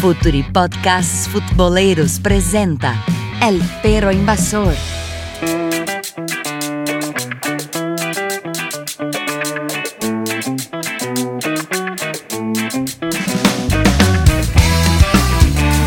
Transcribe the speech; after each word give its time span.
Futuri 0.00 0.42
Podcasts 0.42 1.28
Futboleros 1.28 2.20
presenta 2.20 2.94
El 3.42 3.60
Perro 3.82 4.10
Invasor. 4.10 4.72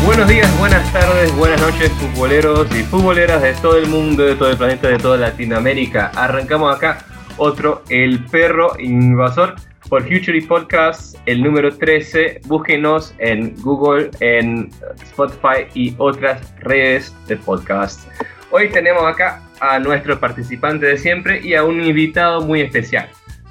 Buenos 0.06 0.28
días, 0.28 0.58
buenas 0.60 0.92
tardes, 0.92 1.34
buenas 1.34 1.60
noches, 1.60 1.90
futboleros 1.90 2.68
y 2.72 2.84
futboleras 2.84 3.42
de 3.42 3.54
todo 3.54 3.76
el 3.76 3.88
mundo, 3.88 4.22
de 4.22 4.36
todo 4.36 4.50
el 4.50 4.56
planeta, 4.56 4.86
de 4.86 4.98
toda 4.98 5.16
Latinoamérica. 5.16 6.12
Arrancamos 6.14 6.72
acá 6.72 7.04
otro 7.36 7.82
El 7.88 8.24
Perro 8.26 8.78
Invasor 8.78 9.56
por 9.88 10.02
Future 10.02 10.40
Podcast, 10.42 11.16
el 11.26 11.42
número 11.42 11.76
13. 11.76 12.40
Búsquenos 12.46 13.14
en 13.18 13.54
Google, 13.62 14.10
en 14.20 14.70
Spotify 15.02 15.66
y 15.74 15.94
otras 15.98 16.54
redes 16.60 17.14
de 17.26 17.36
podcast. 17.36 18.08
Hoy 18.50 18.68
tenemos 18.70 19.04
acá 19.04 19.42
a 19.60 19.78
nuestro 19.78 20.18
participante 20.18 20.86
de 20.86 20.98
siempre 20.98 21.40
y 21.42 21.54
a 21.54 21.64
un 21.64 21.82
invitado 21.82 22.40
muy 22.40 22.60
especial. 22.60 23.08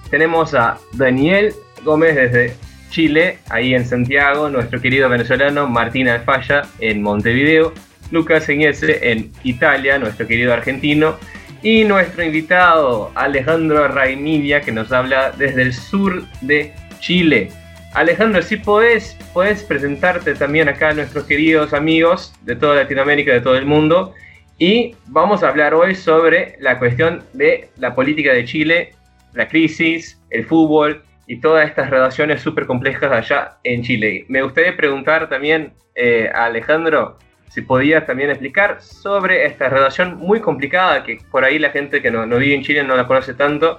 Tenemos 0.09 0.53
a 0.53 0.77
Daniel 0.93 1.53
Gómez 1.83 2.15
desde 2.15 2.55
Chile, 2.89 3.39
ahí 3.49 3.73
en 3.73 3.85
Santiago, 3.85 4.49
nuestro 4.49 4.79
querido 4.79 5.09
venezolano 5.09 5.67
Martín 5.67 6.07
Alfaya 6.07 6.63
en 6.79 7.01
Montevideo, 7.01 7.73
Lucas 8.11 8.47
Eñese 8.47 9.11
en 9.11 9.31
Italia, 9.43 9.97
nuestro 9.97 10.27
querido 10.27 10.53
argentino, 10.53 11.17
y 11.63 11.85
nuestro 11.85 12.23
invitado 12.23 13.09
Alejandro 13.15 13.87
Raimilla 13.87 14.59
que 14.61 14.71
nos 14.73 14.91
habla 14.91 15.31
desde 15.31 15.61
el 15.61 15.73
sur 15.73 16.23
de 16.41 16.73
Chile. 16.99 17.49
Alejandro, 17.93 18.41
si 18.41 18.57
podés, 18.57 19.17
podés 19.33 19.63
presentarte 19.63 20.35
también 20.35 20.67
acá 20.67 20.89
a 20.89 20.93
nuestros 20.93 21.23
queridos 21.23 21.73
amigos 21.73 22.33
de 22.41 22.57
toda 22.57 22.75
Latinoamérica, 22.75 23.31
de 23.31 23.39
todo 23.39 23.55
el 23.55 23.65
mundo, 23.65 24.13
y 24.59 24.95
vamos 25.07 25.41
a 25.41 25.49
hablar 25.49 25.73
hoy 25.73 25.95
sobre 25.95 26.57
la 26.59 26.79
cuestión 26.79 27.23
de 27.33 27.69
la 27.77 27.95
política 27.95 28.33
de 28.33 28.43
Chile, 28.43 28.95
la 29.33 29.47
crisis, 29.47 30.21
el 30.31 30.45
fútbol 30.45 31.03
y 31.27 31.39
todas 31.39 31.69
estas 31.69 31.89
relaciones 31.89 32.41
súper 32.41 32.65
complejas 32.65 33.11
allá 33.11 33.57
en 33.63 33.83
Chile. 33.83 34.25
Me 34.27 34.41
gustaría 34.41 34.75
preguntar 34.75 35.29
también 35.29 35.73
eh, 35.95 36.29
a 36.33 36.45
Alejandro, 36.45 37.17
si 37.53 37.61
podías 37.61 38.05
también 38.07 38.31
explicar 38.31 38.81
sobre 38.81 39.45
esta 39.45 39.69
relación 39.69 40.17
muy 40.17 40.41
complicada 40.41 41.03
que 41.03 41.19
por 41.29 41.45
ahí 41.45 41.59
la 41.59 41.69
gente 41.69 42.01
que 42.01 42.09
no, 42.09 42.25
vive 42.25 42.55
en 42.55 42.63
Chile 42.63 42.83
no 42.83 42.95
la 42.95 43.05
conoce 43.05 43.35
tanto 43.35 43.77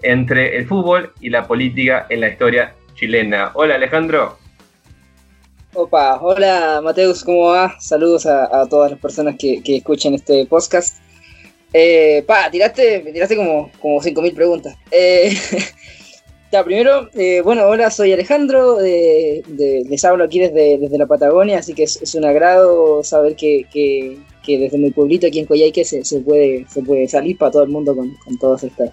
entre 0.00 0.56
el 0.56 0.66
fútbol 0.66 1.12
y 1.20 1.28
la 1.28 1.46
política 1.46 2.06
en 2.08 2.22
la 2.22 2.28
historia 2.28 2.74
chilena. 2.94 3.50
Hola 3.52 3.74
Alejandro. 3.74 4.38
Opa, 5.74 6.18
hola 6.22 6.80
Mateus, 6.82 7.22
¿cómo 7.22 7.48
va? 7.48 7.78
Saludos 7.78 8.24
a, 8.24 8.66
todas 8.70 8.92
las 8.92 9.00
personas 9.00 9.36
que, 9.38 9.62
que 9.62 9.76
escuchen 9.76 10.14
este 10.14 10.46
podcast. 10.46 10.96
Eh, 11.74 12.24
pa, 12.26 12.50
tiraste, 12.50 13.02
me 13.04 13.12
tiraste 13.12 13.36
como, 13.36 13.70
como 13.82 14.00
5.000 14.00 14.34
preguntas. 14.34 14.76
Eh, 14.90 15.36
Primero, 16.50 17.08
eh, 17.14 17.42
bueno, 17.42 17.64
hola, 17.66 17.92
soy 17.92 18.12
Alejandro, 18.12 18.78
les 18.80 20.04
hablo 20.04 20.24
aquí 20.24 20.40
desde, 20.40 20.78
desde 20.78 20.98
la 20.98 21.06
Patagonia, 21.06 21.58
así 21.60 21.74
que 21.74 21.84
es, 21.84 22.14
un 22.16 22.24
agrado 22.24 23.04
saber 23.04 23.36
que, 23.36 24.18
desde 24.44 24.78
mi 24.78 24.90
pueblito 24.90 25.28
aquí 25.28 25.38
en 25.38 25.46
Coyhaique 25.46 25.84
se, 25.84 26.02
puede, 26.20 26.66
se 26.68 26.82
puede 26.82 27.06
salir 27.06 27.38
para 27.38 27.52
todo 27.52 27.62
el 27.62 27.68
mundo 27.68 27.94
con, 27.94 28.16
todas 28.40 28.64
estas, 28.64 28.90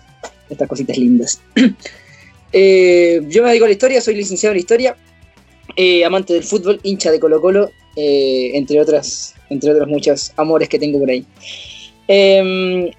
estas 0.49 0.67
cositas 0.67 0.97
lindas. 0.97 1.41
Eh, 2.53 3.21
yo 3.27 3.43
me 3.43 3.49
dedico 3.49 3.65
a 3.65 3.67
la 3.67 3.73
historia, 3.73 3.99
soy 3.99 4.15
licenciado 4.15 4.53
en 4.53 4.59
historia, 4.59 4.95
eh, 5.75 6.05
amante 6.05 6.33
del 6.33 6.43
fútbol, 6.43 6.79
hincha 6.81 7.11
de 7.11 7.19
Colo 7.19 7.41
Colo, 7.41 7.69
entre, 7.97 8.79
otras, 8.79 9.35
entre 9.49 9.71
otros 9.73 9.89
muchos 9.89 10.31
amores 10.37 10.69
que 10.69 10.79
tengo 10.79 10.97
por 10.97 11.09
ahí. 11.09 11.25
Em, 12.07 12.89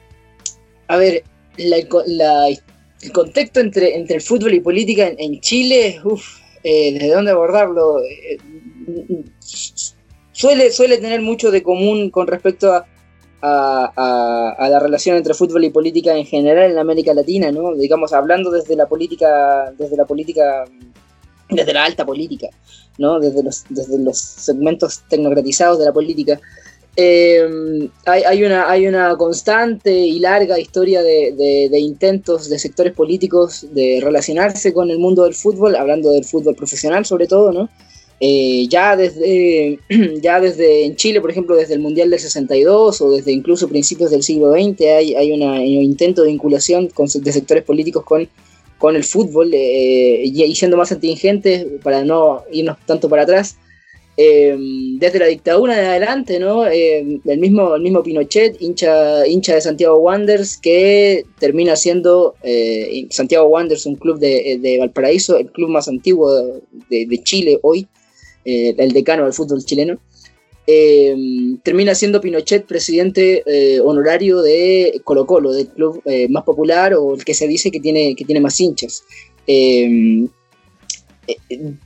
a 0.87 0.98
ver, 0.98 1.25
la, 1.56 1.78
la, 2.06 2.49
el 3.03 3.12
contexto 3.12 3.60
entre, 3.60 3.97
entre 3.97 4.16
el 4.16 4.22
fútbol 4.22 4.54
y 4.54 4.60
política 4.60 5.09
en, 5.16 5.41
Chile, 5.41 6.00
uff, 6.04 6.41
eh, 6.64 6.92
¿desde 6.92 7.14
dónde 7.14 7.31
abordarlo? 7.31 8.00
Eh, 8.00 8.38
suele, 10.32 10.72
suele 10.72 10.98
tener 10.98 11.20
mucho 11.20 11.50
de 11.50 11.62
común 11.62 12.10
con 12.10 12.26
respecto 12.26 12.72
a, 12.72 12.86
a, 13.41 14.69
la 14.69 14.81
relación 14.81 15.16
entre 15.16 15.34
fútbol 15.34 15.64
y 15.64 15.70
política 15.70 16.16
en 16.16 16.26
general 16.26 16.72
en 16.72 16.78
América 16.78 17.14
Latina, 17.14 17.53
¿no? 17.53 17.75
Digamos, 17.75 18.12
hablando 18.12 18.50
desde 18.50 18.76
la 18.76 18.86
política, 18.86 19.72
desde 19.78 19.97
la 19.97 20.04
política, 20.04 20.65
desde 21.48 21.72
la 21.72 21.84
alta 21.84 22.04
política, 22.04 22.48
¿no? 22.98 23.20
Desde 23.20 23.42
los, 23.42 23.65
desde 23.69 23.98
los 23.98 24.19
segmentos 24.19 25.03
tecnocratizados 25.09 25.78
de 25.78 25.86
la 25.86 25.92
política. 25.92 26.41
Eh, 27.00 27.88
hay, 28.06 28.42
una, 28.42 28.69
hay 28.69 28.88
una 28.88 29.16
constante 29.16 29.97
y 29.97 30.19
larga 30.19 30.59
historia 30.59 31.00
de, 31.00 31.69
intentos 31.78 32.50
de 32.50 32.59
sectores 32.59 32.92
políticos 32.92 33.69
de 33.70 34.00
relacionarse 34.03 34.72
con 34.72 34.91
el 34.91 34.98
mundo 34.98 35.22
del 35.22 35.34
fútbol, 35.34 35.76
hablando 35.76 36.10
del 36.10 36.25
fútbol 36.25 36.56
profesional 36.56 37.06
sobre 37.06 37.28
todo, 37.28 37.53
¿no? 37.53 37.69
Eh, 38.19 38.66
ya, 38.69 38.97
desde, 38.97 39.78
ya 40.20 40.41
desde 40.41 40.86
en 40.86 40.97
Chile, 40.97 41.20
por 41.20 41.31
ejemplo, 41.31 41.54
desde 41.54 41.75
el 41.75 41.81
Mundial 41.81 42.10
del 42.10 42.19
62 42.19 43.00
o 43.00 43.10
desde 43.12 43.30
incluso 43.30 43.69
principios 43.69 44.10
del 44.10 44.25
siglo 44.25 44.50
XX 44.50 44.80
hay, 44.80 45.15
hay 45.15 45.30
un 45.30 45.84
intento 45.84 46.22
de 46.22 46.32
vinculación 46.32 46.88
de 46.88 47.32
sectores 47.32 47.62
políticos 47.62 48.04
con, 48.04 48.28
con 48.76 48.97
el 48.97 49.04
fútbol 49.04 49.50
eh, 49.54 50.22
y, 50.25 50.54
siendo 50.56 50.76
más 50.76 50.88
contingentes 50.88 51.65
para 51.80 52.03
no 52.03 52.42
irnos 52.50 52.76
tanto 52.86 53.09
para 53.09 53.22
atrás. 53.22 53.56
Em, 54.21 54.99
desde 54.99 55.21
la 55.21 55.27
dictadura 55.27 55.79
en 55.79 55.84
adelante, 55.87 56.41
¿no? 56.41 56.67
Em, 56.67 57.21
el, 57.25 57.39
mismo, 57.39 57.77
el 57.77 57.83
mismo 57.83 58.03
Pinochet, 58.03 58.61
hincha, 58.61 59.25
hincha 59.25 59.55
de 59.55 59.61
Santiago 59.61 59.97
Wanderers, 60.01 60.56
que 60.56 61.25
termina 61.39 61.77
siendo 61.77 62.34
eh, 62.43 63.07
Santiago 63.11 63.47
Wanderers 63.47 63.87
un 63.87 63.95
club 63.95 64.19
de, 64.19 64.77
Valparaíso, 64.81 65.39
el 65.39 65.53
club 65.53 65.71
más 65.71 65.87
antiguo 65.87 66.33
de, 66.91 67.21
Chile 67.23 67.61
hoy, 67.62 67.87
eh, 68.45 68.75
el 68.77 68.91
decano 68.91 69.23
del 69.23 69.33
fútbol 69.33 69.65
chileno. 69.65 70.01
Em, 70.67 71.57
termina 71.59 71.95
siendo 71.95 72.21
Pinochet 72.21 72.67
presidente 72.67 73.45
eh, 73.47 73.78
honorario 73.78 74.43
de 74.43 75.01
Colo 75.05 75.27
Colo, 75.27 75.53
del 75.53 75.69
club 75.69 76.03
más 76.28 76.43
popular 76.43 76.93
o 76.95 77.15
el 77.15 77.25
que 77.25 77.34
se 77.34 77.47
dice 77.47 77.71
que 77.71 77.78
tiene, 77.78 78.17
que 78.17 78.25
tiene 78.25 78.41
más 78.41 78.59
hinchas 78.59 79.05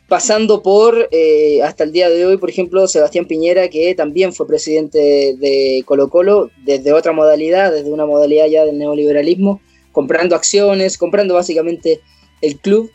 pasando 0.09 0.63
por, 0.63 1.09
eh, 1.11 1.63
hasta 1.63 1.85
el 1.85 1.93
día 1.93 2.09
de 2.09 2.25
hoy, 2.27 2.37
por 2.37 2.51
ejemplo, 2.51 2.87
Sebastián 2.87 3.27
Piñera, 3.27 3.69
que 3.69 3.95
también 3.95 4.33
fue 4.33 4.47
presidente 4.47 4.99
de 5.39 5.83
Colo 5.85 6.09
Colo, 6.09 6.51
desde 6.65 6.93
otra 6.93 7.13
modalidad, 7.13 7.73
desde 7.73 7.93
una 7.93 8.07
modalidad 8.07 8.47
ya 8.47 8.65
del 8.65 8.79
neoliberalismo, 8.79 9.61
comprando 9.91 10.37
acciones, 10.37 10.99
comprando 10.99 11.35
básicamente 11.35 12.01
el 12.41 12.59
club, 12.59 12.91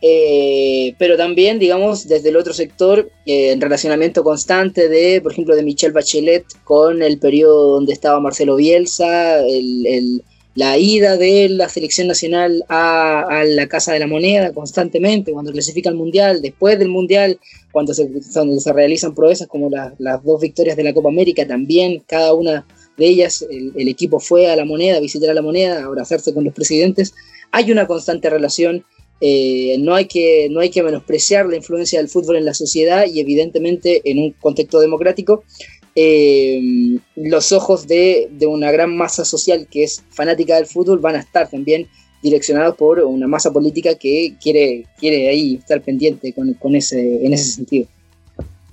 eh, 0.00 0.94
pero 0.98 1.16
también, 1.16 1.58
digamos, 1.58 2.08
desde 2.08 2.30
el 2.30 2.36
otro 2.36 2.52
sector, 2.52 3.10
eh, 3.24 3.52
en 3.52 3.60
relacionamiento 3.60 4.24
constante 4.24 4.88
de, 4.88 5.20
por 5.20 5.32
ejemplo, 5.32 5.54
de 5.54 5.62
Michelle 5.62 5.92
Bachelet 5.92 6.44
con 6.64 7.02
el 7.02 7.18
periodo 7.18 7.74
donde 7.74 7.92
estaba 7.92 8.18
Marcelo 8.18 8.56
Bielsa, 8.56 9.38
el 9.40 10.22
la 10.54 10.76
ida 10.76 11.16
de 11.16 11.48
la 11.48 11.68
selección 11.68 12.08
nacional 12.08 12.64
a, 12.68 13.42
la 13.46 13.66
Casa 13.68 13.92
de 13.92 13.98
la 13.98 14.06
Moneda 14.06 14.52
constantemente, 14.52 15.32
cuando 15.32 15.52
clasifica 15.52 15.88
al 15.88 15.96
Mundial, 15.96 16.42
después 16.42 16.78
del 16.78 16.88
Mundial, 16.88 17.38
cuando 17.70 17.94
se, 17.94 18.08
se 18.20 18.72
realizan 18.72 19.14
proezas 19.14 19.48
como 19.48 19.70
las 19.70 20.22
dos 20.24 20.40
victorias 20.40 20.76
de 20.76 20.84
la 20.84 20.92
Copa 20.92 21.08
América, 21.08 21.46
también 21.46 22.02
cada 22.06 22.34
una 22.34 22.66
de 22.96 23.06
ellas, 23.06 23.46
el, 23.50 23.88
equipo 23.88 24.20
fue 24.20 24.50
a 24.50 24.56
la 24.56 24.64
moneda, 24.64 24.98
a 24.98 25.00
visitar 25.00 25.30
a 25.30 25.34
la 25.34 25.42
moneda, 25.42 25.84
abrazarse 25.84 26.34
con 26.34 26.44
los 26.44 26.52
presidentes. 26.52 27.14
Hay 27.50 27.72
una 27.72 27.86
constante 27.86 28.28
relación, 28.28 28.84
eh, 29.20 29.76
no, 29.78 29.94
hay 29.94 30.06
que, 30.06 30.48
no 30.50 30.60
hay 30.60 30.70
que 30.70 30.82
menospreciar 30.82 31.46
la 31.46 31.56
influencia 31.56 31.98
del 31.98 32.08
fútbol 32.08 32.36
en 32.36 32.44
la 32.44 32.54
sociedad 32.54 33.06
y 33.06 33.20
evidentemente 33.20 34.02
en 34.04 34.18
un 34.18 34.32
contexto 34.32 34.80
democrático 34.80 35.44
eh, 35.94 36.98
los 37.16 37.52
ojos 37.52 37.86
de, 37.86 38.30
una 38.46 38.70
gran 38.70 38.96
masa 38.96 39.24
social 39.24 39.66
que 39.70 39.84
es 39.84 40.02
fanática 40.10 40.56
del 40.56 40.66
fútbol 40.66 40.98
van 41.00 41.16
a 41.16 41.20
estar 41.20 41.48
también 41.48 41.86
direccionados 42.22 42.76
por 42.76 43.00
una 43.00 43.26
masa 43.26 43.52
política 43.52 43.94
que 43.98 44.34
quiere, 44.40 44.86
quiere 44.98 45.28
ahí 45.28 45.56
estar 45.56 45.80
pendiente 45.82 46.32
con, 46.32 46.76
ese, 46.76 47.26
en 47.26 47.32
ese 47.32 47.52
sentido. 47.52 47.88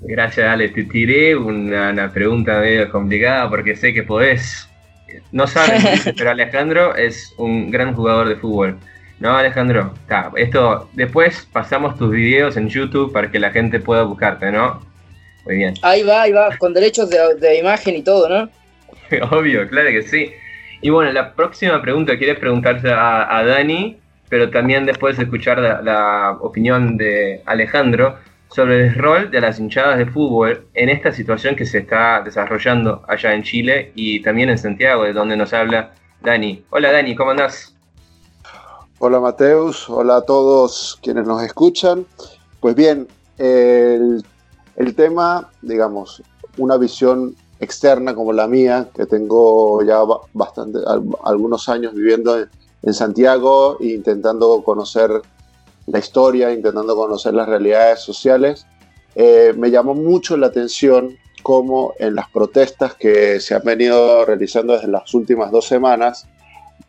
Gracias, 0.01 0.47
Ale. 0.47 0.69
Te 0.69 0.83
tiré 0.83 1.35
una, 1.35 2.11
pregunta 2.13 2.59
medio 2.59 2.89
complicada 2.89 3.49
porque 3.49 3.75
sé 3.75 3.93
que 3.93 4.03
podés. 4.03 4.67
No 5.31 5.47
sabes, 5.47 5.83
pero 6.17 6.29
Alejandro 6.29 6.95
es 6.95 7.33
un 7.37 7.71
gran 7.71 7.95
jugador 7.95 8.29
de 8.29 8.35
fútbol. 8.35 8.77
¿No, 9.19 9.35
Alejandro? 9.35 9.93
esto, 10.37 10.89
después 10.93 11.45
pasamos 11.51 11.97
tus 11.97 12.11
videos 12.11 12.55
en 12.55 12.69
YouTube 12.69 13.11
para 13.11 13.29
que 13.29 13.39
la 13.39 13.51
gente 13.51 13.81
pueda 13.81 14.03
buscarte, 14.03 14.49
¿no? 14.51 14.79
Muy 15.49 15.57
bien. 15.57 15.73
Ahí 15.81 16.03
va, 16.03 16.21
ahí 16.21 16.31
va, 16.31 16.55
con 16.59 16.75
derechos 16.75 17.09
de, 17.09 17.57
imagen 17.57 17.95
y 17.95 18.03
todo, 18.03 18.29
¿no? 18.29 18.49
Obvio, 19.31 19.67
claro 19.67 19.89
que 19.89 20.03
sí. 20.03 20.31
Y 20.81 20.91
bueno, 20.91 21.11
la 21.11 21.33
próxima 21.33 21.81
pregunta 21.81 22.17
quieres 22.19 22.37
preguntarse 22.37 22.89
a, 22.91 23.43
Dani, 23.43 23.97
pero 24.29 24.51
también 24.51 24.85
después 24.85 25.17
de 25.17 25.23
escuchar 25.23 25.57
la, 25.57 26.37
opinión 26.39 26.97
de 26.97 27.41
Alejandro, 27.47 28.17
sobre 28.51 28.87
el 28.87 28.95
rol 28.95 29.31
de 29.31 29.41
las 29.41 29.59
hinchadas 29.59 29.97
de 29.97 30.05
fútbol 30.05 30.67
en 30.75 30.89
esta 30.89 31.11
situación 31.11 31.55
que 31.55 31.65
se 31.65 31.79
está 31.79 32.21
desarrollando 32.21 33.03
allá 33.07 33.33
en 33.33 33.41
Chile 33.41 33.91
y 33.95 34.21
también 34.21 34.49
en 34.49 34.57
Santiago, 34.59 35.03
de 35.03 35.13
donde 35.13 35.35
nos 35.35 35.51
habla 35.53 35.93
Dani. 36.21 36.63
Hola 36.69 36.91
Dani, 36.91 37.15
¿cómo 37.15 37.31
andás? 37.31 37.75
Hola 38.99 39.19
Mateus, 39.19 39.89
hola 39.89 40.17
a 40.17 40.21
todos 40.21 40.99
quienes 41.01 41.25
nos 41.25 41.43
escuchan. 41.43 42.05
Pues 42.59 42.75
bien, 42.75 43.07
el, 43.37 44.23
el 44.79 44.95
tema, 44.95 45.51
digamos, 45.61 46.23
una 46.57 46.77
visión 46.77 47.35
externa 47.59 48.15
como 48.15 48.31
la 48.31 48.47
mía, 48.47 48.87
que 48.95 49.05
tengo 49.05 49.83
ya 49.83 49.99
bastante, 50.33 50.79
algunos 51.25 51.67
años 51.67 51.93
viviendo 51.93 52.39
en, 52.39 52.93
Santiago 52.93 53.77
e 53.81 53.87
intentando 53.87 54.63
conocer 54.63 55.11
la 55.87 55.99
historia, 55.99 56.53
intentando 56.53 56.95
conocer 56.95 57.33
las 57.33 57.49
realidades 57.49 57.99
sociales, 57.99 58.65
eh, 59.15 59.53
me 59.57 59.69
llamó 59.69 59.93
mucho 59.93 60.37
la 60.37 60.47
atención 60.47 61.17
cómo 61.43 61.93
en 61.99 62.15
las 62.15 62.29
protestas 62.29 62.95
que 62.95 63.41
se 63.41 63.55
han 63.55 63.63
venido 63.65 64.23
realizando 64.23 64.73
desde 64.73 64.87
las 64.87 65.13
últimas 65.13 65.51
dos 65.51 65.67
semanas, 65.67 66.25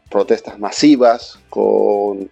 protestas 0.09 0.61
masivas 0.61 1.41
con, 1.49 2.31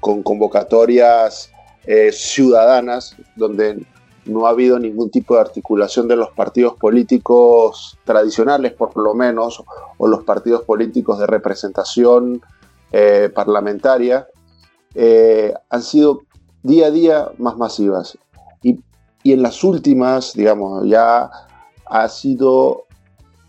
con 0.00 0.22
convocatorias 0.22 1.50
eh, 1.86 2.12
ciudadanas, 2.12 3.16
donde 3.36 3.86
no 4.28 4.46
ha 4.46 4.50
habido 4.50 4.78
ningún 4.78 5.10
tipo 5.10 5.34
de 5.34 5.40
articulación 5.40 6.08
de 6.08 6.16
los 6.16 6.30
partidos 6.30 6.74
políticos 6.74 7.98
tradicionales, 8.04 8.72
por 8.72 8.96
lo 8.96 9.14
menos, 9.14 9.62
o 9.96 10.06
los 10.06 10.24
partidos 10.24 10.62
políticos 10.62 11.18
de 11.18 11.26
representación 11.26 12.40
eh, 12.92 13.30
parlamentaria, 13.34 14.26
eh, 14.94 15.52
han 15.68 15.82
sido 15.82 16.22
día 16.62 16.86
a 16.86 16.90
día 16.90 17.30
más 17.38 17.56
masivas. 17.56 18.18
Y, 18.62 18.80
en 19.24 19.42
las 19.42 19.62
últimas, 19.62 20.32
digamos, 20.32 20.86
ya 20.86 21.30
ha 21.86 22.08
sido 22.08 22.84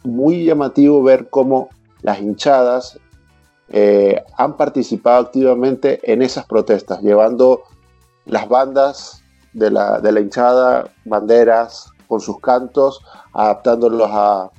muy 0.04 0.46
llamativo 0.46 1.02
ver 1.04 1.30
cómo 1.30 1.70
las 2.02 2.20
hinchadas 2.20 3.00
eh, 3.70 4.22
han 4.36 4.58
participado 4.58 5.22
activamente 5.26 6.00
en 6.12 6.22
esas 6.22 6.46
protestas, 6.46 7.02
llevando 7.02 7.64
las 8.26 8.50
bandas 8.50 9.19
de 9.54 9.72
la, 9.72 10.00
de 10.00 10.12
la 10.12 10.20
hinchada, 10.20 10.92
banderas 11.06 11.92
con 12.08 12.20
sus 12.20 12.40
cantos, 12.40 13.02
adaptándolos 13.34 14.10
a, 14.12 14.50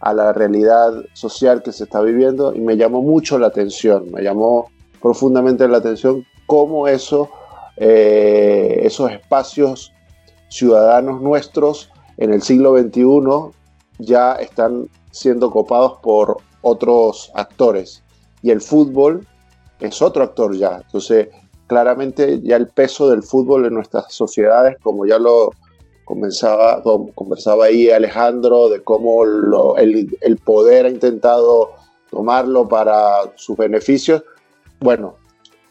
a 0.00 0.12
la 0.12 0.32
realidad 0.32 0.92
social 1.14 1.62
que 1.62 1.72
se 1.72 1.84
está 1.84 2.00
viviendo 2.00 2.54
y 2.54 2.60
me 2.60 2.76
llamó 2.76 3.02
mucho 3.02 3.38
la 3.38 3.46
atención, 3.46 4.10
me 4.12 4.22
llamó 4.22 4.70
profundamente 5.00 5.66
la 5.68 5.78
atención 5.78 6.24
cómo 6.46 6.88
eso, 6.88 7.30
eh, 7.76 8.80
esos 8.82 9.10
espacios 9.10 9.92
ciudadanos 10.48 11.20
nuestros 11.20 11.90
en 12.16 12.32
el 12.32 12.42
siglo 12.42 12.78
XXI 12.78 13.04
ya 13.98 14.34
están 14.34 14.88
siendo 15.10 15.50
copados 15.50 15.98
por 16.02 16.38
otros 16.62 17.30
actores. 17.34 18.02
Y 18.42 18.50
el 18.50 18.60
fútbol 18.60 19.26
es 19.80 20.02
otro 20.02 20.22
actor 20.22 20.56
ya. 20.56 20.82
Entonces, 20.84 21.28
claramente 21.66 22.40
ya 22.42 22.56
el 22.56 22.68
peso 22.68 23.08
del 23.08 23.22
fútbol 23.22 23.66
en 23.66 23.74
nuestras 23.74 24.12
sociedades, 24.12 24.76
como 24.82 25.06
ya 25.06 25.18
lo 25.18 25.50
comenzaba, 26.04 26.82
conversaba 27.14 27.66
ahí 27.66 27.90
Alejandro, 27.90 28.68
de 28.68 28.82
cómo 28.82 29.24
el, 29.24 30.38
poder 30.44 30.86
ha 30.86 30.90
intentado 30.90 31.72
tomarlo 32.10 32.68
para 32.68 33.32
sus 33.36 33.56
beneficios. 33.56 34.22
Bueno, 34.80 35.16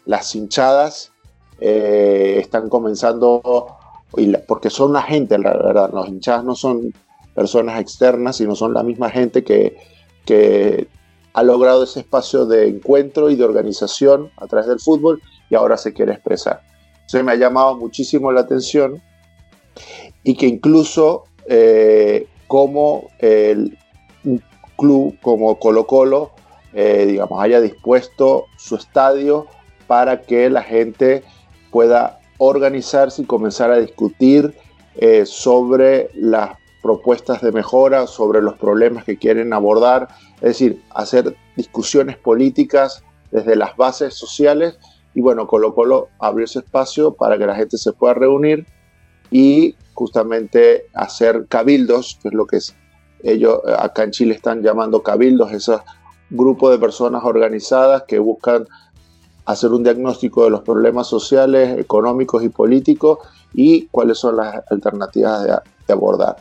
las 0.05 0.35
hinchadas 0.35 1.11
eh, 1.59 2.37
están 2.39 2.69
comenzando, 2.69 3.67
porque 4.47 4.69
son 4.69 4.93
la 4.93 5.03
gente, 5.03 5.37
la 5.37 5.53
verdad, 5.53 5.91
los 5.93 6.07
hinchadas 6.07 6.43
no 6.43 6.55
son 6.55 6.93
personas 7.35 7.79
externas, 7.79 8.37
sino 8.37 8.55
son 8.55 8.73
la 8.73 8.83
misma 8.83 9.09
gente 9.09 9.43
que, 9.43 9.77
que 10.25 10.87
ha 11.33 11.43
logrado 11.43 11.83
ese 11.83 12.01
espacio 12.01 12.45
de 12.45 12.67
encuentro 12.67 13.29
y 13.29 13.35
de 13.35 13.43
organización 13.43 14.31
a 14.37 14.47
través 14.47 14.67
del 14.67 14.79
fútbol 14.79 15.21
y 15.53 15.55
ahora 15.55 15.77
se 15.77 15.93
quiere 15.93 16.13
expresar. 16.13 16.61
Entonces 16.93 17.23
me 17.23 17.31
ha 17.31 17.35
llamado 17.35 17.77
muchísimo 17.77 18.31
la 18.31 18.41
atención 18.41 18.99
y 20.23 20.35
que 20.35 20.47
incluso 20.47 21.25
eh, 21.45 22.27
como 22.47 23.09
el, 23.19 23.77
un 24.23 24.41
club 24.75 25.15
como 25.21 25.59
Colo 25.59 25.85
Colo, 25.85 26.31
eh, 26.73 27.05
digamos, 27.07 27.39
haya 27.39 27.61
dispuesto 27.61 28.45
su 28.57 28.75
estadio 28.77 29.45
para 29.85 30.21
que 30.21 30.49
la 30.49 30.63
gente 30.63 31.23
pueda 31.69 32.19
organizarse 32.39 33.21
y 33.21 33.25
comenzar 33.25 33.69
a 33.69 33.77
discutir 33.77 34.55
eh, 34.95 35.27
sobre 35.27 36.09
las 36.15 36.57
propuestas 36.81 37.41
de 37.41 37.51
mejora, 37.51 38.07
sobre 38.07 38.41
los 38.41 38.55
problemas 38.57 39.03
que 39.03 39.17
quieren 39.17 39.53
abordar, 39.53 40.07
es 40.37 40.41
decir, 40.41 40.81
hacer 40.89 41.37
discusiones 41.55 42.17
políticas 42.17 43.03
desde 43.29 43.55
las 43.55 43.77
bases 43.77 44.15
sociales 44.15 44.79
y 45.15 45.21
bueno, 45.21 45.47
Colo 45.47 45.73
Colo 45.73 46.09
abrió 46.19 46.45
ese 46.45 46.59
espacio 46.59 47.13
para 47.13 47.37
que 47.37 47.45
la 47.45 47.55
gente 47.55 47.77
se 47.77 47.93
pueda 47.93 48.13
reunir 48.13 48.65
y 49.31 49.75
justamente 49.93 50.85
hacer 50.93 51.45
cabildos, 51.47 52.19
que 52.21 52.29
es 52.29 52.33
lo 52.33 52.45
que 52.45 52.59
ellos 53.23 53.59
acá 53.77 54.03
en 54.03 54.11
Chile 54.11 54.35
están 54.35 54.61
llamando 54.61 55.03
cabildos, 55.03 55.51
esos 55.51 55.81
grupos 56.29 56.71
de 56.71 56.79
personas 56.79 57.23
organizadas 57.23 58.03
que 58.03 58.19
buscan 58.19 58.65
hacer 59.45 59.71
un 59.71 59.83
diagnóstico 59.83 60.43
de 60.45 60.49
los 60.49 60.61
problemas 60.61 61.07
sociales, 61.07 61.77
económicos 61.77 62.43
y 62.43 62.49
políticos 62.49 63.19
y 63.53 63.87
cuáles 63.87 64.17
son 64.17 64.37
las 64.37 64.63
alternativas 64.69 65.43
de, 65.43 65.93
abordar. 65.93 66.37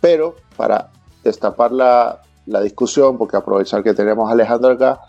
Pero 0.00 0.36
para 0.56 0.90
destapar 1.22 1.72
la, 1.72 2.20
la 2.46 2.60
discusión, 2.60 3.16
porque 3.16 3.36
aprovechar 3.36 3.82
que 3.82 3.94
tenemos 3.94 4.28
a 4.28 4.32
Alejandro 4.32 4.72
acá, 4.72 5.00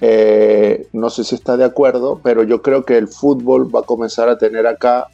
eh, 0.00 0.88
no 0.92 1.10
sé 1.10 1.24
si 1.24 1.34
está 1.34 1.56
de 1.56 1.64
acuerdo, 1.64 2.20
pero 2.22 2.42
yo 2.42 2.62
creo 2.62 2.84
que 2.84 2.96
el 2.96 3.08
fútbol 3.08 3.74
va 3.74 3.80
a 3.80 3.84
comenzar 3.84 4.28
a 4.28 4.38
tener 4.38 4.66
acá, 4.66 5.08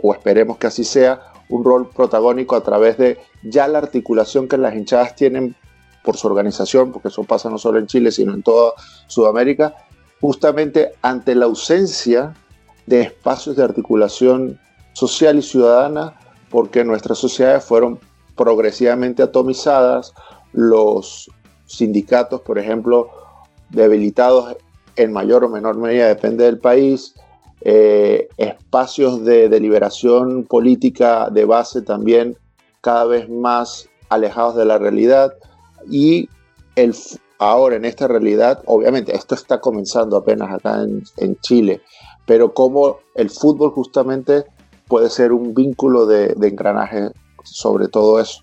o 0.00 0.12
esperemos 0.12 0.58
que 0.58 0.68
así 0.68 0.84
sea, 0.84 1.20
un 1.48 1.64
rol 1.64 1.88
protagónico 1.88 2.54
a 2.54 2.62
través 2.62 2.98
de 2.98 3.18
ya 3.42 3.66
la 3.68 3.78
articulación 3.78 4.48
que 4.48 4.58
las 4.58 4.74
hinchadas 4.74 5.16
tienen 5.16 5.56
por 6.04 6.16
su 6.16 6.26
organización, 6.26 6.92
porque 6.92 7.08
eso 7.08 7.24
pasa 7.24 7.50
no 7.50 7.58
solo 7.58 7.78
en 7.78 7.86
Chile, 7.86 8.12
sino 8.12 8.32
en 8.32 8.42
toda 8.42 8.72
Sudamérica, 9.08 9.74
justamente 10.20 10.92
ante 11.02 11.34
la 11.34 11.46
ausencia 11.46 12.34
de 12.86 13.02
espacios 13.02 13.56
de 13.56 13.64
articulación 13.64 14.58
social 14.92 15.38
y 15.38 15.42
ciudadana, 15.42 16.14
porque 16.50 16.84
nuestras 16.84 17.18
sociedades 17.18 17.64
fueron 17.64 17.98
progresivamente 18.36 19.22
atomizadas, 19.22 20.14
los 20.52 21.30
sindicatos, 21.66 22.40
por 22.40 22.58
ejemplo, 22.58 23.10
debilitados 23.70 24.56
en 24.96 25.12
mayor 25.12 25.44
o 25.44 25.48
menor 25.48 25.76
medida, 25.76 26.08
depende 26.08 26.44
del 26.44 26.58
país, 26.58 27.14
eh, 27.60 28.28
espacios 28.36 29.24
de 29.24 29.48
deliberación 29.48 30.44
política 30.44 31.28
de 31.30 31.44
base 31.44 31.82
también 31.82 32.36
cada 32.80 33.04
vez 33.04 33.28
más 33.28 33.88
alejados 34.08 34.56
de 34.56 34.64
la 34.64 34.78
realidad 34.78 35.34
y 35.90 36.28
el, 36.76 36.94
ahora 37.38 37.76
en 37.76 37.84
esta 37.84 38.06
realidad, 38.06 38.62
obviamente 38.66 39.14
esto 39.14 39.34
está 39.34 39.60
comenzando 39.60 40.16
apenas 40.16 40.52
acá 40.52 40.82
en, 40.82 41.02
en 41.16 41.36
Chile, 41.40 41.80
pero 42.26 42.54
como 42.54 42.98
el 43.14 43.30
fútbol 43.30 43.70
justamente 43.70 44.44
puede 44.86 45.10
ser 45.10 45.32
un 45.32 45.54
vínculo 45.54 46.06
de, 46.06 46.34
de 46.34 46.48
engranaje 46.48 47.10
sobre 47.44 47.88
todo 47.88 48.20
eso. 48.20 48.42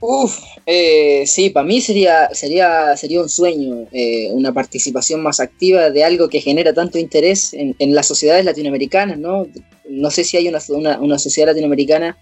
Uf, 0.00 0.38
eh, 0.66 1.24
sí, 1.26 1.50
para 1.50 1.66
mí 1.66 1.80
sería, 1.80 2.28
sería, 2.34 2.96
sería 2.96 3.22
un 3.22 3.28
sueño, 3.28 3.86
eh, 3.92 4.30
una 4.32 4.52
participación 4.52 5.22
más 5.22 5.40
activa 5.40 5.90
de 5.90 6.04
algo 6.04 6.28
que 6.28 6.40
genera 6.40 6.74
tanto 6.74 6.98
interés 6.98 7.54
en, 7.54 7.94
las 7.94 8.06
sociedades 8.06 8.44
latinoamericanas, 8.44 9.18
¿no? 9.18 9.46
No 9.88 10.10
sé 10.10 10.24
si 10.24 10.36
hay 10.36 10.48
una, 10.48 10.60
una, 10.98 11.18
sociedad 11.18 11.48
latinoamericana 11.48 12.18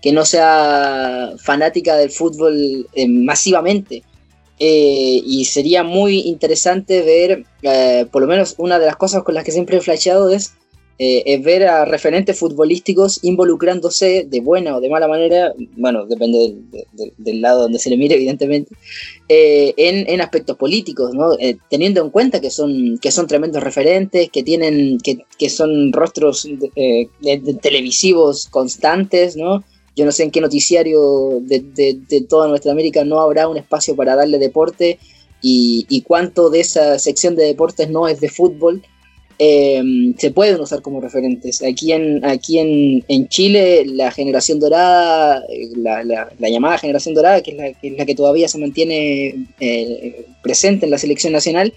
que 0.00 0.12
no 0.12 0.24
sea 0.24 1.32
fanática 1.42 1.96
del 1.96 2.10
fútbol 2.10 2.86
eh, 2.94 3.08
masivamente. 3.08 4.02
y 4.58 5.44
sería 5.46 5.82
muy 5.82 6.20
interesante 6.20 7.02
ver, 7.02 7.44
por 8.10 8.22
lo 8.22 8.28
menos 8.28 8.54
una 8.58 8.78
de 8.78 8.86
las 8.86 8.96
cosas 8.96 9.24
con 9.24 9.34
las 9.34 9.44
que 9.44 9.52
siempre 9.52 9.78
he 9.78 9.80
flasheado 9.80 10.30
es 10.30 10.54
eh, 10.96 11.24
es 11.26 11.42
ver 11.42 11.66
a 11.66 11.84
referentes 11.84 12.38
futbolísticos 12.38 13.18
involucrándose 13.24 14.26
de 14.30 14.40
buena 14.40 14.76
o 14.76 14.80
de 14.80 14.88
mala 14.88 15.08
manera, 15.08 15.52
bueno, 15.76 16.06
depende 16.06 16.54
del, 17.18 17.40
lado 17.40 17.62
donde 17.62 17.80
se 17.80 17.90
le 17.90 17.96
mire, 17.96 18.14
evidentemente, 18.14 18.76
eh, 19.28 19.74
en, 19.76 20.20
aspectos 20.20 20.56
políticos, 20.56 21.12
¿no? 21.12 21.32
Eh, 21.40 21.56
teniendo 21.68 22.00
en 22.00 22.10
cuenta 22.10 22.40
que 22.40 22.50
son, 22.50 22.98
que 22.98 23.10
son 23.10 23.26
tremendos 23.26 23.60
referentes, 23.64 24.30
que 24.30 24.44
tienen, 24.44 24.98
que, 24.98 25.50
son 25.50 25.92
rostros 25.92 26.48
televisivos 27.60 28.46
constantes, 28.46 29.36
¿no? 29.36 29.64
Yo 29.96 30.04
no 30.04 30.12
sé 30.12 30.22
en 30.22 30.30
qué 30.30 30.40
noticiario 30.40 31.40
de, 31.40 32.24
toda 32.28 32.46
nuestra 32.46 32.70
América 32.70 33.04
no 33.04 33.18
habrá 33.18 33.48
un 33.48 33.56
espacio 33.56 33.96
para 33.96 34.14
darle 34.14 34.38
deporte 34.38 35.00
y, 35.42 35.86
y 35.88 36.02
cuánto 36.02 36.50
de 36.50 36.60
esa 36.60 37.00
sección 37.00 37.34
de 37.34 37.46
deportes 37.46 37.90
no 37.90 38.06
es 38.06 38.20
de 38.20 38.28
fútbol 38.28 38.82
em, 39.38 40.14
se 40.16 40.30
pueden 40.30 40.60
usar 40.60 40.82
como 40.82 41.00
referentes. 41.00 41.62
Aquí 41.62 41.92
en, 41.92 42.24
aquí 42.24 42.58
en, 42.58 43.28
Chile, 43.28 43.84
la 43.86 44.10
generación 44.10 44.60
dorada, 44.60 45.42
la, 45.76 46.28
llamada 46.38 46.78
generación 46.78 47.14
dorada, 47.14 47.42
que 47.42 47.50
es 47.82 47.96
la, 47.96 48.06
que, 48.06 48.14
todavía 48.14 48.48
se 48.48 48.58
mantiene 48.58 49.46
eh, 49.60 50.26
presente 50.42 50.86
en 50.86 50.90
la 50.90 50.98
selección 50.98 51.32
nacional, 51.32 51.72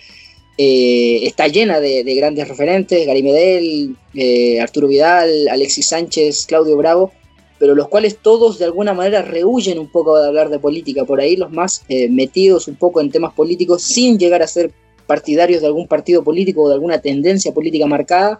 eh, 0.57 1.19
está 1.23 1.47
llena 1.47 1.79
de, 1.79 2.03
grandes 2.15 2.47
referentes, 2.47 3.05
Gary 3.05 3.23
Medel, 3.23 3.95
eh, 4.15 4.59
Arturo 4.59 4.87
Vidal, 4.87 5.47
Alexis 5.49 5.87
Sánchez, 5.87 6.45
Claudio 6.47 6.77
Bravo, 6.77 7.11
pero 7.59 7.75
los 7.75 7.87
cuales 7.87 8.17
todos 8.17 8.59
de 8.59 8.65
alguna 8.65 8.93
manera 8.93 9.21
rehuyen 9.23 9.79
un 9.79 9.91
poco 9.91 10.19
de 10.19 10.27
hablar 10.27 10.49
de 10.49 10.59
política, 10.59 11.05
por 11.05 11.19
ahí 11.19 11.35
los 11.35 11.51
más 11.51 11.83
metidos 12.09 12.67
un 12.67 12.75
poco 12.75 13.01
en 13.01 13.09
temas 13.09 13.33
políticos 13.33 13.81
sin 13.81 14.19
llegar 14.19 14.43
a 14.43 14.47
ser 14.47 14.71
partidarios 15.07 15.61
de 15.61 15.67
algún 15.67 15.87
partido 15.87 16.23
político 16.23 16.63
o 16.63 16.67
de 16.67 16.75
alguna 16.75 16.99
tendencia 16.99 17.53
política 17.53 17.87
marcada. 17.87 18.39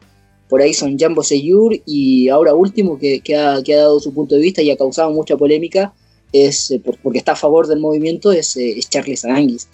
Por 0.49 0.61
ahí 0.61 0.73
son 0.73 0.97
Jambo 0.99 1.23
Seyur 1.23 1.81
y 1.85 2.29
ahora 2.29 2.53
último 2.53 2.99
que, 2.99 3.21
ha, 3.35 3.61
dado 3.61 3.99
su 3.99 4.13
punto 4.13 4.35
de 4.35 4.41
vista 4.41 4.61
y 4.61 4.69
ha 4.69 4.77
causado 4.77 5.11
mucha 5.11 5.35
polémica, 5.35 5.93
es 6.31 6.71
eh, 6.71 6.81
porque 7.01 7.17
está 7.17 7.33
a 7.33 7.35
favor 7.35 7.67
del 7.67 7.79
movimiento, 7.79 8.31
es, 8.31 8.55
eh, 8.57 8.79
Charles 8.87 9.25
Aranguis. 9.25 9.67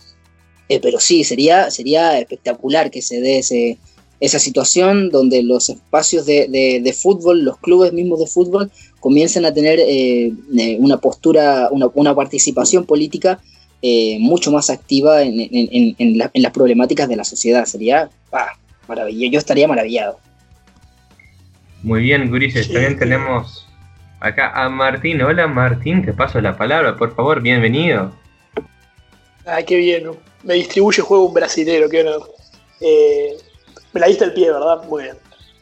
Eh, 0.69 0.79
pero 0.79 0.99
sí, 0.99 1.23
sería, 1.23 1.69
sería 1.69 2.17
espectacular 2.19 2.89
que 2.89 3.01
se 3.01 3.19
dé 3.19 3.77
esa 4.19 4.39
situación 4.39 5.09
donde 5.09 5.43
los 5.43 5.69
espacios 5.69 6.25
de, 6.25 6.97
fútbol, 6.99 7.43
los 7.43 7.57
clubes 7.57 7.91
mismos 7.91 8.19
de 8.19 8.27
fútbol, 8.27 8.71
comiencen 8.99 9.45
a 9.45 9.53
tener 9.53 9.79
una 10.79 10.97
postura, 10.97 11.67
una, 11.71 11.91
una 11.93 12.15
participación 12.15 12.85
política 12.85 13.41
eh, 13.85 14.17
mucho 14.17 14.49
más 14.49 14.69
activa 14.69 15.23
en, 15.23 15.49
en, 15.51 16.17
las 16.17 16.51
problemáticas 16.53 17.09
de 17.09 17.17
la 17.17 17.25
sociedad. 17.25 17.65
Sería 17.65 18.09
maravilloso. 18.87 19.33
Yo 19.33 19.39
estaría 19.39 19.67
maravillado. 19.67 20.19
Muy 21.81 22.01
bien, 22.03 22.29
Gurises. 22.29 22.71
También 22.71 22.97
tenemos 22.97 23.67
acá 24.21 24.53
a 24.55 24.69
Martín. 24.69 25.21
Hola, 25.21 25.47
Martín. 25.47 26.05
Te 26.05 26.13
paso 26.13 26.39
la 26.39 26.55
palabra, 26.55 26.95
por 26.95 27.13
favor. 27.13 27.41
Bienvenido. 27.41 28.13
Ay, 29.45 29.65
qué 29.65 29.75
bien. 29.75 30.11
Me 30.43 30.53
distribuye 30.53 31.01
juego 31.01 31.25
un 31.25 31.33
brasilero. 31.33 31.89
Qué 31.89 32.09
eh, 32.79 33.35
me 33.91 33.99
la 33.99 34.07
diste 34.07 34.23
el 34.23 34.33
pie, 34.33 34.49
¿verdad? 34.49 34.81
Muy 34.87 35.03
bien. 35.03 35.17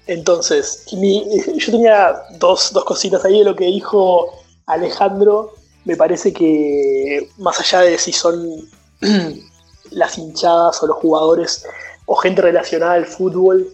Entonces, 0.05 0.85
yo 0.91 1.71
tenía 1.71 2.13
dos, 2.37 2.71
dos 2.71 2.85
cositas 2.85 3.25
ahí 3.25 3.39
de 3.39 3.45
lo 3.45 3.55
que 3.55 3.65
dijo 3.65 4.43
Alejandro 4.67 5.55
me 5.85 5.95
parece 5.95 6.31
que 6.33 7.29
más 7.37 7.59
allá 7.59 7.81
de 7.81 7.97
si 7.97 8.11
son 8.11 8.69
las 9.91 10.17
hinchadas 10.17 10.81
o 10.83 10.87
los 10.87 10.97
jugadores 10.97 11.65
o 12.05 12.15
gente 12.15 12.41
relacionada 12.41 12.93
al 12.93 13.05
fútbol, 13.05 13.67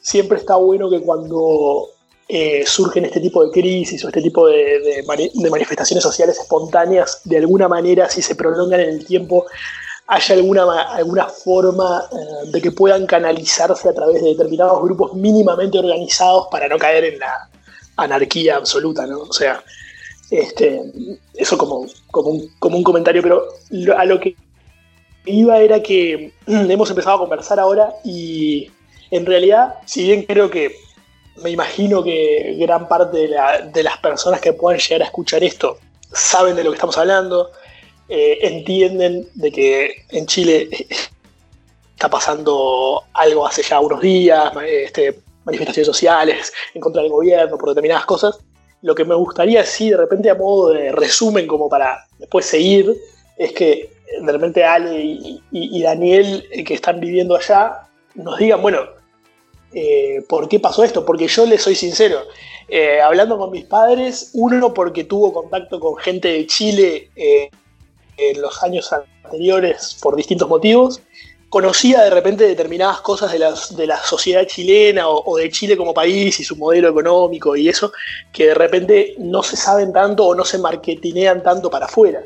siempre 0.00 0.38
está 0.38 0.56
bueno 0.56 0.90
que 0.90 1.00
cuando 1.00 1.88
eh, 2.28 2.64
surgen 2.66 3.06
este 3.06 3.20
tipo 3.20 3.44
de 3.44 3.50
crisis 3.50 4.04
o 4.04 4.08
este 4.08 4.20
tipo 4.20 4.46
de, 4.46 5.02
manifestaciones 5.50 6.02
sociales 6.02 6.38
espontáneas, 6.38 7.22
de 7.24 7.38
alguna 7.38 7.68
manera, 7.68 8.08
si 8.10 8.20
se 8.20 8.34
prolongan 8.34 8.80
en 8.80 8.88
el 8.90 9.06
tiempo, 9.06 9.46
haya 10.06 10.34
alguna, 10.34 10.82
alguna 10.94 11.26
forma 11.26 12.04
eh, 12.12 12.50
de 12.50 12.60
que 12.60 12.72
puedan 12.72 13.06
canalizarse 13.06 13.88
a 13.88 13.94
través 13.94 14.22
de 14.22 14.30
determinados 14.30 14.82
grupos 14.82 15.14
mínimamente 15.14 15.78
organizados 15.78 16.48
para 16.50 16.68
no 16.68 16.78
caer 16.78 17.04
en 17.04 17.18
la 17.18 17.48
anarquía 17.96 18.56
absoluta, 18.56 19.06
¿no? 19.06 19.20
O 19.20 19.32
sea, 19.32 19.62
este, 20.30 20.82
eso 21.34 21.56
como, 21.56 21.86
un, 22.12 22.82
comentario, 22.82 23.22
pero 23.22 23.44
a 23.96 24.04
lo 24.04 24.20
que 24.20 24.36
iba 25.24 25.58
era 25.58 25.82
que 25.82 26.32
hemos 26.46 26.90
empezado 26.90 27.16
a 27.16 27.20
conversar 27.20 27.60
ahora 27.60 27.94
y 28.04 28.70
en 29.10 29.26
realidad, 29.26 29.74
si 29.86 30.04
bien 30.04 30.22
creo 30.24 30.50
que 30.50 30.74
me 31.42 31.50
imagino 31.50 32.02
que 32.02 32.56
gran 32.58 32.88
parte 32.88 33.28
de, 33.28 33.82
las 33.82 33.98
personas 33.98 34.40
que 34.40 34.52
puedan 34.52 34.80
llegar 34.80 35.02
a 35.02 35.06
escuchar 35.06 35.42
esto 35.44 35.78
saben 36.12 36.56
de 36.56 36.64
lo 36.64 36.70
que 36.70 36.76
estamos 36.76 36.98
hablando, 36.98 37.50
eh, 38.08 38.38
entienden 38.42 39.28
de 39.34 39.52
que 39.52 40.04
en 40.10 40.26
Chile 40.26 40.68
está 41.94 42.08
pasando 42.08 43.04
algo 43.12 43.46
hace 43.46 43.62
ya 43.62 43.80
unos 43.80 44.00
días, 44.00 44.52
este, 44.66 45.20
manifestaciones 45.44 45.86
sociales 45.86 46.52
en 46.74 46.80
contra 46.80 47.02
del 47.02 47.10
gobierno 47.10 47.56
por 47.58 47.70
determinadas 47.70 48.06
cosas, 48.06 48.38
lo 48.82 48.94
que 48.94 49.04
me 49.04 49.14
gustaría, 49.14 49.64
sí, 49.64 49.90
de 49.90 49.96
repente 49.96 50.30
a 50.30 50.34
modo 50.34 50.70
de 50.70 50.92
resumen, 50.92 51.46
como 51.46 51.68
para 51.68 52.06
después 52.18 52.46
seguir, 52.46 52.96
es 53.36 53.52
que 53.52 53.90
de 54.20 54.32
repente 54.32 54.64
Ale 54.64 55.00
y, 55.50 55.82
Daniel, 55.82 56.46
eh, 56.50 56.64
que 56.64 56.74
están 56.74 57.00
viviendo 57.00 57.36
allá, 57.36 57.88
nos 58.14 58.38
digan, 58.38 58.62
bueno, 58.62 58.80
eh, 59.72 60.22
¿por 60.28 60.48
qué 60.48 60.60
pasó 60.60 60.82
esto? 60.84 61.04
Porque 61.04 61.28
yo 61.28 61.44
les 61.46 61.62
soy 61.62 61.74
sincero, 61.74 62.22
eh, 62.68 63.00
hablando 63.00 63.38
con 63.38 63.50
mis 63.50 63.64
padres, 63.64 64.30
uno 64.34 64.72
porque 64.72 65.04
tuvo 65.04 65.32
contacto 65.32 65.78
con 65.80 65.96
gente 65.96 66.28
de 66.28 66.46
Chile 66.46 67.10
en 67.16 68.42
los 68.42 68.62
años 68.62 68.92
anteriores 68.92 69.96
por 70.02 70.16
distintos 70.16 70.48
motivos, 70.48 71.00
conocía 71.48 72.02
de 72.02 72.10
repente 72.10 72.46
determinadas 72.46 73.00
cosas 73.00 73.32
de, 73.32 73.38
las, 73.38 73.74
de 73.74 73.86
la 73.86 73.98
sociedad 74.02 74.46
chilena 74.46 75.08
o, 75.08 75.36
de 75.36 75.50
Chile 75.50 75.76
como 75.76 75.94
país 75.94 76.38
y 76.40 76.44
su 76.44 76.56
modelo 76.56 76.88
económico 76.88 77.56
y 77.56 77.68
eso, 77.68 77.92
que 78.32 78.48
de 78.48 78.54
repente 78.54 79.14
no 79.18 79.42
se 79.42 79.56
saben 79.56 79.92
tanto 79.92 80.26
o 80.26 80.34
no 80.34 80.44
se 80.44 80.58
marketinean 80.58 81.42
tanto 81.42 81.70
para 81.70 81.86
afuera. 81.86 82.22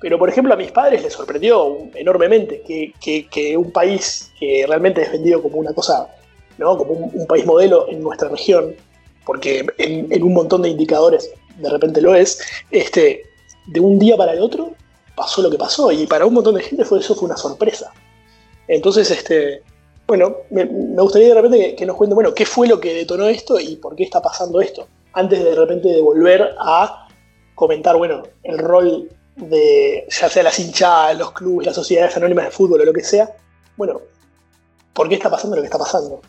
Pero, 0.00 0.18
por 0.18 0.28
ejemplo, 0.28 0.52
a 0.52 0.56
mis 0.56 0.72
padres 0.72 1.02
les 1.02 1.12
sorprendió 1.12 1.78
enormemente 1.94 2.62
que, 2.62 3.56
un 3.56 3.70
país 3.70 4.32
que 4.38 4.64
realmente 4.66 5.02
es 5.02 5.12
vendido 5.12 5.40
como 5.40 5.58
una 5.58 5.72
cosa, 5.72 6.08
¿no? 6.58 6.76
como 6.76 6.92
un, 6.92 7.26
país 7.26 7.46
modelo 7.46 7.86
en 7.88 8.02
nuestra 8.02 8.28
región, 8.28 8.74
porque 9.24 9.64
en, 9.78 10.22
un 10.22 10.34
montón 10.34 10.62
de 10.62 10.68
indicadores 10.70 11.30
de 11.56 11.70
repente 11.70 12.02
lo 12.02 12.14
es, 12.14 12.40
este, 12.70 13.22
de 13.66 13.80
un 13.80 13.98
día 13.98 14.16
para 14.16 14.32
el 14.32 14.40
otro 14.40 14.72
pasó 15.14 15.40
lo 15.40 15.50
que 15.50 15.56
pasó 15.56 15.92
y 15.92 16.06
para 16.06 16.26
un 16.26 16.34
montón 16.34 16.56
de 16.56 16.62
gente 16.62 16.84
fue, 16.84 16.98
eso 16.98 17.14
fue 17.14 17.26
una 17.26 17.36
sorpresa. 17.36 17.92
Entonces, 18.68 19.10
este, 19.10 19.62
bueno, 20.06 20.36
me, 20.50 20.64
gustaría 20.64 21.28
de 21.28 21.34
repente 21.34 21.74
que, 21.76 21.86
nos 21.86 21.96
cuenten, 21.96 22.14
bueno, 22.14 22.34
qué 22.34 22.44
fue 22.44 22.66
lo 22.66 22.80
que 22.80 22.94
detonó 22.94 23.26
esto 23.26 23.58
y 23.58 23.76
por 23.76 23.96
qué 23.96 24.04
está 24.04 24.20
pasando 24.20 24.60
esto. 24.60 24.86
Antes 25.12 25.42
de 25.42 25.50
de 25.50 25.56
repente 25.56 25.88
de 25.88 26.02
volver 26.02 26.54
a 26.58 27.08
comentar, 27.54 27.96
bueno, 27.96 28.22
el 28.42 28.58
rol 28.58 29.08
de 29.36 30.06
ya 30.10 30.28
sea 30.28 30.42
las 30.42 30.58
hinchadas, 30.58 31.16
los 31.16 31.32
clubes, 31.32 31.66
las 31.66 31.74
sociedades 31.74 32.16
anónimas 32.16 32.46
de 32.46 32.50
fútbol 32.50 32.80
o 32.80 32.84
lo 32.84 32.92
que 32.92 33.02
sea. 33.02 33.34
Bueno, 33.76 34.00
¿por 34.92 35.08
qué 35.08 35.14
está 35.14 35.30
pasando 35.30 35.56
lo 35.56 35.62
que 35.62 35.66
está 35.66 35.78
pasando? 35.78 36.20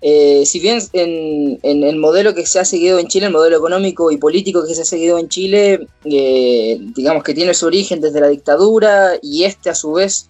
Eh, 0.00 0.44
si 0.46 0.60
bien 0.60 0.80
en, 0.92 1.58
el 1.62 1.96
modelo 1.96 2.34
que 2.34 2.46
se 2.46 2.60
ha 2.60 2.64
seguido 2.64 2.98
en 2.98 3.08
Chile, 3.08 3.26
el 3.26 3.32
modelo 3.32 3.56
económico 3.56 4.10
y 4.10 4.16
político 4.16 4.64
que 4.64 4.74
se 4.74 4.82
ha 4.82 4.84
seguido 4.84 5.18
en 5.18 5.28
Chile, 5.28 5.86
eh, 6.04 6.78
digamos 6.94 7.24
que 7.24 7.34
tiene 7.34 7.54
su 7.54 7.66
origen 7.66 8.00
desde 8.00 8.20
la 8.20 8.28
dictadura 8.28 9.18
y 9.20 9.44
este 9.44 9.70
a 9.70 9.74
su 9.74 9.92
vez 9.92 10.28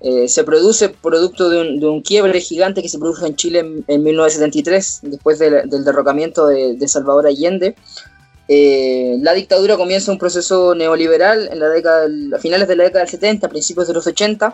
eh, 0.00 0.28
se 0.28 0.44
produce 0.44 0.90
producto 0.90 1.48
de 1.48 1.88
un, 1.88 2.02
quiebre 2.02 2.40
gigante 2.40 2.82
que 2.82 2.88
se 2.88 2.98
produjo 2.98 3.24
en 3.24 3.34
Chile 3.34 3.60
en, 3.86 4.02
1973, 4.02 5.00
después 5.04 5.38
del 5.38 5.84
derrocamiento 5.84 6.46
de, 6.46 6.88
Salvador 6.88 7.26
Allende. 7.26 7.74
Eh, 8.48 9.16
la 9.22 9.32
dictadura 9.32 9.76
comienza 9.76 10.12
un 10.12 10.18
proceso 10.18 10.74
neoliberal 10.74 11.48
en 11.50 11.58
la 11.58 11.68
década, 11.68 12.06
a 12.34 12.38
finales 12.38 12.68
de 12.68 12.76
la 12.76 12.84
década 12.84 13.04
del 13.04 13.10
70, 13.10 13.48
principios 13.48 13.88
de 13.88 13.94
los 13.94 14.06
80. 14.06 14.52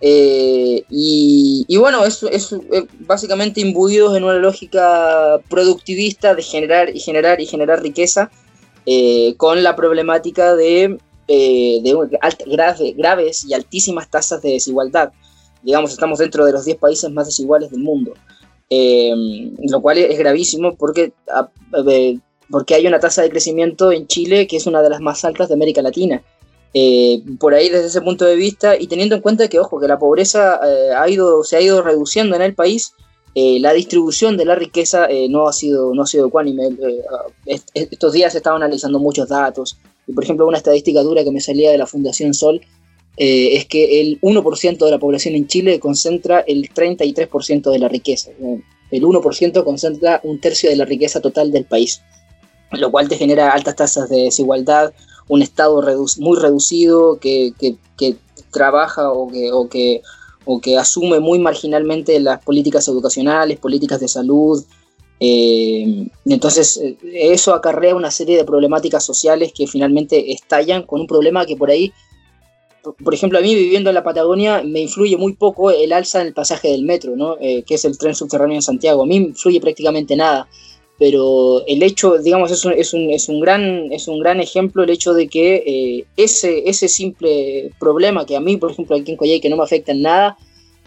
Eh, 0.00 0.84
y, 0.88 1.76
bueno, 1.76 2.06
es, 2.06 2.22
es, 2.22 2.54
básicamente 3.00 3.60
imbuidos 3.60 4.16
en 4.16 4.24
una 4.24 4.38
lógica 4.38 5.40
productivista 5.50 6.34
de 6.34 6.42
generar 6.42 6.96
y 6.96 7.00
generar 7.00 7.38
y 7.40 7.46
generar 7.46 7.82
riqueza, 7.82 8.30
con 9.36 9.62
la 9.62 9.76
problemática 9.76 10.56
de 10.56 10.98
eh, 11.32 11.80
de 11.80 12.94
graves 12.96 13.44
y 13.44 13.54
altísimas 13.54 14.10
tasas 14.10 14.42
de 14.42 14.50
desigualdad. 14.50 15.12
Digamos, 15.62 15.92
estamos 15.92 16.18
dentro 16.18 16.44
de 16.44 16.50
los 16.50 16.64
10 16.64 16.78
países 16.78 17.08
más 17.12 17.26
desiguales 17.26 17.70
del 17.70 17.82
mundo. 17.82 18.14
Eh, 18.68 19.14
lo 19.68 19.80
cual 19.80 19.98
es 19.98 20.18
gravísimo 20.18 20.74
porque, 20.74 21.12
porque 22.50 22.74
hay 22.74 22.84
una 22.88 22.98
tasa 22.98 23.22
de 23.22 23.30
crecimiento 23.30 23.92
en 23.92 24.08
Chile 24.08 24.48
que 24.48 24.56
es 24.56 24.66
una 24.66 24.82
de 24.82 24.90
las 24.90 25.00
más 25.00 25.24
altas 25.24 25.46
de 25.46 25.54
América 25.54 25.82
Latina. 25.82 26.20
Eh, 26.74 27.22
por 27.38 27.54
ahí 27.54 27.68
desde 27.68 27.86
ese 27.86 28.00
punto 28.00 28.24
de 28.24 28.34
vista 28.34 28.76
y 28.76 28.88
teniendo 28.88 29.14
en 29.14 29.22
cuenta 29.22 29.46
que, 29.46 29.60
ojo, 29.60 29.78
que 29.78 29.86
la 29.86 30.00
pobreza 30.00 30.58
ha 30.98 31.08
ido, 31.08 31.44
se 31.44 31.56
ha 31.56 31.60
ido 31.60 31.80
reduciendo 31.80 32.34
en 32.34 32.42
el 32.42 32.54
país, 32.56 32.94
la 33.36 33.72
distribución 33.72 34.36
de 34.36 34.46
la 34.46 34.56
riqueza 34.56 35.06
no 35.28 35.46
ha 35.46 35.52
sido 35.52 35.94
no 35.94 36.02
ha 36.02 36.06
sido 36.08 36.26
ecuánime. 36.26 36.70
estos 37.46 38.12
días 38.12 38.32
se 38.32 38.38
estado 38.38 38.56
analizando 38.56 38.98
muchos 38.98 39.28
datos 39.28 39.78
por 40.14 40.24
ejemplo, 40.24 40.46
una 40.46 40.58
estadística 40.58 41.02
dura 41.02 41.24
que 41.24 41.30
me 41.30 41.40
salía 41.40 41.70
de 41.70 41.78
la 41.78 41.86
Fundación 41.86 42.34
Sol 42.34 42.60
eh, 43.16 43.56
es 43.56 43.66
que 43.66 44.00
el 44.00 44.20
1% 44.20 44.78
de 44.84 44.90
la 44.90 44.98
población 44.98 45.34
en 45.34 45.46
Chile 45.46 45.78
concentra 45.80 46.40
el 46.40 46.72
33% 46.72 47.70
de 47.70 47.78
la 47.78 47.88
riqueza. 47.88 48.30
El 48.90 49.02
1% 49.02 49.64
concentra 49.64 50.20
un 50.24 50.40
tercio 50.40 50.70
de 50.70 50.76
la 50.76 50.84
riqueza 50.84 51.20
total 51.20 51.52
del 51.52 51.64
país, 51.64 52.00
lo 52.72 52.90
cual 52.90 53.08
te 53.08 53.16
genera 53.16 53.52
altas 53.52 53.76
tasas 53.76 54.08
de 54.08 54.22
desigualdad, 54.22 54.92
un 55.28 55.42
Estado 55.42 55.82
muy 56.18 56.38
reducido 56.38 57.18
que, 57.18 57.52
trabaja 58.50 59.12
o 59.12 59.68
que 59.68 60.78
asume 60.78 61.20
muy 61.20 61.38
marginalmente 61.38 62.18
las 62.20 62.42
políticas 62.42 62.88
educacionales, 62.88 63.58
políticas 63.58 64.00
de 64.00 64.08
salud. 64.08 64.64
Eh, 65.20 66.06
entonces 66.24 66.78
eh, 66.78 66.96
eso 67.12 67.52
acarrea 67.52 67.94
una 67.94 68.10
serie 68.10 68.38
de 68.38 68.44
problemáticas 68.44 69.04
sociales 69.04 69.52
que 69.54 69.66
finalmente 69.66 70.32
estallan 70.32 70.84
con 70.84 71.02
un 71.02 71.06
problema 71.06 71.44
que 71.44 71.56
por 71.56 71.70
ahí, 71.70 71.92
por 73.04 73.12
ejemplo, 73.12 73.38
a 73.38 73.42
mí 73.42 73.54
viviendo 73.54 73.90
en 73.90 73.94
la 73.94 74.02
Patagonia 74.02 74.62
me 74.64 74.80
influye 74.80 75.18
muy 75.18 75.34
poco 75.34 75.70
el 75.70 75.92
alza 75.92 76.22
en 76.22 76.28
el 76.28 76.32
pasaje 76.32 76.68
del 76.68 76.84
metro, 76.84 77.14
¿no? 77.14 77.36
que 77.36 77.64
es 77.68 77.84
el 77.84 77.98
tren 77.98 78.14
subterráneo 78.14 78.54
en 78.54 78.62
Santiago. 78.62 79.02
A 79.02 79.06
mí 79.06 79.20
me 79.20 79.26
influye 79.26 79.60
prácticamente 79.60 80.16
nada 80.16 80.48
pero 81.00 81.64
el 81.66 81.82
hecho, 81.82 82.18
digamos, 82.18 82.50
es 82.50 82.62
un, 82.66 82.74
es 82.74 82.92
un, 82.92 83.08
es 83.08 83.30
un, 83.30 83.40
gran, 83.40 83.90
es 83.90 84.06
un 84.06 84.20
gran 84.20 84.38
ejemplo 84.38 84.82
el 84.82 84.90
hecho 84.90 85.14
de 85.14 85.28
que 85.28 85.54
eh, 85.66 86.04
ese, 86.18 86.68
ese 86.68 86.88
simple 86.88 87.70
problema 87.80 88.26
que 88.26 88.36
a 88.36 88.40
mí, 88.40 88.58
por 88.58 88.70
ejemplo, 88.70 88.96
aquí 88.96 89.12
en 89.12 89.16
Coyhai, 89.16 89.40
que 89.40 89.48
no 89.48 89.56
me 89.56 89.62
afecta 89.62 89.92
en 89.92 90.02
nada, 90.02 90.36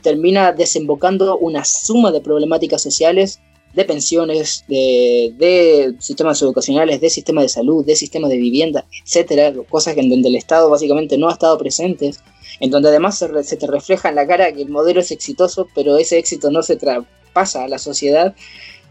termina 0.04 0.52
desembocando 0.52 1.36
una 1.40 1.66
suma 1.66 2.12
de 2.12 2.22
problemáticas 2.22 2.84
sociales, 2.84 3.40
de 3.74 3.86
pensiones, 3.86 4.64
de, 4.68 5.34
de 5.38 5.96
sistemas 6.00 6.42
educacionales, 6.42 7.02
de 7.02 7.10
sistemas 7.10 7.46
de 7.46 7.50
salud, 7.50 7.86
de 7.86 7.96
sistemas 7.96 8.30
de 8.30 8.38
vivienda, 8.38 8.86
etcétera, 9.04 9.54
cosas 9.70 9.98
en 9.98 10.10
donde 10.10 10.30
el 10.30 10.36
Estado 10.36 10.70
básicamente 10.70 11.18
no 11.18 11.30
ha 11.30 11.34
estado 11.34 11.58
presente, 11.58 12.12
en 12.60 12.70
donde 12.70 12.90
además 12.90 13.18
se, 13.18 13.44
se 13.44 13.58
te 13.58 13.68
refleja 13.68 14.10
en 14.10 14.16
la 14.16 14.28
cara 14.28 14.54
que 14.54 14.62
el 14.62 14.70
modelo 14.70 15.00
es 15.00 15.12
exitoso, 15.12 15.68
pero 15.74 15.98
ese 15.98 16.18
éxito 16.18 16.52
no 16.52 16.62
se 16.62 16.76
traspasa 16.76 17.64
a 17.64 17.68
la 17.68 17.80
sociedad 17.80 18.36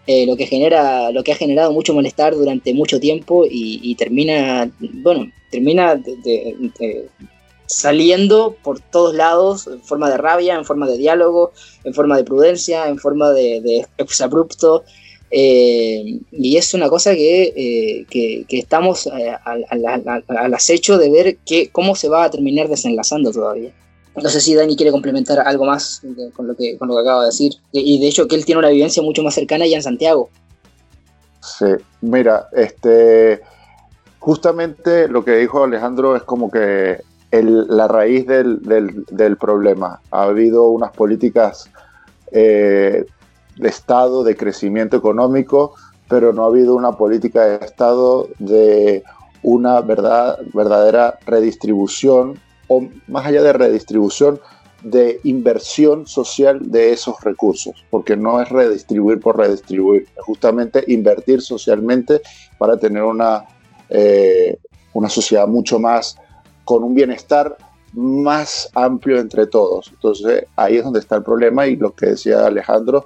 eh, 0.09 0.27
lo 0.27 0.37
que 0.37 0.47
genera, 0.47 1.13
lo 1.13 1.23
que 1.23 1.31
ha 1.31 1.37
generado 1.37 1.73
mucho 1.73 1.95
malestar 1.95 2.35
durante 2.35 2.75
mucho 2.75 2.99
tiempo 2.99 3.45
y, 3.49 3.95
termina, 3.95 4.69
bueno, 4.81 5.31
termina 5.49 6.01
saliendo 7.73 8.57
por 8.63 8.81
todos 8.81 9.15
lados 9.15 9.67
en 9.67 9.83
forma 9.83 10.11
de 10.11 10.19
rabia, 10.19 10.55
en 10.55 10.65
forma 10.65 10.87
de 10.87 10.99
diálogo, 10.99 11.53
en 11.85 11.95
forma 11.95 12.17
de 12.17 12.25
prudencia, 12.25 12.89
en 12.89 12.99
forma 12.99 13.31
de, 13.31 13.61
de 13.61 13.87
exabrupto. 13.97 14.85
Eh, 15.31 16.21
y 16.31 16.57
es 16.59 16.75
una 16.75 16.91
cosa 16.91 17.15
que, 17.15 18.05
eh, 18.13 18.47
estamos 18.51 19.07
al, 19.07 19.65
al, 20.29 20.55
acecho 20.55 20.99
de 20.99 21.11
ver 21.11 21.37
que, 21.39 21.71
cómo 21.71 21.95
se 21.97 22.11
va 22.11 22.25
a 22.25 22.31
terminar 22.31 22.69
desenlazando 22.69 23.33
todavía. 23.33 23.73
No 24.15 24.29
sé 24.29 24.43
si 24.43 24.55
Dani 24.55 24.77
quiere 24.77 24.93
complementar 24.93 25.41
algo 25.41 25.65
más 25.65 26.03
con 26.37 26.47
lo 26.47 26.55
que, 26.55 26.77
con 26.77 26.89
lo 26.89 26.97
que 26.97 27.01
acaba 27.01 27.21
de 27.23 27.27
decir. 27.29 27.55
Y 27.73 27.99
de 27.99 28.09
hecho 28.09 28.29
que 28.29 28.37
él 28.37 28.45
tiene 28.45 28.59
una 28.59 28.69
vivencia 28.69 29.03
mucho 29.03 29.23
más 29.23 29.35
cercana 29.35 29.67
ya 29.67 29.77
en 29.77 29.83
Santiago. 29.83 30.29
Sí, 31.41 31.65
mira, 32.03 32.49
este, 32.53 33.41
justamente 34.19 35.09
lo 35.09 35.25
que 35.25 35.37
dijo 35.37 35.65
Alejandro 35.65 36.15
es 36.15 36.23
como 36.25 36.51
que 36.51 37.01
la 37.41 37.89
raíz 37.89 38.27
del, 38.27 39.37
problema. 39.41 40.01
Ha 40.11 40.25
habido 40.25 40.69
unas 40.69 40.93
políticas 40.93 41.71
eh, 42.31 43.07
de 43.57 43.69
Estado, 43.69 44.23
de 44.23 44.37
crecimiento 44.37 44.97
económico, 44.97 45.75
pero 46.09 46.33
no 46.33 46.45
ha 46.45 46.49
habido 46.49 46.75
una 46.75 46.93
política 46.93 47.45
de 47.45 47.65
Estado 47.65 48.29
de 48.39 49.03
una 49.43 49.81
verdad, 49.81 50.39
verdadera 50.53 51.19
redistribución 51.25 52.39
o 52.69 52.87
más 53.09 53.27
allá 53.27 53.43
de 53.43 53.53
redistribución, 53.53 54.39
de 54.83 55.21
inversión 55.25 56.07
social 56.07 56.71
de 56.71 56.93
esos 56.93 57.21
recursos, 57.23 57.85
porque 57.91 58.17
no 58.17 58.41
es 58.41 58.49
redistribuir 58.49 59.21
por 59.21 59.39
redistribuir, 59.39 60.07
es 60.17 60.25
justamente 60.25 60.85
invertir 60.89 61.41
socialmente 61.41 62.21
para 62.59 62.77
tener 62.77 63.05
una, 63.05 63.45
eh, 63.89 64.59
una 64.93 65.09
sociedad 65.09 65.47
mucho 65.47 65.79
más 65.79 66.17
con 66.73 66.85
un 66.85 66.95
bienestar 66.95 67.55
más 67.93 68.71
amplio 68.73 69.21
entre 69.21 69.47
todos. 69.47 69.91
Entonces 69.93 70.47
ahí 70.57 70.79
es 70.79 70.85
donde 70.85 71.01
está 71.01 71.17
el 71.17 71.23
problema 71.23 71.67
y 71.67 71.77
lo 71.77 71.95
que 71.95 72.07
decía 72.07 72.47
Alejandro, 72.47 73.05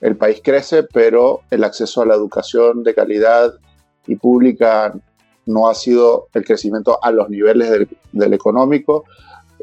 el 0.00 0.16
país 0.16 0.40
crece, 0.40 0.84
pero 0.84 1.40
el 1.50 1.64
acceso 1.64 2.00
a 2.00 2.06
la 2.06 2.14
educación 2.14 2.84
de 2.84 2.94
calidad 2.94 3.54
y 4.06 4.14
pública 4.14 4.94
no 5.46 5.68
ha 5.68 5.74
sido 5.74 6.28
el 6.32 6.44
crecimiento 6.44 7.02
a 7.02 7.10
los 7.10 7.28
niveles 7.28 7.88
del, 8.12 8.32
económico, 8.32 9.02